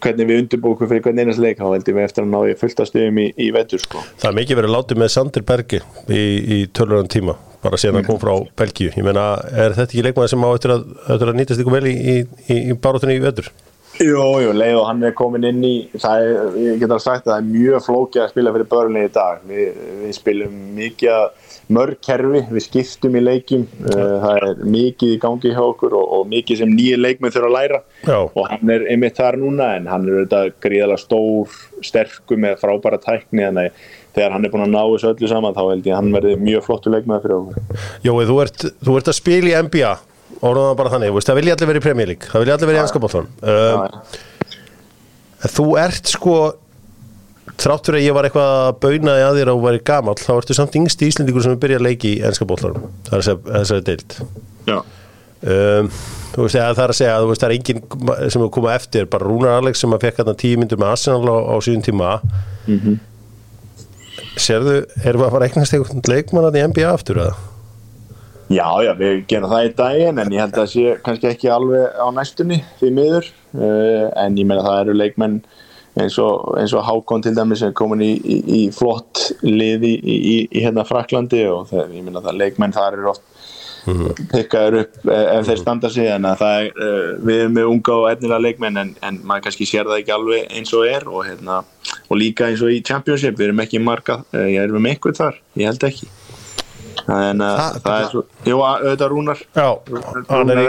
hvernig 0.00 0.30
við 0.30 0.42
undirbúkum 0.44 0.88
fyrir 0.88 1.04
hvernig 1.04 1.26
einast 1.26 1.42
leik 1.42 1.60
þá 1.60 1.66
heldur 1.74 1.96
við 1.98 2.06
eftir 2.08 2.24
að 2.24 2.32
ná 2.32 2.40
ég 2.48 2.60
fullt 2.60 2.80
að 2.80 2.88
stuðum 2.88 3.20
í, 3.20 3.26
í 3.36 3.50
vetur 3.52 3.82
sko. 3.82 4.02
Það 4.22 4.30
er 4.30 4.36
mikið 4.38 4.60
verið 4.60 4.74
látið 4.76 5.00
með 5.02 5.12
Sander 5.12 5.46
Bergi 5.50 5.80
í, 6.08 6.22
í 6.24 6.58
töluröðan 6.72 7.12
tíma 7.12 7.36
bara 7.60 7.80
síðan 7.80 8.00
að 8.00 8.06
koma 8.08 8.22
frá 8.22 8.52
Belgíu 8.62 8.92
ég 8.94 9.04
meina, 9.04 9.24
er 9.52 9.74
þetta 9.76 9.90
ekki 9.90 10.04
leikmaði 10.06 10.32
sem 10.32 10.46
á 10.46 10.50
eftir 10.50 10.74
að, 10.76 10.86
eftir 11.04 11.32
að 11.32 11.40
nýtast 11.40 11.62
ykkur 11.62 11.76
vel 11.76 11.90
í, 11.90 12.14
í, 12.48 12.56
baróttunni 12.80 13.18
í 13.18 13.24
vetur? 13.24 13.50
Jú, 14.00 14.20
jú, 14.40 14.52
leið 14.56 14.78
og 14.80 14.86
hann 14.88 15.02
er 15.04 15.12
komin 15.12 15.44
inn 15.44 15.60
í 15.66 15.74
það 15.92 16.22
er, 16.24 16.54
ég 16.56 16.78
get 16.80 16.88
alveg 16.88 17.02
sagt 17.04 17.26
að 17.26 17.34
það 17.34 17.40
er 17.42 17.48
mjög 17.50 17.82
flókið 17.84 18.22
að 18.22 18.30
spila 18.32 18.52
fyrir 18.54 18.68
börnlega 18.70 19.10
í 19.10 19.12
dag. 19.12 19.42
Við, 19.50 19.82
við 20.00 20.14
spilum 20.16 20.54
mikið 20.78 21.50
mörg 21.76 22.00
kerfi, 22.02 22.40
við 22.48 22.64
skiptum 22.64 23.18
í 23.20 23.22
leikjum 23.22 23.66
uh, 23.84 24.16
það 24.22 24.38
er 24.38 24.64
mikið 24.72 25.12
í 25.12 25.20
gangi 25.20 25.52
hjá 25.52 25.60
okkur 25.66 25.98
og, 26.00 26.08
og 26.16 26.26
mikið 26.32 26.62
sem 26.62 26.72
nýja 26.72 26.96
leikmenn 26.96 27.34
þurfa 27.36 27.50
að 27.50 27.56
læra. 27.58 27.80
Já. 28.08 28.18
og 28.24 28.48
hann 28.48 28.72
er 28.72 28.88
einmitt 28.88 29.20
þar 29.20 29.36
núna 29.42 29.70
en 29.76 29.88
hann 29.90 30.08
er 30.08 30.22
auðvitað 30.22 30.52
gríðalega 30.64 31.04
stór 31.04 31.58
sterkur 31.84 32.40
með 32.40 32.56
frábæra 32.62 33.00
tækni 33.04 33.44
þannig 33.44 33.68
að 33.68 33.88
þegar 34.16 34.34
hann 34.34 34.46
er 34.46 34.54
búin 34.54 34.64
að 34.64 34.72
ná 34.72 34.80
þessu 34.80 35.12
öllu 35.12 35.30
saman 35.30 35.56
þá 35.58 35.64
held 35.66 35.90
ég 35.90 35.92
að 35.92 36.00
hann 36.00 36.14
verði 36.16 36.38
mjög 36.40 36.64
flottu 36.66 36.94
leikmenn 36.94 37.20
fyrir 37.20 37.36
okkur. 37.36 37.82
Jói, 38.08 38.22
þú 38.32 38.44
ert, 38.46 38.70
þú 38.80 38.96
ert 38.96 39.12
að 39.12 39.20
spila 39.20 39.52
í 39.52 39.60
NBA 39.68 39.92
orðan 40.40 40.70
það 40.70 40.76
bara 40.80 40.90
þannig, 40.94 41.12
veist, 41.16 41.28
það 41.30 41.38
vilja 41.40 41.54
allir 41.56 41.68
verið 41.70 41.80
í 41.82 41.86
Premier 41.86 42.08
League 42.10 42.30
það 42.32 42.40
vilja 42.44 42.54
allir 42.56 42.70
verið 42.70 42.80
í 42.80 42.82
ennska 42.86 43.02
bóttan 43.04 43.30
um, 43.42 43.80
Þú 45.40 45.64
ert 45.80 46.10
sko 46.12 46.34
þráttur 47.60 47.96
að 47.98 48.04
ég 48.06 48.14
var 48.16 48.26
eitthvað 48.28 48.50
að 48.68 48.78
bauna 48.82 49.14
í 49.20 49.24
að 49.24 49.38
þér 49.40 49.50
og 49.54 49.60
væri 49.64 49.80
gamall, 49.88 50.16
þá 50.20 50.30
ertu 50.36 50.56
samt 50.56 50.76
yngst 50.80 51.02
í 51.04 51.08
Íslendingur 51.10 51.44
sem 51.44 51.54
er 51.56 51.60
byrjað 51.60 51.80
að 51.80 51.86
leiki 51.88 52.12
í 52.14 52.22
ennska 52.28 52.46
bóttan 52.48 52.76
það 53.08 53.16
er 53.18 53.24
þess- 53.26 53.50
þessari 53.50 53.84
deild. 53.88 54.16
Já, 54.68 54.76
um, 54.80 55.90
þú 56.34 56.44
veist, 56.46 56.56
það 56.56 56.82
er 56.84 56.92
að 56.94 56.98
segja 57.00 57.14
að 57.18 57.28
veist, 57.30 57.42
það 57.44 57.48
er 57.50 57.56
enginn 57.56 58.30
sem 58.36 58.44
er 58.46 58.52
komað 58.56 58.76
eftir 58.78 59.08
bara 59.12 59.28
Rúnar 59.28 59.56
Alex 59.60 59.80
sem 59.84 59.96
að 59.96 60.04
fekk 60.06 60.20
hérna 60.22 60.36
tíu 60.44 60.60
myndur 60.60 60.80
með 60.80 60.92
Arsenal 60.94 61.24
á, 61.32 61.36
á 61.52 61.54
síðan 61.64 61.84
tíma. 61.88 62.10
Mhm. 62.68 62.98
Serðu, 64.40 64.76
erum 65.04 65.20
við 65.20 65.26
að 65.26 65.32
fara 65.34 65.44
að 65.44 65.48
eignast 65.50 65.74
einhvern 65.76 66.04
leikmann 66.12 66.48
að 66.48 66.60
í 66.60 66.64
NBA 66.68 66.88
aftur 66.92 67.20
eða? 67.24 67.34
Já, 68.50 68.66
já, 68.82 68.90
við 68.98 69.20
gerum 69.30 69.50
það 69.52 69.64
í 69.68 69.74
daginn 69.78 70.18
en 70.18 70.32
ég 70.34 70.42
held 70.42 70.56
að 70.56 70.64
það 70.64 70.70
sé 70.72 70.94
kannski 71.06 71.28
ekki 71.30 71.50
alveg 71.54 71.98
á 72.02 72.06
næstunni 72.10 72.56
því 72.80 72.88
miður. 72.96 73.28
Uh, 73.54 74.06
en 74.18 74.38
ég 74.38 74.48
meina 74.48 74.64
það 74.66 74.80
eru 74.84 74.96
leikmenn 74.98 75.36
eins 76.00 76.16
og, 76.22 76.48
eins 76.58 76.74
og 76.74 76.82
Hákon 76.86 77.22
til 77.22 77.34
dæmis 77.36 77.62
sem 77.62 77.70
er 77.70 77.76
komin 77.78 78.02
í, 78.02 78.12
í, 78.18 78.38
í 78.58 78.60
flott 78.74 79.28
lið 79.46 79.86
í, 79.86 79.94
í, 80.02 80.36
hérna 80.54 80.84
Fraklandi 80.86 81.44
og 81.50 81.70
það, 81.70 81.96
ég 81.98 82.06
meina 82.06 82.22
það 82.24 82.40
leikmenn 82.42 82.74
þar 82.74 82.98
eru 82.98 83.10
oft 83.14 83.26
pikkaður 84.30 84.76
upp 84.82 85.08
eh, 85.08 85.26
ef 85.38 85.46
þeir 85.48 85.60
standa 85.62 85.90
sig 85.90 86.10
en 86.12 86.26
er, 86.28 86.70
uh, 86.70 87.14
við 87.24 87.44
erum 87.46 87.54
með 87.56 87.70
unga 87.72 87.96
og 87.96 88.08
efnilega 88.10 88.44
leikmenn 88.44 88.80
en, 88.82 88.94
en 89.06 89.20
maður 89.26 89.46
kannski 89.46 89.66
sér 89.70 89.88
það 89.88 90.02
ekki 90.02 90.14
alveg 90.14 90.56
eins 90.58 90.74
og 90.76 90.86
er 90.90 91.06
og, 91.08 91.22
hérna, 91.26 91.62
og 92.08 92.20
líka 92.20 92.50
eins 92.50 92.62
og 92.66 92.74
í 92.74 92.82
Championship 92.86 93.38
við 93.38 93.50
erum 93.50 93.62
ekki 93.64 93.82
marga, 93.82 94.20
ég 94.36 94.60
erum 94.66 94.84
með 94.84 94.98
einhvern 94.98 95.22
þar 95.22 95.40
ég 95.58 95.70
held 95.70 95.86
ekki 95.90 96.10
en 97.08 97.40
uh, 97.40 97.54
Það- 97.60 97.78
það 97.84 98.00
er 98.02 98.10
svo, 98.12 98.22
jú, 98.46 98.58
auðvitað 98.66 99.10
Rúnar. 99.14 99.40
Já, 99.56 99.68
hann 100.28 100.50
er 100.54 100.60
í, 100.64 100.68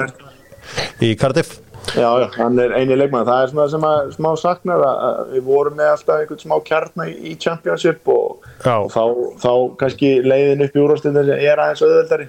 í 1.09 1.11
Cardiff. 1.19 1.59
Já, 1.97 2.05
já, 2.21 2.27
hann 2.37 2.59
er 2.61 2.75
eini 2.77 2.93
leikmann 2.95 3.25
það 3.25 3.39
er 3.43 3.47
svona 3.51 3.63
sem 3.73 3.85
að 3.89 4.11
smá 4.13 4.29
saknar 4.37 4.83
að, 4.85 5.21
við 5.33 5.45
vorum 5.47 5.73
með 5.79 5.89
alltaf 5.95 6.19
einhvern 6.21 6.41
smá 6.43 6.57
kjarnar 6.67 7.09
í, 7.09 7.15
í 7.31 7.37
Championship 7.41 8.07
og, 8.13 8.43
og 8.69 8.91
þá, 8.93 9.01
þá 9.41 9.49
kannski 9.81 10.11
leiðin 10.21 10.61
upp 10.67 10.77
í 10.77 10.83
úrvastundin 10.83 11.31
er 11.33 11.57
aðeins 11.63 11.81
auðveldari. 11.87 12.27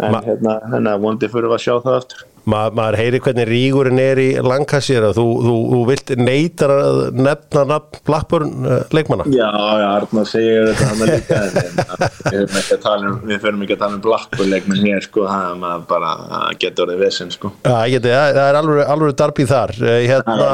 En 0.00 0.10
Ma- 0.16 0.22
hérna, 0.24 0.56
hérna 0.72 0.96
vondi 1.04 1.28
fyrir 1.30 1.52
að 1.52 1.60
sjá 1.66 1.74
það 1.84 1.98
aftur 2.00 2.24
Ma, 2.44 2.66
maður 2.76 2.98
heyri 3.00 3.18
hvernig 3.24 3.46
rígurinn 3.48 4.00
er 4.02 4.18
í 4.20 4.26
Lancashire 4.44 5.08
að 5.08 5.16
þú, 5.16 5.24
þú, 5.40 5.52
þú 5.70 5.78
vilt 5.88 6.10
neytar 6.20 6.72
að 6.74 6.98
nefna 7.16 7.62
nafn 7.70 8.02
Blackburn 8.04 8.66
uh, 8.68 8.74
leikmanna? 8.92 9.24
Já, 9.32 9.48
já, 9.80 9.86
Arnar 9.88 10.28
segir 10.28 10.68
þetta 10.68 10.88
hann 10.90 11.00
líka 11.08 11.38
að 11.40 12.82
tala 12.84 13.08
um, 13.08 13.16
við 13.24 13.40
förum 13.46 13.64
ekki 13.64 13.76
að 13.78 13.80
tala 13.84 13.96
um 13.96 14.02
Blackburn 14.04 14.52
leikmann 14.52 14.82
hér 14.84 15.06
sko, 15.06 15.24
það 15.30 15.64
er 15.70 15.86
bara 15.88 16.10
það 16.34 16.58
getur 16.66 16.84
orðið 16.84 17.04
vesen 17.06 17.32
sko. 17.32 17.52
Já, 17.64 17.78
ég 17.88 17.96
geti, 17.96 18.12
það, 18.12 18.28
það 18.36 18.50
er 18.50 18.60
alveg, 18.60 18.82
alveg 18.96 19.16
darbið 19.22 19.50
þar 19.54 19.74
uh, 19.80 19.96
hérna, 20.12 20.50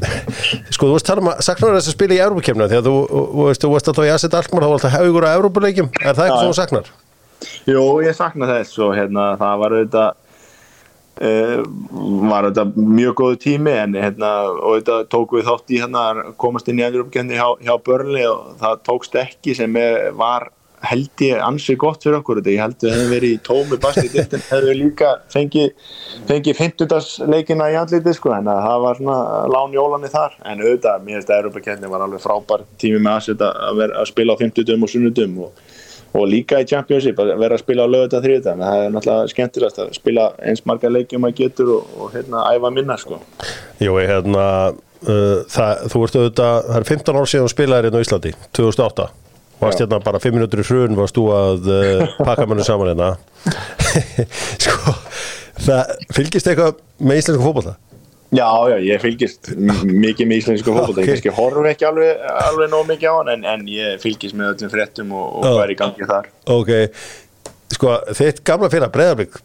sko 0.78 0.88
þú 0.88 0.96
veist 0.96 1.12
um 1.20 1.30
að 1.34 1.44
saknar 1.50 1.76
þess 1.76 1.92
að 1.92 1.98
spila 1.98 2.16
í 2.16 2.22
Európa-kemna 2.24 2.70
að 2.70 2.88
þú, 2.88 2.96
þú 3.12 3.50
veist, 3.50 3.66
þú 3.66 3.74
veist 3.74 3.92
alltaf 3.92 4.08
í 4.08 4.14
Asset 4.14 4.40
Alkmaar 4.40 4.64
þá 4.64 4.70
var 4.70 4.78
alltaf 4.78 4.96
haugur 4.96 5.28
á 5.28 5.36
Európa-leikjum 5.36 5.92
er 6.00 6.16
það 6.16 6.30
eitthvað 6.30 6.48
þú 6.48 6.58
saknar? 6.62 6.90
Jú, 7.68 7.84
ég 8.04 8.16
sakna 8.16 8.48
þess 8.48 8.80
og 8.80 8.96
hérna, 8.96 9.34
það 9.40 9.60
var 9.60 9.76
auðvitað 9.76 10.18
uh, 11.20 11.60
var 12.30 12.48
auðvitað 12.48 12.78
mjög 13.00 13.18
góðu 13.20 13.40
tími 13.44 13.74
en 13.82 13.98
hérna, 13.98 14.30
og 14.52 14.62
auðvitað 14.70 15.10
tók 15.12 15.36
við 15.36 15.50
þátt 15.50 15.74
í 15.74 15.82
hérna, 15.82 16.06
að 16.12 16.32
komast 16.40 16.70
inn 16.70 16.80
í 16.80 16.86
Evropakeppni 16.86 17.38
hjá, 17.38 17.48
hjá 17.64 17.74
Börnli 17.86 18.24
og 18.30 18.56
það 18.62 18.80
tókst 18.88 19.20
ekki 19.20 19.56
sem 19.58 19.76
er, 19.80 20.10
var 20.16 20.50
held 20.80 21.22
ég 21.24 21.40
ansi 21.44 21.74
gott 21.76 22.04
fyrir 22.04 22.20
okkur 22.20 22.40
þetta, 22.40 22.52
ég 22.54 22.62
held 22.62 22.84
við 22.84 22.94
hefum 22.94 23.10
verið 23.12 23.34
í 23.34 23.40
tómi 23.44 23.78
basti 23.82 24.06
dittin, 24.08 24.44
hefum 24.48 24.70
við 24.70 24.78
líka 24.78 25.10
fengið 25.32 25.74
fengi 26.28 26.54
50. 26.56 26.94
leikina 27.28 27.68
í 27.72 27.76
andliti 27.80 28.14
sko, 28.16 28.32
en 28.36 28.48
að 28.48 28.62
það 28.64 28.86
var 28.86 29.00
svona 29.00 29.18
lán 29.52 29.76
jólani 29.76 30.12
þar, 30.12 30.38
en 30.40 30.64
auðvitað, 30.64 31.04
mér 31.04 31.18
finnst 31.18 31.34
að 31.34 31.42
Evropakeppni 31.42 31.92
var 31.92 32.06
alveg 32.06 32.24
frábær 32.24 32.64
tími 32.80 33.02
með 33.04 33.30
að, 33.36 33.44
vera, 33.76 34.00
að 34.00 34.08
spila 34.08 34.36
á 34.36 34.40
50 34.40 34.72
og 34.80 34.92
sunnudum 34.94 35.38
og 35.44 35.68
og 36.16 36.26
líka 36.26 36.60
í 36.60 36.66
Championship 36.68 37.20
að 37.22 37.32
vera 37.38 37.56
að 37.56 37.62
spila 37.62 37.86
á 37.86 37.92
lögut 37.92 38.16
að 38.18 38.26
þriðta 38.26 38.54
en 38.54 38.64
það 38.64 38.84
er 38.84 38.92
náttúrulega 38.94 39.32
skemmtilegast 39.32 39.80
að 39.82 39.90
spila 39.96 40.26
eins 40.42 40.64
marga 40.66 40.90
leikjum 40.90 41.26
að 41.28 41.36
getur 41.42 41.72
og, 41.76 41.96
og 41.96 42.14
hérna 42.16 42.44
æfa 42.50 42.72
minna 42.74 42.98
sko. 43.00 43.20
Jú, 43.78 43.96
ég 44.02 44.10
hérna 44.10 44.46
uh, 44.74 45.40
það, 45.50 45.84
þú 45.92 46.04
ert 46.06 46.20
auðvitað, 46.20 46.70
það 46.70 46.78
er 46.80 46.88
15 46.92 47.20
ár 47.20 47.32
síðan 47.32 47.46
þú 47.46 47.54
spilaðir 47.54 47.90
hérna 47.90 48.02
á 48.02 48.04
Íslandi, 48.06 48.34
2008 48.58 49.10
varst 49.60 49.76
Já. 49.76 49.84
hérna 49.84 50.00
bara 50.02 50.22
5 50.22 50.36
minútur 50.38 50.62
í 50.62 50.66
hrun 50.66 50.98
varst 50.98 51.18
þú 51.18 51.26
að 51.36 51.70
uh, 51.70 52.16
pakka 52.24 52.48
mannu 52.48 52.66
saman 52.66 52.94
hérna? 52.94 53.12
Sko 54.64 54.96
það 55.60 55.94
fylgist 56.16 56.48
eitthvað 56.48 56.80
með 57.04 57.20
íslensku 57.20 57.44
fótbolta 57.44 57.76
Já, 58.30 58.46
já, 58.70 58.76
ég 58.86 59.00
fylgist 59.02 59.48
mikið 59.58 60.28
með 60.30 60.36
íslensku 60.38 60.70
fólkvölda, 60.70 60.92
Ok. 60.94 61.02
ég 61.02 61.08
kannski 61.16 61.32
horfi 61.34 61.70
ekki 61.72 61.86
alveg, 61.88 62.20
alveg 62.46 62.68
nóg 62.70 62.84
mikið 62.92 63.08
á 63.10 63.14
hann 63.18 63.30
en, 63.32 63.44
en 63.56 63.64
ég 63.66 63.96
fylgist 64.02 64.36
með 64.38 64.52
öllum 64.54 64.70
fréttum 64.70 65.14
og, 65.18 65.24
og 65.40 65.44
Já. 65.48 65.50
hvað 65.56 65.62
er 65.64 65.72
í 65.74 65.78
gangi 65.80 66.06
þar. 66.12 66.28
Ok, 66.54 66.70
sko 67.74 67.96
þitt 68.20 68.42
gamla 68.46 68.70
fyrir 68.70 68.92
breyðarbygg 68.94 69.40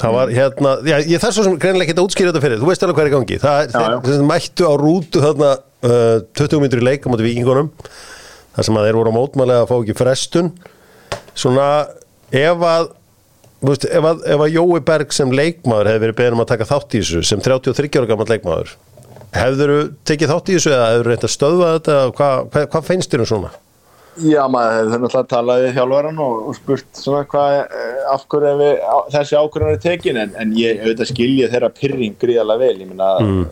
það 0.00 0.14
var 0.16 0.30
hérna, 0.32 0.70
já, 0.88 0.96
ég 1.04 1.20
þarf 1.20 1.34
svo 1.36 1.44
sem 1.44 1.58
greinilega 1.60 1.90
ekki 1.90 1.98
að 1.98 2.06
útskýra 2.06 2.30
þetta 2.32 2.42
fyrir, 2.46 2.60
þú 2.62 2.68
veist 2.70 2.84
alveg 2.86 2.96
hvað 2.96 3.04
er 3.04 3.10
í 3.10 3.14
gangi. 3.18 3.38
Það 3.42 3.58
er, 3.60 3.68
Já, 3.74 3.82
já. 3.84 3.98
þeir 4.06 4.16
sem 4.16 4.30
mættu 4.30 4.64
á 4.64 4.74
rútu 4.80 5.20
þarna 5.26 5.50
uh, 5.60 6.16
20 6.40 6.62
minnur 6.64 6.80
í 6.80 6.86
leik 6.88 7.04
á 7.04 7.08
móti 7.12 7.26
vikingunum 7.26 7.68
þar 8.56 8.66
sem 8.70 8.78
að 8.80 8.86
þeir 8.88 8.98
voru 9.02 9.12
á 9.12 9.18
mótmælega 9.18 9.66
að 9.66 9.68
fá 9.68 9.76
ekki 9.82 9.98
frestun. 10.00 10.48
Svona 11.36 11.66
ef 12.32 12.64
að 12.70 12.88
veist, 13.68 13.86
ef 13.86 14.06
að, 14.12 14.22
að 14.36 14.46
Jói 14.54 14.82
Berg 14.86 15.16
sem 15.16 15.32
leikmaður 15.32 15.90
hefði 15.92 16.04
verið 16.06 16.20
beðin 16.20 16.38
um 16.38 16.44
að 16.44 16.52
taka 16.52 16.68
þátt 16.68 16.94
í 16.94 17.02
þessu 17.02 17.24
sem 17.28 17.42
33 17.44 17.90
ára 18.00 18.10
gammal 18.10 18.28
leikmaður 18.30 18.76
hefður 19.34 19.72
þú 19.72 19.80
tekið 20.10 20.32
þátt 20.32 20.50
í 20.50 20.54
þessu 20.58 20.72
eða 20.74 20.92
hefður 20.92 21.10
reynt 21.12 21.26
að 21.26 21.34
stöðva 21.34 21.74
þetta 21.76 21.98
hvað 22.18 22.46
hva, 22.54 22.62
hva 22.74 22.82
finnst 22.86 23.12
þér 23.12 23.24
um 23.24 23.30
svona? 23.30 23.52
Já, 24.20 24.40
maður 24.50 24.74
hefði 24.74 24.98
náttúrulega 25.04 25.30
talað 25.30 25.62
við 25.64 25.76
þjálfvaran 25.76 26.22
og, 26.24 26.40
og 26.50 26.56
spurt 26.58 26.98
svona 26.98 27.20
hvað, 27.30 27.56
eh, 27.62 28.00
af 28.10 28.24
hverju 28.32 28.56
við, 28.58 28.72
á, 28.82 28.96
þessi 29.14 29.38
ákvörðan 29.38 29.76
er 29.76 29.84
tekin 29.84 30.18
en, 30.20 30.32
en 30.40 30.56
ég 30.58 30.82
auðvitað 30.82 31.12
skilja 31.12 31.50
þeirra 31.52 31.70
pyrring 31.76 32.16
gríðarlega 32.20 32.64
vel, 32.64 32.82
ég 32.82 32.90
minna 32.90 33.12
mm. 33.22 33.44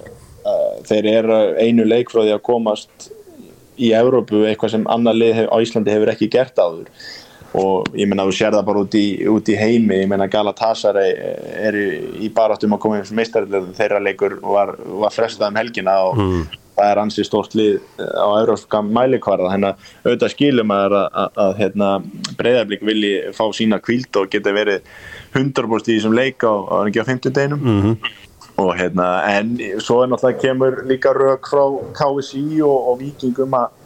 þeir 0.88 1.09
eru 1.12 1.38
einu 1.62 1.87
leik 1.87 2.11
frá 2.11 2.25
því 2.25 2.35
að 2.35 2.44
komast 2.51 3.09
í 3.79 3.92
Evrópu 3.94 4.42
eitthvað 4.49 4.75
sem 4.75 4.87
annar 4.90 5.16
lið 5.16 5.35
hef, 5.38 5.49
á 5.55 5.57
Íslandi 5.62 5.94
hefur 5.94 6.12
ekki 6.12 6.31
gert 6.33 6.59
áður 6.59 6.90
og 7.57 7.97
ég 7.97 8.09
menna 8.09 8.27
þú 8.29 8.37
sér 8.37 8.57
það 8.57 8.69
bara 8.69 8.85
út 8.85 8.95
í, 8.99 9.07
út 9.31 9.49
í 9.49 9.57
heimi. 9.57 10.03
Ég 10.03 10.09
menna 10.11 10.29
Galatasaray 10.31 11.13
eru 11.69 11.85
í 12.21 12.31
baráttum 12.35 12.77
að 12.77 12.83
koma 12.85 13.01
eins 13.01 13.13
og 13.13 13.19
meistarlega 13.19 13.77
þeirra 13.79 14.01
leikur 14.05 14.39
var, 14.45 14.75
var 14.77 15.15
frestað 15.15 15.53
um 15.53 15.61
helgina 15.61 15.97
og 16.11 16.21
það 16.79 16.93
er 16.93 17.01
ansi 17.03 17.25
stórt 17.27 17.57
lið 17.59 17.81
á 17.99 18.29
európska 18.43 18.83
mælikvarða. 18.85 19.57
Að 19.57 19.67
auðvitað 20.05 20.35
skilum 20.37 20.77
að, 20.77 20.99
að, 21.01 21.09
að, 21.25 21.43
að 21.47 21.59
hérna, 21.63 21.91
breyðarblik 22.39 22.87
vilji 22.87 23.13
fá 23.35 23.45
sína 23.57 23.81
kvíld 23.83 24.21
og 24.21 24.31
geta 24.35 24.55
verið 24.55 24.87
100% 25.33 25.93
í 25.93 25.99
þessum 25.99 26.17
leik 26.19 26.45
á, 26.45 26.53
á, 26.53 26.77
á 26.85 27.05
50 27.05 27.35
deginum 27.35 27.69
Mm 27.69 28.01
og 28.59 28.73
hérna, 28.75 29.05
en 29.39 29.53
svo 29.79 30.01
er 30.03 30.09
náttúrulega 30.11 30.41
kemur 30.43 30.81
líka 30.91 31.13
rauk 31.15 31.47
frá 31.47 31.63
KSI 31.95 32.59
og, 32.67 32.89
og 32.91 32.97
Víkingum 32.99 33.55
að 33.55 33.78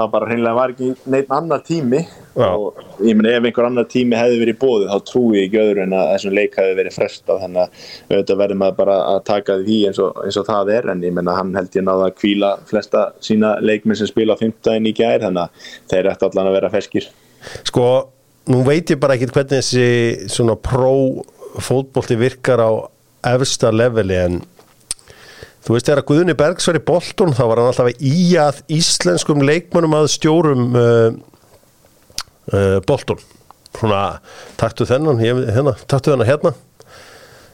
það 0.00 0.10
bara 0.14 0.28
hreinlega 0.30 0.58
var 0.58 0.74
ekki 0.74 0.90
neitt 1.14 1.32
annar 1.36 1.62
tími. 1.66 2.02
Já. 2.30 2.46
og 2.46 2.76
ég 3.04 3.16
meni 3.18 3.32
ef 3.34 3.44
einhver 3.44 3.66
annar 3.66 3.88
tími 3.90 4.16
hefði 4.16 4.36
verið 4.40 4.58
bóðið 4.60 4.92
þá 4.92 5.08
trúi 5.08 5.40
ég 5.40 5.48
ekki 5.48 5.58
öðru 5.60 5.82
en 5.82 5.96
að 5.98 6.10
þessum 6.12 6.36
leik 6.38 6.54
hefði 6.60 6.76
verið 6.78 6.96
frestað. 6.96 7.40
Þannig 7.44 7.62
að 7.62 7.88
auðvitað 8.10 8.42
verður 8.42 8.60
maður 8.62 8.78
bara 8.78 8.98
að 9.10 9.18
taka 9.30 9.58
því 9.64 9.78
eins 9.90 10.02
og, 10.04 10.20
eins 10.24 10.38
og 10.40 10.46
það 10.48 10.72
er. 10.76 10.92
En 10.94 11.02
ég 11.04 11.16
menna 11.16 11.34
hann 11.36 11.56
held 11.58 11.80
ég 11.80 11.86
náða 11.86 12.10
að 12.10 12.16
kvíla 12.20 12.52
flesta 12.70 13.08
sína 13.24 13.56
leikminn 13.64 13.98
sem 13.98 14.10
spila 14.10 14.38
á 14.38 14.42
15 14.42 14.88
í 14.88 14.94
gær. 14.96 15.26
Þannig 15.26 15.42
að 15.42 15.74
þeir 15.92 16.12
ætti 16.14 16.30
allan 16.30 16.52
að 16.52 16.56
vera 16.60 16.72
feskir 16.72 17.10
Sko, 17.64 17.84
nú 18.52 18.62
veit 18.66 18.90
ég 18.92 19.00
bara 19.00 19.16
ekki 19.16 19.30
hvernig 19.32 19.60
þessi 19.60 20.30
svona 20.32 20.56
pró-fótbolti 20.60 22.18
virkar 22.20 22.62
á 22.62 22.70
efsta 23.34 23.72
leveli 23.72 24.16
en 24.16 24.40
þú 25.64 25.74
veist 25.74 25.90
þegar 25.90 26.06
Guðni 26.08 26.36
Bergs 26.38 26.68
var 26.70 26.78
í 26.78 26.84
boltun 26.92 27.34
þá 27.36 27.42
var 27.46 27.60
hann 27.60 27.72
alltaf 27.72 27.90
í 28.00 28.22
að 28.40 28.62
íslenskum 28.72 29.44
leikmönnum 29.44 29.98
að 29.98 30.08
stjórum 30.14 30.70
uh, 30.78 31.10
uh, 32.54 32.78
boltun 32.88 33.20
svona 33.76 34.02
taktu 34.60 34.86
þennan, 34.88 35.20
hérna, 35.20 35.74
taktu 35.88 36.12
þennan 36.12 36.28
hérna. 36.28 36.54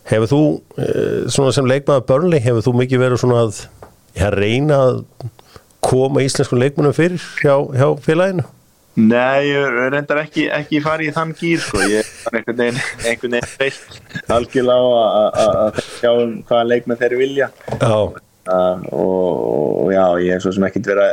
Hefur 0.06 0.30
þú, 0.30 0.42
eh, 0.78 1.24
svona 1.32 1.52
sem 1.52 1.66
leikmaður 1.66 2.06
Burnley, 2.06 2.40
hefur 2.40 2.62
þú 2.62 2.74
mikið 2.80 3.02
verið 3.02 3.22
svona 3.22 3.40
að 3.42 3.64
ja, 4.14 4.30
reyna 4.30 4.76
að 4.84 5.00
koma 5.82 6.22
íslenskum 6.22 6.60
leikmannum 6.62 6.94
fyrir 6.94 7.22
hjá, 7.42 7.56
hjá 7.74 7.88
félaginu? 8.04 8.46
Nei, 8.96 9.50
ég 9.50 9.74
reyndar 9.92 10.22
ekki, 10.22 10.46
ekki 10.48 10.80
farið 10.84 11.10
í 11.10 11.16
þann 11.16 11.34
gýr 11.36 11.60
sko, 11.60 11.82
ég 11.90 12.06
einhvern 12.32 12.60
veginn, 12.62 12.80
einhvern 13.06 13.36
veginn 13.38 13.56
veist 13.60 14.30
algjörlega 14.32 14.78
á 14.78 15.10
að- 15.16 15.42
að 15.46 15.58
að 15.66 15.82
sjá 16.00 16.12
um 16.22 16.38
hvaða 16.48 16.68
leikmenn 16.72 16.98
þeir 17.02 17.18
vilja. 17.20 17.50
Já, 17.80 17.96
og, 18.94 19.82
og 19.82 19.88
já, 19.90 20.04
ég 20.22 20.36
er 20.36 20.42
svo 20.44 20.52
sem 20.54 20.62
ekkert 20.68 20.86
vera, 20.92 21.06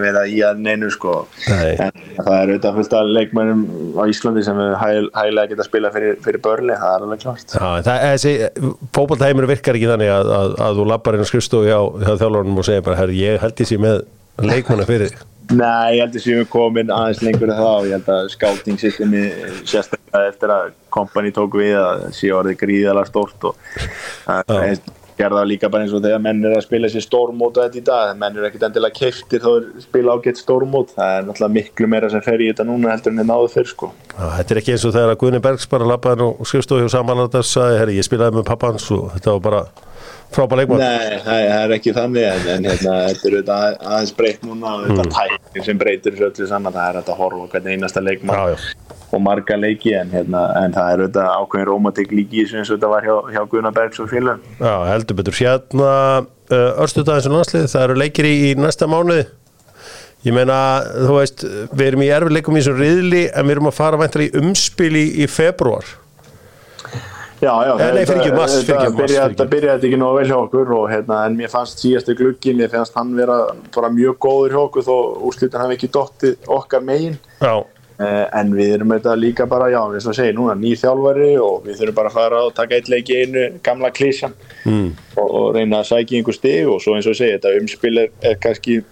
vera 0.00 0.22
í 0.26 0.40
að 0.42 0.58
neinu 0.64 0.88
sko. 0.90 1.12
Nei. 1.46 1.76
en 1.78 1.92
það 2.18 2.32
er 2.40 2.50
auðvitað 2.50 2.78
fullt 2.80 2.96
af 2.98 3.12
leikmennum 3.18 3.62
á 3.94 4.02
Íslandi 4.10 4.42
sem 4.46 4.58
við 4.58 4.74
hæg, 4.80 5.06
hægilega 5.14 5.52
geta 5.52 5.62
að 5.62 5.68
spila 5.70 5.92
fyrir, 5.94 6.18
fyrir 6.26 6.42
börli, 6.42 6.74
það 6.80 6.96
er 6.96 7.06
alveg 7.06 7.22
klart 7.22 7.54
Já, 7.54 7.68
það, 7.86 8.02
þessi 8.16 8.34
fótballtæmur 8.98 9.48
virkar 9.52 9.78
ekki 9.78 9.90
þannig 9.92 10.12
að, 10.16 10.32
að, 10.40 10.56
að 10.66 10.80
þú 10.80 10.88
lappar 10.90 11.18
inn 11.18 11.22
á 11.26 11.30
skrifstofu 11.30 11.70
hjá, 11.70 11.78
hjá 12.02 12.12
þjálfurinn 12.24 12.58
og 12.64 12.68
segir 12.70 12.86
bara, 12.88 12.98
herri, 13.04 13.22
ég 13.22 13.40
held 13.46 13.62
sé 13.66 13.78
með 13.86 14.02
leikmanna 14.42 14.88
fyrir. 14.90 15.14
Nei, 15.54 15.96
ég 15.96 16.02
held 16.02 16.18
að 16.18 16.24
séum 16.24 16.42
við 16.42 16.50
komin 16.50 16.92
aðeins 16.94 17.22
lengur 17.22 17.50
en 17.52 17.58
það 17.60 17.72
og 17.78 17.88
ég 17.88 17.96
held 17.98 18.12
að 18.16 18.28
scouting 18.34 18.82
systemi 18.82 19.24
sérstaklega 19.62 20.30
eftir 20.32 20.52
að 20.52 20.70
kompani 20.96 21.34
tók 21.34 21.58
við 21.60 21.76
að 21.78 22.06
sé 22.16 22.30
orðið 22.34 22.62
gríðalega 22.64 23.10
stórt 23.10 23.50
og 23.50 23.58
það 24.26 24.56
er 24.58 24.80
gerða 25.16 25.44
líka 25.48 25.70
bara 25.72 25.86
eins 25.86 25.94
og 25.96 26.02
þegar 26.04 26.20
menn 26.22 26.44
er 26.44 26.56
að 26.58 26.64
spila 26.66 26.90
sér 26.92 27.04
stórmót 27.04 27.56
og 27.56 27.64
þetta 27.64 27.80
í 27.80 27.84
dag, 27.86 28.12
menn 28.20 28.36
er 28.36 28.48
ekkit 28.48 28.66
endilega 28.68 28.98
keiftir 28.98 29.42
þá 29.42 29.48
er 29.52 29.66
spila 29.84 30.16
ágætt 30.16 30.40
stórmót. 30.40 30.92
Það 30.96 31.12
er 31.14 31.26
náttúrulega 31.28 31.56
miklu 31.56 31.90
meira 31.92 32.10
sem 32.12 32.24
fer 32.24 32.44
í 32.44 32.50
þetta 32.50 32.66
núna 32.68 32.92
heldur 32.92 33.14
en 33.14 33.22
þið 33.22 33.30
náðu 33.30 33.50
fyrr 33.54 33.70
sko. 33.72 33.90
Já, 34.12 34.24
þetta 34.36 34.54
er 34.54 34.62
ekki 34.62 34.74
eins 34.76 34.86
og 34.86 34.96
þegar 34.96 35.14
að 35.14 35.20
Guðni 35.22 35.42
Bergs 35.46 35.68
bara 35.72 35.90
lappaði 35.92 36.28
á 36.28 36.30
skrifstofu 36.50 36.84
hjá 36.84 36.94
samanlandar 36.96 37.48
sagði, 37.48 37.80
herri, 37.80 37.98
ég 38.00 38.08
spilaði 38.08 38.40
með 38.40 38.48
pappans 38.50 38.90
og 38.96 39.08
þetta 39.16 39.36
var 39.36 39.44
bara 39.48 39.62
frábæð 40.34 40.60
leikmann. 40.60 40.82
Nei, 40.82 41.18
það 41.24 41.44
er 41.56 41.74
ekki 41.76 41.94
þannig 41.96 42.26
en, 42.28 42.48
en 42.54 42.68
hérna, 42.70 42.96
þetta 43.06 43.28
er 43.30 43.36
auðvitað 43.36 43.62
að- 43.66 43.86
aðeins 43.92 44.14
breytt 44.18 44.44
núna 44.46 44.72
og 44.74 44.84
þetta 44.88 45.06
mm. 45.06 45.14
tækning 45.16 45.66
sem 45.68 45.80
breytir 45.80 46.16
þessu 46.16 46.28
öllu 46.30 46.48
saman 46.50 46.76
það 46.76 46.88
er 46.90 47.00
að 47.02 47.12
horfa 47.20 47.48
hvern 47.54 47.70
einasta 47.72 48.02
leikmann 48.04 48.36
Já, 48.36 48.56
já. 48.56 49.00
og 49.06 49.22
marga 49.22 49.58
leiki 49.60 49.94
en, 49.96 50.12
hérna, 50.12 50.44
en 50.64 50.76
það 50.76 50.92
er 50.92 51.04
auðvitað 51.04 51.32
ákveðin 51.40 51.68
rómatik 51.70 52.14
líki 52.14 52.44
þessu 52.44 52.62
og 52.64 52.72
þetta 52.74 52.92
var 52.92 53.08
hjá, 53.08 53.16
hjá 53.36 53.42
Gunnar 53.54 53.76
Bergs 53.76 54.02
og 54.02 54.10
félagum 54.12 54.60
Já, 54.60 54.74
heldur 54.92 55.20
betur. 55.22 55.40
Hérna, 55.40 55.90
uh, 56.50 56.70
örstutaðins 56.84 57.28
og 57.30 57.36
landslið, 57.38 57.68
það 57.72 57.86
eru 57.88 57.98
leikir 58.02 58.28
í, 58.28 58.34
í 58.50 58.54
næsta 58.58 58.88
mánuði. 58.90 59.26
Ég 60.26 60.34
meina, 60.34 60.56
þú 61.06 61.20
veist, 61.20 61.44
við 61.70 61.86
erum 61.86 62.02
í 62.02 62.08
erfileikum 62.10 62.56
í 62.56 62.62
þessum 62.62 62.80
riðli 62.80 63.20
en 63.30 63.46
við 63.46 63.54
erum 63.54 63.68
að 63.70 63.76
fara 63.76 64.00
væntar 64.00 64.24
í 64.24 64.32
umspil 64.40 64.90
í, 64.98 65.04
í 65.22 65.28
februar. 65.30 65.86
Já, 67.36 67.52
já, 67.68 67.72
nei, 67.76 68.04
mars, 68.32 68.54
byrjaði- 68.64 68.96
fyrirgefðu. 68.96 69.28
þetta 69.28 69.46
byrjaði 69.52 69.88
ekki 69.90 69.98
nóg 70.00 70.14
vel 70.16 70.26
hjá 70.30 70.36
okkur 70.38 70.70
og, 70.72 70.86
hérna, 70.88 71.18
en 71.28 71.36
mér 71.36 71.52
fannst 71.52 71.82
síðastu 71.84 72.16
gluggi, 72.16 72.54
mér 72.56 72.70
fannst 72.72 72.96
hann 72.96 73.12
vera 73.16 73.42
bara 73.74 73.90
mjög 73.92 74.16
góður 74.24 74.54
hjá 74.56 74.60
okkur 74.62 74.86
þó 74.86 74.96
úrslitin 75.28 75.60
hafi 75.60 75.76
ekki 75.76 75.92
dottið 75.92 76.48
okkar 76.56 76.86
megin 76.86 77.18
Já, 77.42 77.60
Eh, 77.96 78.24
en 78.36 78.50
við 78.52 78.74
erum 78.74 78.90
þetta 78.92 79.14
líka 79.16 79.46
bara, 79.48 79.70
já, 79.72 79.78
eins 79.88 80.04
og 80.04 80.12
segir 80.18 80.34
núna, 80.36 80.52
ný 80.60 80.74
þjálfari 80.76 81.30
og 81.40 81.62
við 81.64 81.78
þurfum 81.78 81.96
bara 81.96 82.10
að 82.10 82.16
fara 82.18 82.40
og 82.44 82.50
taka 82.58 82.76
eitt 82.76 82.90
leik 82.92 83.08
í 83.08 83.22
einu 83.22 83.44
gamla 83.64 83.88
klísjan 83.96 84.34
mm. 84.68 84.90
og, 85.16 85.24
og 85.24 85.46
reyna 85.56 85.78
að 85.80 85.88
sækja 85.94 86.18
einhver 86.18 86.36
stig 86.36 86.68
og 86.68 86.82
svo 86.84 86.98
eins 86.98 87.08
og 87.08 87.16
segir, 87.16 87.38
þetta 87.38 87.54
umspil 87.56 88.02
er, 88.02 88.10
er 88.20 88.36
kannski, 88.42 88.82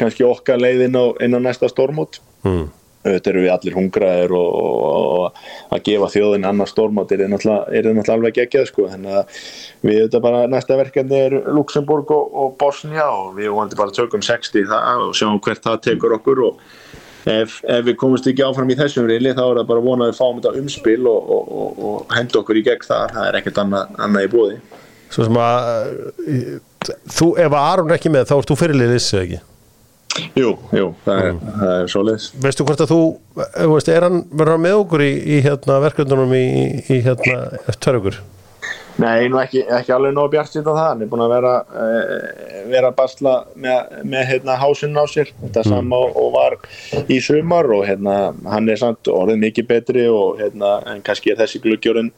kannski 0.00 0.26
okkar 0.26 0.58
leið 0.58 0.88
inn 0.88 0.98
á, 0.98 1.06
inn 1.22 1.38
á 1.38 1.40
næsta 1.44 1.70
stormót 1.70 2.18
mm. 2.42 2.66
Auðvitað 3.04 3.30
eru 3.32 3.44
við 3.44 3.52
allir 3.54 3.76
hungraðir 3.78 4.34
og, 4.36 4.54
og, 4.58 5.18
og 5.18 5.74
að 5.76 5.84
gefa 5.88 6.10
þjóðin 6.14 6.48
annar 6.48 6.70
stormót 6.70 7.12
er 7.14 7.24
náttúrulega, 7.30 8.06
alveg 8.14 8.38
geggjað 8.40 8.68
sko. 8.72 8.88
þannig 8.92 9.18
að 9.20 9.42
við 9.86 10.00
auðvitað 10.02 10.24
bara 10.28 10.44
næsta 10.50 10.78
verkefni 10.80 11.20
er 11.28 11.36
Luxemburg 11.54 12.14
og, 12.14 12.38
og 12.42 12.56
Bosnia 12.60 13.08
og 13.08 13.36
við 13.38 13.52
vonandi 13.54 13.78
bara 13.78 13.94
tökum 13.94 14.24
60 14.24 14.64
í 14.64 14.70
það 14.70 15.04
og 15.08 15.18
sjáum 15.18 15.42
hvert 15.44 15.64
það 15.64 15.82
tekur 15.88 16.16
okkur 16.18 16.44
og 16.48 16.64
ef, 17.28 17.60
ef 17.64 17.84
við 17.86 17.96
komumst 18.00 18.28
ekki 18.30 18.44
áfram 18.46 18.72
í 18.72 18.78
þessum 18.78 19.08
reyli 19.08 19.34
þá 19.36 19.44
er 19.44 19.60
það 19.60 19.70
bara 19.70 19.84
vonað 19.84 20.08
að 20.08 20.12
við 20.12 20.20
fáum 20.20 20.40
þetta 20.40 20.62
umspil 20.62 21.00
og, 21.10 22.02
henda 22.14 22.42
okkur 22.42 22.60
í 22.60 22.64
gegn 22.66 22.88
þar 22.88 23.14
það 23.16 23.28
er 23.28 23.40
ekkert 23.40 23.62
annað, 23.64 23.94
annað 24.06 24.26
í 24.26 24.32
bóði 24.34 24.58
svo 25.08 25.24
sem 25.24 25.38
að 25.40 25.70
uh, 26.24 26.56
þú, 27.08 27.30
ef 27.40 27.52
að 27.52 27.62
Aron 27.62 27.92
er 27.92 27.98
ekki 27.98 28.12
með, 28.12 28.28
þá 28.30 28.34
ert 28.38 28.52
þú 28.52 28.58
fyrirliðis 28.62 29.12
eða 29.14 29.24
ekki? 29.26 29.40
Jú, 30.38 30.54
jú, 30.74 30.88
það 31.04 31.22
er, 31.24 31.36
það 31.60 31.74
er 31.74 31.92
svoleiðis. 31.92 32.30
Veistu 32.44 32.66
hvort 32.68 32.82
að 32.84 32.94
þú, 32.94 33.02
eh, 33.38 33.52
þú 33.58 33.68
veist, 33.74 33.92
er 33.92 34.08
hann 34.08 34.24
verður 34.32 34.56
hann 34.56 34.66
með 34.66 34.80
okkur 34.82 35.04
í, 35.04 35.12
í 35.36 35.38
hérna 35.44 35.78
verkefnunum 35.84 36.34
í, 36.38 36.48
í 36.88 37.00
hérna 37.06 37.38
okkur? 37.68 38.20
Nei, 38.98 39.28
nú 39.30 39.38
ekki, 39.38 39.60
ekki 39.62 39.92
alveg 39.94 40.14
nóg 40.14 40.32
bjart 40.32 40.50
síðan 40.50 40.74
það, 40.74 40.86
hann 40.88 41.02
er 41.04 41.10
búin 41.12 41.20
að 41.22 41.32
vera, 41.36 41.52
uh, 41.70 42.54
vera 42.66 42.88
að 42.90 42.96
basla 42.98 43.34
með, 43.54 43.92
með 44.10 44.24
hérna, 44.32 44.56
hásinn 44.58 44.98
á 44.98 45.06
sér, 45.06 45.30
þetta 45.44 45.62
sama 45.68 46.00
og, 46.02 46.18
og 46.18 46.32
var 46.34 46.56
í 47.06 47.20
sumar 47.22 47.70
og 47.76 47.84
hérna, 47.86 48.16
hann 48.50 48.66
er 48.72 48.80
samt 48.80 49.10
orðið 49.12 49.38
mikið 49.44 49.68
betri 49.70 50.08
og 50.10 50.42
hérna, 50.42 50.72
en 50.90 51.04
kannski 51.06 51.30
er 51.30 51.38
þessi 51.38 51.62
gluggjórin 51.62 52.10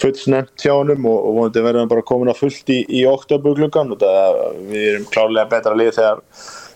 fullsnemt 0.00 0.64
hjá 0.64 0.72
honum 0.72 1.04
og, 1.12 1.18
og 1.18 1.36
vonandi 1.42 1.66
verður 1.66 1.84
hann 1.84 1.92
bara 1.92 2.08
komin 2.08 2.32
á 2.32 2.36
fullt 2.40 2.72
í, 2.72 2.80
í 2.88 3.04
oktobergluggan 3.10 3.92
og 3.92 4.00
það, 4.00 4.40
við 4.72 4.90
erum 4.94 5.08
klárlega 5.12 5.52
betra 5.52 5.76
lið 5.76 5.92
þegar, 5.98 6.24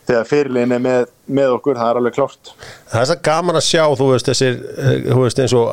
þegar 0.09 0.29
fyrirliðin 0.29 0.75
er 0.77 0.83
með, 0.85 1.07
með 1.38 1.55
okkur, 1.59 1.79
það 1.79 1.92
er 1.92 2.01
alveg 2.01 2.16
klárt. 2.16 2.53
Það 2.88 3.01
er 3.03 3.11
það 3.12 3.23
gaman 3.29 3.61
að 3.61 3.66
sjá, 3.68 3.83
þú 4.01 4.11
veist, 4.14 4.31
þessir, 4.31 4.59
eh, 4.79 4.94
þú 5.09 5.21
veist, 5.25 5.42
eins 5.44 5.57
og 5.59 5.68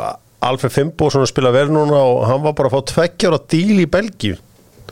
Alfred 0.45 0.73
Fimbo 0.75 1.09
svona 1.09 1.29
spila 1.29 1.53
vel 1.55 1.69
núna 1.73 2.01
og 2.05 2.25
hann 2.29 2.43
var 2.43 2.55
bara 2.57 2.69
að 2.69 2.75
fá 2.75 2.91
tveggjára 2.91 3.39
díl 3.49 3.79
í 3.81 3.87
Belgíu. 3.89 4.37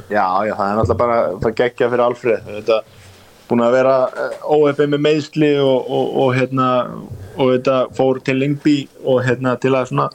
Já, 0.09 0.25
já, 0.47 0.53
það 0.57 0.67
er 0.67 0.77
náttúrulega 0.79 0.99
bara 1.03 1.17
það 1.43 1.57
geggja 1.59 1.89
fyrir 1.91 2.05
Alfred 2.07 2.47
þetta 2.47 2.79
búin 3.49 3.63
að 3.63 3.75
vera 3.77 3.95
óefið 4.43 4.89
með 4.93 5.03
meðsli 5.07 5.51
og, 5.61 5.89
og, 5.89 6.17
og 6.23 6.33
hérna 6.37 6.67
og 7.33 7.49
þetta 7.55 7.77
fór 7.97 8.19
til 8.25 8.37
Lingby 8.39 8.75
og 9.09 9.23
hérna 9.25 9.55
til 9.61 9.73
að 9.73 9.89
svona 9.89 10.05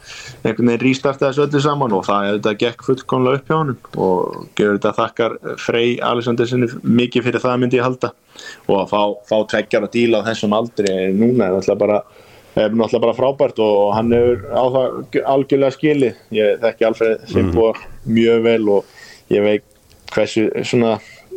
einhvern 0.44 0.70
veginn 0.70 0.84
rístarta 0.84 1.28
þessu 1.28 1.44
öllu 1.46 1.62
saman 1.62 1.96
og 1.96 2.06
það 2.06 2.28
þetta 2.28 2.54
gekk 2.62 2.86
fullkomlega 2.86 3.40
upp 3.40 3.50
hjá 3.50 3.56
honum 3.56 3.98
og 4.06 4.38
gefur 4.58 4.78
þetta 4.78 4.94
þakkar 5.00 5.36
Frey 5.62 5.98
Alexander 6.10 6.48
sinni 6.50 6.70
mikið 6.82 7.28
fyrir 7.28 7.44
það 7.44 7.60
myndi 7.62 7.80
ég 7.80 7.86
halda. 7.86 8.12
Og 8.68 8.80
að 8.84 8.92
fá, 8.92 9.02
fá 9.26 9.36
tveggjar 9.52 9.88
að 9.88 9.94
díla 9.96 10.22
á 10.22 10.28
þessum 10.30 10.54
aldri 10.54 10.94
núna 11.16 11.48
er 11.48 11.58
náttúrulega 11.58 11.82
bara 11.82 12.00
er 12.58 12.74
náttúrulega 12.74 13.04
bara 13.06 13.18
frábært 13.18 13.62
og 13.62 13.92
hann 13.96 14.14
hefur 14.14 14.46
á 14.54 14.64
það 14.76 15.20
algjörlega 15.34 15.76
skilið. 15.76 16.22
Ég 16.38 16.62
þekki 16.62 16.88
Alfred 16.88 17.28
Fimbo 17.32 17.72
mjög 18.06 18.46
vel 18.46 18.62
og 18.78 19.32
ég 19.34 19.44
veit 19.44 19.66
hversu 20.14 20.48
svona 20.64 20.96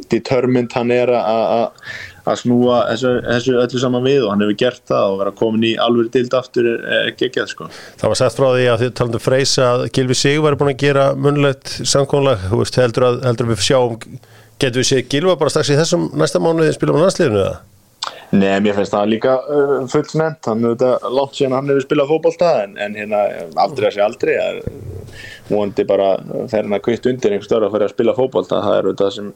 determined 0.10 0.74
hann 0.78 0.94
er 0.96 1.12
að 1.18 1.70
að 2.22 2.38
snúa 2.44 2.82
þessu, 2.92 3.12
þessu 3.26 3.56
öllu 3.58 3.80
saman 3.82 4.06
við 4.06 4.26
og 4.26 4.34
hann 4.34 4.44
hefur 4.46 4.58
gert 4.62 4.84
það 4.92 5.14
og 5.14 5.16
vera 5.22 5.34
komin 5.40 5.66
í 5.66 5.72
alveg 5.82 6.12
dild 6.14 6.36
aftur 6.38 6.68
geggjað 7.18 7.50
sko. 7.50 7.70
Það 8.02 8.14
var 8.14 8.20
sagt 8.20 8.38
frá 8.38 8.48
því 8.52 8.68
að 8.70 8.84
þið 8.84 8.94
talandum 9.00 9.24
freys 9.26 9.56
að 9.62 9.88
Gilvi 9.96 10.18
Sig 10.20 10.38
var 10.44 10.58
búin 10.60 10.74
að 10.74 10.84
gera 10.84 11.08
munlegt 11.18 11.74
samkónlag, 11.82 12.46
þú 12.52 12.62
veist, 12.62 12.80
heldur 12.82 13.08
að, 13.10 13.20
heldur 13.26 13.50
að 13.50 13.56
við 13.56 13.66
sjáum, 13.66 13.98
getur 14.62 14.84
við 14.84 14.90
séð 14.92 15.04
Gilva 15.16 15.38
bara 15.42 15.54
strax 15.56 15.74
í 15.74 15.82
þessum 15.82 16.08
næsta 16.22 16.44
mánuði 16.44 16.78
spila 16.78 16.98
með 16.98 17.08
landsliðinu 17.08 17.44
eða? 17.48 17.60
Nei, 18.32 18.62
mér 18.64 18.78
finnst 18.78 18.94
það 18.96 19.10
líka 19.12 19.34
uh, 19.44 19.74
fullt 19.92 20.14
nefnt, 20.18 20.48
hann 20.48 20.64
er 20.64 20.78
þetta 20.78 21.12
langt 21.12 21.36
síðan 21.36 21.58
hann 21.58 21.72
hefur 21.74 21.84
spilað 21.84 22.14
fótbolta 22.14 22.52
en, 22.64 22.78
en 22.80 22.96
hérna 22.96 23.26
aftur 23.60 23.90
þessi 23.90 24.04
aldrei 24.06 24.32
er 24.40 24.62
vonandi 25.52 25.86
bara 25.90 26.14
fer 26.52 26.66
hann 26.66 26.78
að 26.78 26.86
kvitt 26.88 27.10
undir 27.12 27.36
einhver 27.36 27.48
stöður 27.48 27.68
að 27.68 27.76
fara 27.76 27.90
að 27.90 27.96
spila 27.96 28.16
fótbolta, 28.18 28.64
það 28.66 28.78
er 28.78 28.90
þetta 28.92 29.12
sem, 29.18 29.34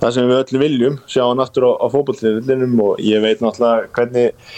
það 0.00 0.16
sem 0.16 0.30
við 0.30 0.40
öll 0.40 0.64
viljum, 0.64 0.98
sjá 1.10 1.22
hann 1.26 1.44
aftur 1.44 1.68
á, 1.68 1.72
á 1.80 1.86
fótboltliðinum 1.92 2.82
og 2.86 3.04
ég 3.04 3.22
veit 3.24 3.44
náttúrulega 3.44 3.92
hvernig, 3.96 4.50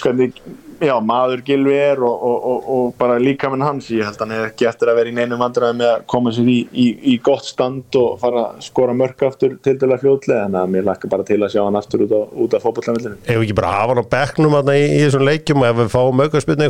hvernig 0.00 0.42
já, 0.80 0.94
maður 1.04 1.42
Gilvi 1.44 1.74
er 1.76 2.00
og, 2.04 2.22
og, 2.24 2.44
og, 2.50 2.68
og 2.74 2.94
bara 3.00 3.18
líka 3.20 3.50
minn 3.52 3.64
hans, 3.64 3.90
ég 3.92 4.06
held 4.06 4.16
að 4.16 4.22
hann 4.24 4.34
er 4.36 4.46
ekki 4.48 4.68
eftir 4.70 4.90
að 4.90 4.98
vera 5.00 5.12
í 5.12 5.16
neinum 5.16 5.42
vandræði 5.42 5.76
með 5.80 5.90
að 5.92 6.06
koma 6.12 6.32
sér 6.34 6.48
í, 6.50 6.56
í, 6.72 6.86
í 7.12 7.14
gott 7.24 7.46
stand 7.48 7.98
og 8.00 8.16
fara 8.22 8.46
að 8.46 8.64
skora 8.70 8.94
mörg 8.96 9.18
aftur 9.28 9.58
til 9.64 9.76
dæla 9.80 10.00
fljóðlega, 10.00 10.46
þannig 10.46 10.60
að 10.62 10.72
mér 10.76 10.88
lakka 10.88 11.12
bara 11.12 11.26
til 11.28 11.40
að 11.42 11.52
sjá 11.54 11.62
hann 11.66 11.80
aftur 11.80 12.06
út 12.06 12.14
á, 12.16 12.20
á 12.56 12.64
fótboltliðinu. 12.64 13.16
Ef 13.26 13.36
við 13.36 13.46
ekki 13.48 13.58
bara 13.60 13.76
hafa 13.76 13.92
hann 13.92 14.04
á 14.04 14.12
bekknum 14.16 14.58
í, 14.62 14.80
í 14.80 15.00
þessum 15.04 15.28
leikjum 15.28 15.68
ef 15.68 15.80
við 15.82 15.94
fáum 15.94 16.24
aukarspilni 16.24 16.68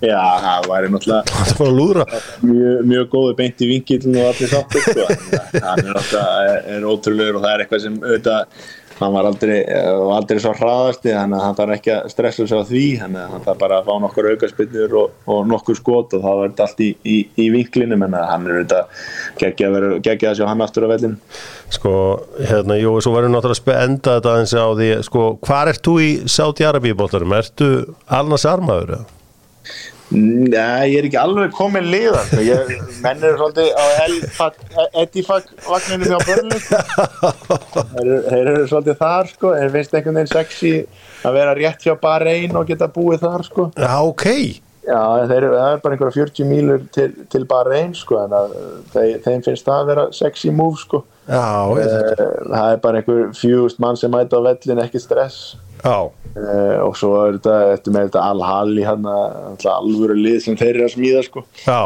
einhver 0.00 0.24
stöðar 0.24 0.58
30 0.58 0.58
metrur 0.58 0.58
frá 0.58 0.58
marki 0.58 0.58
og 0.58 0.58
bara 0.58 0.58
hendur 0.58 0.58
hann 0.58 0.58
inn 0.58 0.58
á 0.58 0.58
Já, 0.58 0.58
það 0.58 0.68
væri 0.72 0.90
náttúrulega 0.94 1.22
Það 1.28 1.58
var 1.58 1.68
að 1.68 1.78
lúðra 1.78 2.04
mjög, 2.42 2.82
mjög 2.92 3.08
góði 3.14 3.36
beint 3.38 3.62
í 3.62 3.70
vingilin 3.74 4.18
og 4.18 4.28
allir 4.32 4.52
þáttur 4.52 4.82
sko. 4.88 5.06
hann 5.62 5.78
er, 5.78 5.94
náttúrulega- 5.94 6.60
er 6.76 6.90
ótrúlegur 6.92 7.36
og 7.36 7.42
það 7.46 7.54
er 7.54 7.64
eitthvað 7.64 7.82
sem 7.82 7.96
auðvitað 8.02 8.44
hann 8.98 9.12
var 9.14 9.28
aldrei, 9.28 9.62
var 9.94 10.16
aldrei 10.18 10.40
svo 10.42 10.52
hraðasti 10.58 11.12
þannig 11.14 11.38
að 11.38 11.42
hann 11.46 11.54
þarf 11.54 11.74
ekki 11.76 11.90
að 11.94 12.08
stressa 12.10 12.46
sig 12.50 12.58
á 12.58 12.64
því 12.66 12.80
þannig 12.98 13.20
að 13.22 13.28
hann 13.30 13.44
þarf 13.44 13.58
bara 13.60 13.76
að 13.78 13.84
fá 13.86 13.92
nokkur 14.02 14.28
aukaspinnur 14.32 14.96
og, 14.98 15.12
og 15.30 15.44
nokkur 15.46 15.78
skot 15.78 16.16
og 16.18 16.24
er 16.26 16.48
þetta 16.48 16.66
allt 16.66 16.80
í, 16.82 16.88
í, 17.06 17.18
í 17.38 17.46
vinklinum 17.54 18.02
en 18.08 18.16
hann 18.18 18.48
er 18.50 18.56
auðvitað 18.58 19.04
geggja 19.38 19.70
að, 19.70 19.86
að 20.02 20.34
sjá 20.40 20.46
hann 20.50 20.64
aftur 20.66 20.88
á 20.90 20.92
vellinu 20.94 21.16
Sko, 21.70 21.92
hérna, 22.42 22.74
jú, 22.80 22.96
svo 23.04 23.12
verður 23.14 23.30
náttúrulega 23.36 23.60
spe- 23.60 23.78
enda 23.84 24.16
þetta 24.18 24.32
aðeins 24.34 24.56
á 24.58 24.66
því, 24.66 24.90
sko, 25.06 25.38
hvar 25.46 25.68
ert 25.70 25.84
þú 25.86 25.94
í 26.02 26.10
Sáti 26.26 26.66
Arabíu 26.66 26.98
bóttarum? 26.98 27.34
Ertu 27.38 27.70
Alnas 28.08 28.48
Armaður? 28.50 28.96
eða? 28.98 29.17
Nei, 30.08 30.88
ég 30.88 31.02
er 31.02 31.06
ekki 31.10 31.18
alveg 31.20 31.50
komin 31.52 31.84
liðan 31.92 32.30
ég 32.40 32.70
mennir 33.04 33.34
svolítið 33.36 33.74
á 33.76 33.84
Edifag 35.02 35.50
vagninu 35.66 36.08
mjög 36.08 36.22
börnum. 36.30 36.62
Þeir, 37.92 38.08
þeir 38.30 38.48
eru 38.54 38.62
svolítið 38.70 38.96
þar 39.02 39.28
sko, 39.34 39.50
en 39.58 39.74
finnst 39.74 39.92
einhvern 39.98 40.16
veginn 40.22 40.32
sexy 40.32 40.72
að 41.28 41.36
vera 41.36 41.52
rétt 41.58 41.84
hjá 41.84 41.92
bara 42.00 42.32
einn 42.32 42.56
og 42.56 42.64
geta 42.70 42.88
búið 42.94 43.20
þar 43.26 43.44
sko. 43.50 43.68
Já, 43.76 43.92
ok. 44.00 44.26
Já, 44.88 45.02
þeir, 45.28 45.44
það 45.52 45.68
er 45.74 45.80
bara 45.84 45.98
einhverja 45.98 46.16
40 46.16 46.48
mílur 46.48 46.84
til, 46.96 47.08
til 47.28 47.44
bara 47.50 47.76
einn 47.76 47.92
sko 47.98 48.22
en 48.22 48.32
að, 48.38 48.54
þeir, 48.94 49.14
þeim 49.26 49.42
finnst 49.44 49.68
það 49.68 49.82
að 49.82 49.90
vera 49.92 50.08
sexy 50.16 50.52
move 50.56 50.80
sko. 50.80 51.04
Já, 51.28 51.44
ég, 51.76 51.84
Eh, 51.84 52.26
það 52.48 52.72
er 52.72 52.78
bara 52.88 53.02
einhver 53.02 53.26
fjúst 53.36 53.84
mann 53.84 54.00
sem 54.00 54.08
mæta 54.16 54.40
á 54.40 54.46
vellin, 54.48 54.80
ekki 54.86 55.04
stress 55.04 55.58
og 56.84 56.98
svo 56.98 57.14
er 57.24 57.38
þetta, 57.38 57.56
þetta 57.72 57.94
með 57.94 58.04
þetta 58.08 58.26
Al-Hali 58.32 58.84
hann 58.86 59.08
alvöru 59.72 60.18
lið 60.18 60.42
sem 60.44 60.58
þeir 60.58 60.74
eru 60.74 60.86
að 60.86 60.94
smíða 60.94 61.24
sko. 61.26 61.44
Já. 61.64 61.80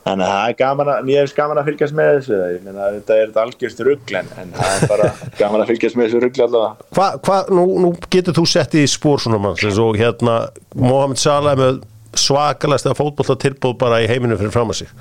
Þannig 0.00 0.24
að 0.24 0.32
það 0.32 0.46
er 0.48 0.56
gaman 0.56 0.88
að, 0.88 1.08
ég 1.12 1.26
er 1.26 1.32
gaman 1.36 1.58
að 1.60 1.66
fylgjast 1.68 1.96
með 1.98 2.10
þessu 2.14 2.36
ég 2.40 2.62
meina 2.64 2.86
þetta 2.94 3.16
er 3.20 3.34
algjörst 3.42 3.82
ruggl 3.84 4.16
en, 4.16 4.30
það 4.56 4.70
er 4.72 4.86
bara 4.94 5.08
gaman 5.40 5.64
að 5.64 5.72
fylgjast 5.74 5.98
með 5.98 6.08
þessu 6.08 6.22
ruggl 6.24 6.44
allavega. 6.46 6.88
Hvað, 6.96 7.18
hva, 7.26 7.36
nú, 7.58 7.64
nú 7.84 7.90
getur 8.16 8.36
þú 8.40 8.44
sett 8.48 8.76
í 8.80 8.86
spór 8.88 9.20
svona 9.20 9.52
eins 9.52 9.80
og 9.84 10.00
hérna 10.00 10.36
Mohamed 10.72 11.20
Salah 11.20 11.58
með 11.60 11.82
svakalæsta 12.16 12.96
fótbolla 12.98 13.36
tilbúð 13.44 13.76
bara 13.84 14.00
í 14.02 14.08
heiminu 14.10 14.38
fyrir 14.40 14.54
fram 14.54 14.72
að 14.72 14.80
sig 14.82 14.96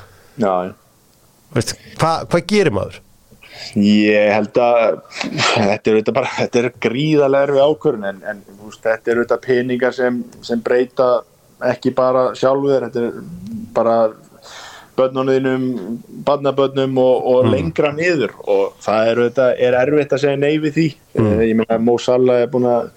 Hvað 1.97 2.27
hva 2.29 2.41
gerir 2.51 2.75
maður? 2.75 2.99
Ég 3.79 4.31
held 4.33 4.57
að 4.63 5.01
þetta 5.71 5.91
er, 5.91 5.99
bara, 6.13 6.31
þetta 6.37 6.61
er 6.61 6.71
gríðarlega 6.81 7.49
erfi 7.49 7.65
ákvörðun 7.65 8.07
en, 8.09 8.21
en 8.31 8.41
veist, 8.63 8.81
þetta 8.85 9.11
er 9.11 9.21
auðvitað 9.21 9.43
peningar 9.45 9.95
sem, 9.95 10.23
sem 10.45 10.63
breyta 10.63 11.09
ekki 11.69 11.93
bara 11.95 12.29
sjálfur, 12.39 12.87
þetta 12.87 13.05
er 13.05 13.21
bara 13.75 13.95
börnunniðinum, 14.99 15.65
barnabörnum 16.27 16.97
og, 16.99 17.27
og 17.31 17.49
lengra 17.53 17.91
niður 17.95 18.33
og 18.43 18.79
það 18.83 19.11
er, 19.11 19.21
auðvitað, 19.23 19.51
er 19.67 19.77
erfitt 19.79 20.15
að 20.15 20.23
segja 20.25 20.39
nei 20.39 20.55
við 20.59 20.73
því. 20.75 20.87
Mm. 21.19 21.35
Ég 21.45 21.59
meina 21.61 21.81
Mo 21.83 21.95
Salah 22.01 22.43
er 22.43 22.49
búin 22.51 22.67
að 22.67 22.89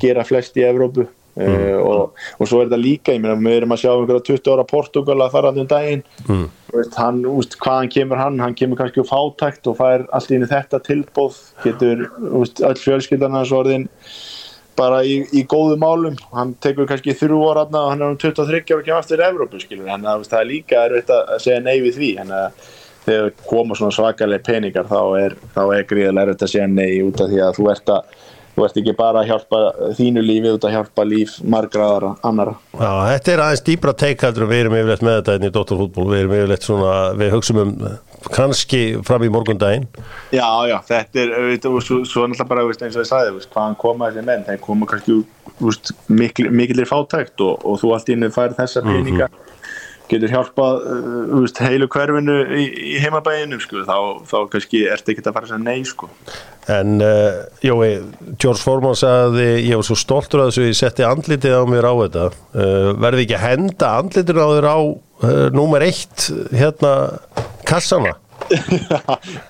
gera 0.00 0.24
flest 0.24 0.56
í 0.56 0.64
Evrópu 0.64 1.08
mm. 1.36 1.78
og, 1.80 2.16
og 2.38 2.48
svo 2.48 2.60
er 2.60 2.68
þetta 2.68 2.80
líka, 2.80 3.14
ég 3.14 3.22
meina 3.22 3.36
við 3.38 3.60
erum 3.60 3.74
að 3.76 3.82
sjá 3.84 3.90
einhverja 3.92 4.26
20 4.30 4.52
ára 4.54 4.66
Portugal 4.70 5.18
að 5.20 5.36
fara 5.36 5.52
um 5.54 5.70
daginn. 5.70 6.04
Mm. 6.26 6.48
veist, 6.74 6.98
hann, 6.98 7.22
úst, 7.28 7.56
hvaðan 7.62 7.92
kemur 7.94 8.20
hann? 8.20 8.40
Hann 8.42 8.58
kemur 8.58 8.80
kannski 8.80 9.02
úr 9.02 9.10
fátækt 9.10 9.70
og 9.70 9.78
fær 9.80 10.06
allt 10.16 10.30
í 10.30 10.40
einu 10.40 10.50
þetta 10.50 10.82
tilbóð 10.86 11.40
getur 11.64 12.06
úst, 12.40 12.62
öll 12.64 12.78
fjölskyldan 12.80 13.36
hans 13.36 13.54
orðin 13.54 13.88
bara 14.80 15.00
í, 15.04 15.20
í 15.36 15.44
góðu 15.50 15.76
málum. 15.80 16.18
Hann 16.34 16.54
tekur 16.64 16.88
kannski 16.88 17.16
þrjú 17.18 17.40
ára 17.50 17.66
og 17.68 17.90
hann 17.92 18.04
er 18.04 18.14
um 18.14 18.20
23 18.20 18.62
ára 18.62 18.80
og 18.80 18.86
kemur 18.86 19.00
aftur 19.00 19.22
í 19.22 19.26
Evrópu 19.28 19.62
skilur. 19.62 19.88
En 19.90 20.06
það, 20.06 20.28
það 20.30 20.42
er 20.42 20.52
líka 20.52 20.84
erfitt 20.86 21.16
að 21.16 21.34
segja 21.44 21.64
nei 21.64 21.76
við 21.84 21.98
því. 21.98 22.12
En 22.24 22.32
að 22.38 22.68
þegar 23.04 23.30
koma 23.48 23.76
svona 23.76 23.94
svakalega 23.96 24.44
peningar 24.46 24.88
þá 24.90 25.00
er, 25.20 25.36
er 25.62 25.86
gríðilega 25.88 26.26
erfitt 26.26 26.44
að 26.46 26.52
segja 26.54 26.68
nei 26.70 27.00
út 27.04 27.22
af 27.22 27.30
því 27.32 27.40
að 27.46 27.56
þú 27.58 27.70
ert 27.72 27.94
að 27.94 28.18
þú 28.54 28.66
ert 28.66 28.78
ekki 28.82 28.96
bara 28.98 29.22
að 29.22 29.30
hjálpa 29.30 29.62
þínu 29.98 30.24
lífi 30.26 30.54
út 30.56 30.68
að 30.68 30.76
hjálpa 30.76 31.06
líf 31.06 31.38
margra 31.42 31.88
aðra 31.94 32.12
annara 32.26 32.56
Já, 32.74 32.92
þetta 33.12 33.34
er 33.34 33.44
aðeins 33.46 33.66
dýbra 33.66 33.96
teikhaldur 34.04 34.50
við 34.50 34.64
erum 34.64 34.78
yfirleitt 34.80 35.06
með 35.06 35.18
þetta 35.20 35.36
inn 35.38 35.48
í 35.48 35.52
Dóttarfútból 35.56 36.08
við 36.10 36.22
erum 36.24 36.38
yfirleitt 36.38 36.68
svona, 36.68 36.94
við 37.20 37.34
hugsum 37.36 37.62
um 37.64 37.74
kannski 38.28 38.80
fram 39.06 39.24
í 39.24 39.30
morgundaginn. 39.32 39.86
Já, 40.34 40.46
já, 40.68 40.76
þetta 40.86 41.22
er 41.24 41.60
svo, 41.84 42.02
svo 42.04 42.26
náttúrulega 42.28 42.48
bara 42.50 42.66
eins 42.68 42.96
og 42.96 43.04
ég 43.04 43.08
sagði 43.08 43.46
hvaðan 43.46 43.78
koma 43.80 44.10
þessi 44.10 44.26
menn, 44.26 44.44
þeir 44.48 44.60
koma 44.64 44.88
kannski 44.90 45.20
mikil, 46.12 46.50
mikillir 46.52 46.88
fátækt 46.88 47.40
og, 47.44 47.64
og 47.64 47.80
þú 47.80 47.94
allt 47.96 48.12
innu 48.12 48.30
fær 48.34 48.56
þessa 48.58 48.84
peninga. 48.84 49.30
Getur 50.10 50.32
hjálpað 50.32 50.80
uh, 50.90 51.60
heilu 51.62 51.86
hverfinu 51.90 52.40
í, 52.58 52.64
í 52.66 52.96
heimabæðinu 52.98 53.60
sko, 53.62 53.84
þá, 53.86 53.98
þá 54.26 54.38
kannski 54.52 54.82
ertu 54.90 55.14
ekki 55.14 55.22
að 55.22 55.36
fara 55.36 55.46
að 55.46 55.52
segja 55.52 55.62
nei 55.62 55.86
sko. 55.86 56.10
En 56.70 57.00
uh, 57.02 57.42
Jói, 57.64 57.90
George 58.38 58.62
Foreman 58.62 58.98
sagði 58.98 59.46
ég 59.64 59.80
var 59.80 59.86
svo 59.88 59.98
stoltur 59.98 60.44
að 60.44 60.50
þessu 60.52 60.66
ég 60.68 60.78
setti 60.78 61.06
andlitið 61.06 61.56
á 61.58 61.64
mér 61.66 61.88
á 61.90 61.94
þetta. 62.04 62.26
Uh, 62.54 62.90
verði 63.00 63.26
ekki 63.26 63.38
að 63.38 63.46
henda 63.48 63.92
andlitið 64.00 64.42
á 64.42 64.48
þér 64.54 64.68
á 64.70 64.78
uh, 64.78 65.46
númer 65.56 65.86
eitt 65.88 66.28
hérna 66.54 66.94
kassana 67.68 68.19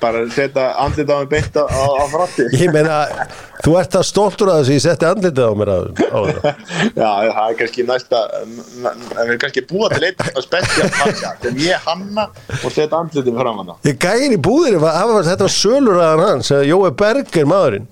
bara 0.03 0.25
setja 0.35 0.65
andlit 0.85 1.09
á 1.11 1.17
mig 1.21 1.29
beint 1.33 1.57
á, 1.57 1.65
á, 1.67 1.85
fratti 2.13 2.47
ég 2.61 2.73
meina, 2.75 2.99
þú 3.65 3.77
ert 3.81 3.95
það 3.97 4.05
stoltur 4.11 4.51
að 4.53 4.61
þessu 4.63 4.77
ég 4.77 4.83
setti 4.85 5.09
andlitið 5.09 5.47
á 5.47 5.53
mér 5.61 5.71
á, 5.73 5.79
á 6.11 6.21
Já, 7.01 7.11
það 7.31 7.45
er 7.47 7.57
kannski 7.61 7.87
næsta 7.89 8.23
það 8.83 9.23
er 9.27 9.41
kannski 9.45 9.65
búa 9.71 9.91
til 9.95 10.09
eitt 10.11 10.27
spesial 10.45 10.91
pakka 10.99 11.33
sem 11.47 11.63
ég 11.65 11.87
hanna 11.89 12.29
og 12.61 12.69
setja 12.75 13.01
andlitið 13.01 13.41
fram 13.41 13.63
hann 13.63 13.73
ég 13.89 14.01
gæri 14.03 14.41
var- 15.15 15.25
þetta 15.31 15.47
var 15.49 15.57
söluraðan 15.57 16.27
hans 16.29 16.53
Jói 16.71 16.91
Berg 17.01 17.41
er 17.45 17.49
maðurinn 17.55 17.89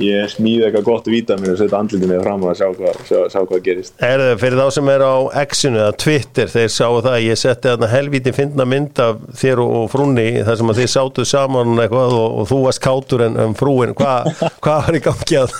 ég 0.00 0.30
smíði 0.32 0.66
eitthvað 0.68 0.86
gott 0.88 1.10
vítamin 1.10 1.52
og 1.52 1.58
setja 1.60 1.78
andlitið 1.78 2.10
mig 2.10 2.22
fram 2.24 2.44
og 2.44 2.56
sjá 2.58 2.66
hvað, 2.74 3.00
sjá, 3.08 3.18
sjá 3.32 3.40
hvað 3.42 3.62
gerist. 3.66 3.94
Er 4.02 4.22
það 4.22 4.42
fyrir 4.42 4.60
þá 4.60 4.76
sem 4.76 4.90
er 4.94 5.04
á 5.06 5.14
X-inu 5.44 5.80
eða 5.82 5.96
Twitter, 6.04 6.50
þeir 6.54 6.72
sáu 6.74 6.98
það 6.98 7.10
að 7.12 7.26
ég 7.28 7.40
setti 7.40 7.70
þarna 7.70 7.90
helvíti 7.92 8.34
fyndna 8.34 8.66
mynd 8.68 9.02
af 9.04 9.22
þér 9.40 9.62
og, 9.64 9.74
og 9.82 9.88
frúnni 9.92 10.26
þar 10.46 10.60
sem 10.60 10.72
að 10.72 10.80
þið 10.80 10.90
sátuð 10.94 11.28
saman 11.30 11.84
eitthvað 11.84 12.16
og, 12.18 12.38
og 12.40 12.48
þú 12.50 12.60
varst 12.66 12.82
kátur 12.84 13.26
en, 13.28 13.38
en 13.44 13.56
frúin. 13.58 13.94
Hvað 13.98 14.30
hva 14.64 14.78
var 14.86 14.98
í 14.98 15.02
gangi 15.04 15.38
að 15.40 15.54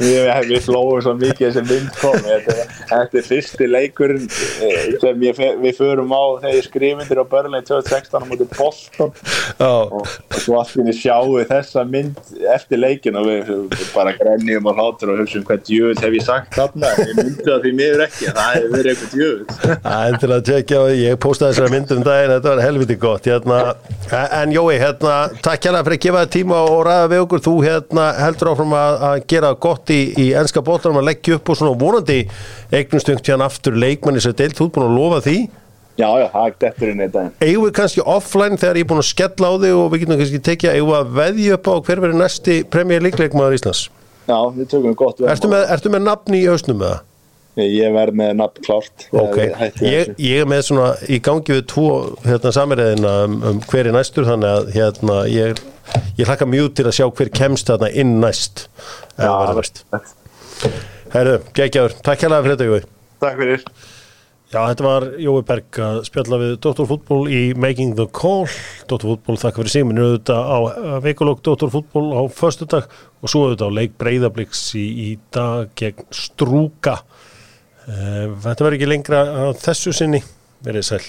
við, 0.00 0.18
við 0.50 0.64
flóum 0.66 1.00
svo 1.04 1.14
mikið 1.18 1.54
sem 1.56 1.68
mynd 1.68 1.90
kom. 2.00 2.18
Þetta, 2.26 2.56
þetta 2.90 3.20
er 3.20 3.26
fyrsti 3.26 3.70
leikurinn 3.70 4.26
eh, 4.66 4.90
sem 5.02 5.26
ég, 5.26 5.42
við 5.62 5.78
förum 5.78 6.12
á 6.14 6.22
þegar 6.44 6.66
skrifundir 6.66 7.22
á 7.22 7.24
Börlein 7.30 7.66
2016 7.66 8.20
á 8.20 8.28
mútið 8.28 8.52
Boston 8.58 9.14
og 9.60 10.10
svo 10.40 10.58
allt 10.60 10.72
fyrir 10.72 10.96
sjáum 10.96 11.34
við 11.36 11.48
þessa 11.50 11.84
mynd 11.88 12.18
eftir 12.54 12.80
leikin 12.80 13.18
og 13.20 13.28
við, 13.28 13.50
við 13.70 13.84
bara 13.94 14.14
grænjum 14.16 14.68
og 14.70 14.80
hlátur 14.80 15.12
og 15.12 15.20
hugsaum 15.22 15.44
hvað 15.48 15.62
djöfull 15.68 16.00
hef 16.04 16.16
ég 16.16 16.24
sagt 16.26 16.56
þarna. 16.56 16.92
Ég 17.00 17.12
myndi 17.18 17.46
það 17.46 17.66
því 17.66 17.72
miður 17.80 18.04
ekki 18.06 18.32
það 18.38 18.50
hefur 18.56 18.74
verið 18.74 18.90
eitthvað 18.92 19.14
djöfull. 19.14 19.76
Það 19.84 20.06
er 20.06 20.18
til 20.24 20.30
að 20.36 20.42
tjekka 20.50 20.80
og 20.80 20.94
ég 21.00 21.20
postaði 21.26 21.54
þessari 21.54 21.74
myndum 21.76 22.02
daginn, 22.06 22.34
þetta 22.36 22.52
var 22.54 22.64
helviti 22.64 22.98
gott 23.04 23.30
hérna, 23.30 23.60
en 24.40 24.54
Jói, 24.56 24.74
hérna 24.80 25.14
takk 25.44 25.68
hérna 25.68 25.84
fyrir 25.86 26.00
að 26.00 26.04
gefa 26.06 26.24
þér 26.24 26.34
tíma 26.36 26.60
og 26.66 26.82
ræða 26.88 27.08
við 27.12 27.24
okkur. 27.26 27.44
Þú 27.46 27.54
hérna 27.66 28.08
heldur 28.18 28.52
áfram 28.54 28.76
að, 28.80 28.98
að 29.10 29.22
gera 29.34 29.54
gott 29.68 29.94
í, 29.94 30.00
í 30.18 30.28
enska 30.40 30.64
bóttanum 30.64 31.00
að 31.02 31.10
leggja 31.12 31.38
upp 31.38 31.52
og 31.52 31.60
svona 31.60 31.78
vonandi 31.80 32.20
eignustungt 32.74 33.32
hérna 33.32 33.48
aftur 33.50 33.78
leikmanni 33.78 34.22
sem 34.22 34.36
deilt, 34.36 34.58
þú 34.58 34.68
ert 34.68 34.78
búin 34.78 34.88
að 34.88 34.98
lofa 34.98 35.24
því 35.26 35.38
já 36.00 36.08
já, 36.22 36.26
það 36.32 36.48
er 36.48 36.56
dettur 36.64 36.92
inn 36.94 37.02
í 37.02 37.06
þetta 37.06 37.26
eigum 37.44 37.66
við 37.68 37.76
kannski 37.80 38.06
offline 38.16 38.60
þegar 38.60 38.80
ég 38.80 38.86
er 38.86 38.90
búin 38.92 39.02
að 39.04 39.10
skella 39.10 39.52
á 39.52 39.54
þig 39.64 39.76
og 39.76 39.86
við 39.92 40.04
getum 40.04 40.20
kannski 40.22 40.42
tekið, 40.48 40.74
eigum 40.78 40.90
við 40.90 40.98
að 41.00 41.14
veðja 41.20 41.58
upp 41.60 41.70
á 41.70 41.74
hver 41.88 42.04
verið 42.06 42.20
næsti 42.24 42.58
premjör 42.72 43.06
líkleikmaður 43.06 43.60
Íslands? 43.60 43.84
Já, 44.30 44.38
við 44.56 44.72
tökum 44.72 44.98
gott 44.98 45.22
veð 45.22 45.32
ertu 45.34 45.54
ertu 45.60 45.94
með 45.94 46.04
nafn 46.08 46.36
í 46.38 46.44
hausnum 46.48 46.80
með 46.80 46.94
það? 46.94 47.06
ég 47.58 47.92
verð 47.94 48.16
með 48.20 48.30
nafn 48.38 48.64
klárt. 48.64 49.06
Ok, 49.16 49.38
ég, 49.82 50.12
ég 50.22 50.44
er 50.44 50.48
með 50.48 50.62
svona 50.68 50.92
í 51.10 51.18
gangi 51.24 51.56
við 51.56 51.66
tvo 51.72 51.90
hérna, 52.24 52.52
samiriðina 52.54 53.14
um, 53.26 53.36
um 53.50 53.60
hver 53.70 53.90
er 53.90 53.96
næstur 53.96 54.28
þannig 54.28 54.50
að 54.54 54.72
hérna, 54.76 55.18
ég, 55.30 55.62
ég 56.20 56.30
hlakka 56.30 56.48
mjög 56.48 56.72
til 56.78 56.86
að 56.86 56.96
sjá 57.00 57.06
hver 57.08 57.32
kemst 57.40 57.70
þarna 57.72 57.90
inn 57.90 58.16
næst. 58.22 58.66
Það 59.18 59.36
verður 59.42 59.60
næst. 59.60 59.84
Herru, 61.10 61.38
geggjaður, 61.58 61.96
takk 62.06 62.26
hérlega 62.26 62.46
Já, 64.50 64.64
þetta 64.66 64.82
var 64.82 65.04
Jói 65.22 65.42
Berg 65.46 65.78
að 65.86 66.00
spjalla 66.08 66.38
við 66.40 66.52
Dr. 66.64 66.86
Fútból 66.90 67.20
í 67.30 67.40
Making 67.54 67.92
the 67.98 68.08
Call 68.10 68.48
Dr. 68.90 69.04
Fútból, 69.12 69.36
þakka 69.38 69.62
fyrir 69.62 69.74
síminu 69.76 70.06
auðvitað 70.08 70.50
á 70.50 70.58
veikulokk 71.04 71.44
Dr. 71.46 71.70
Fútból 71.70 72.08
á 72.18 72.22
föstudag 72.34 72.88
og 73.22 73.30
svo 73.30 73.44
auðvitað 73.46 73.70
á 73.70 73.76
leik 73.78 73.94
Breiðabliks 74.02 74.64
í, 74.74 74.86
í 75.06 75.08
dag 75.34 75.70
gegn 75.78 76.06
Strúka 76.10 76.98
Eh, 77.90 78.26
Þetta 78.44 78.62
verður 78.62 78.76
ekki 78.76 78.86
lengra 78.86 79.20
að 79.48 79.54
þessu 79.64 79.90
sinni 79.96 80.20
verið 80.62 80.84
sæl 80.86 81.06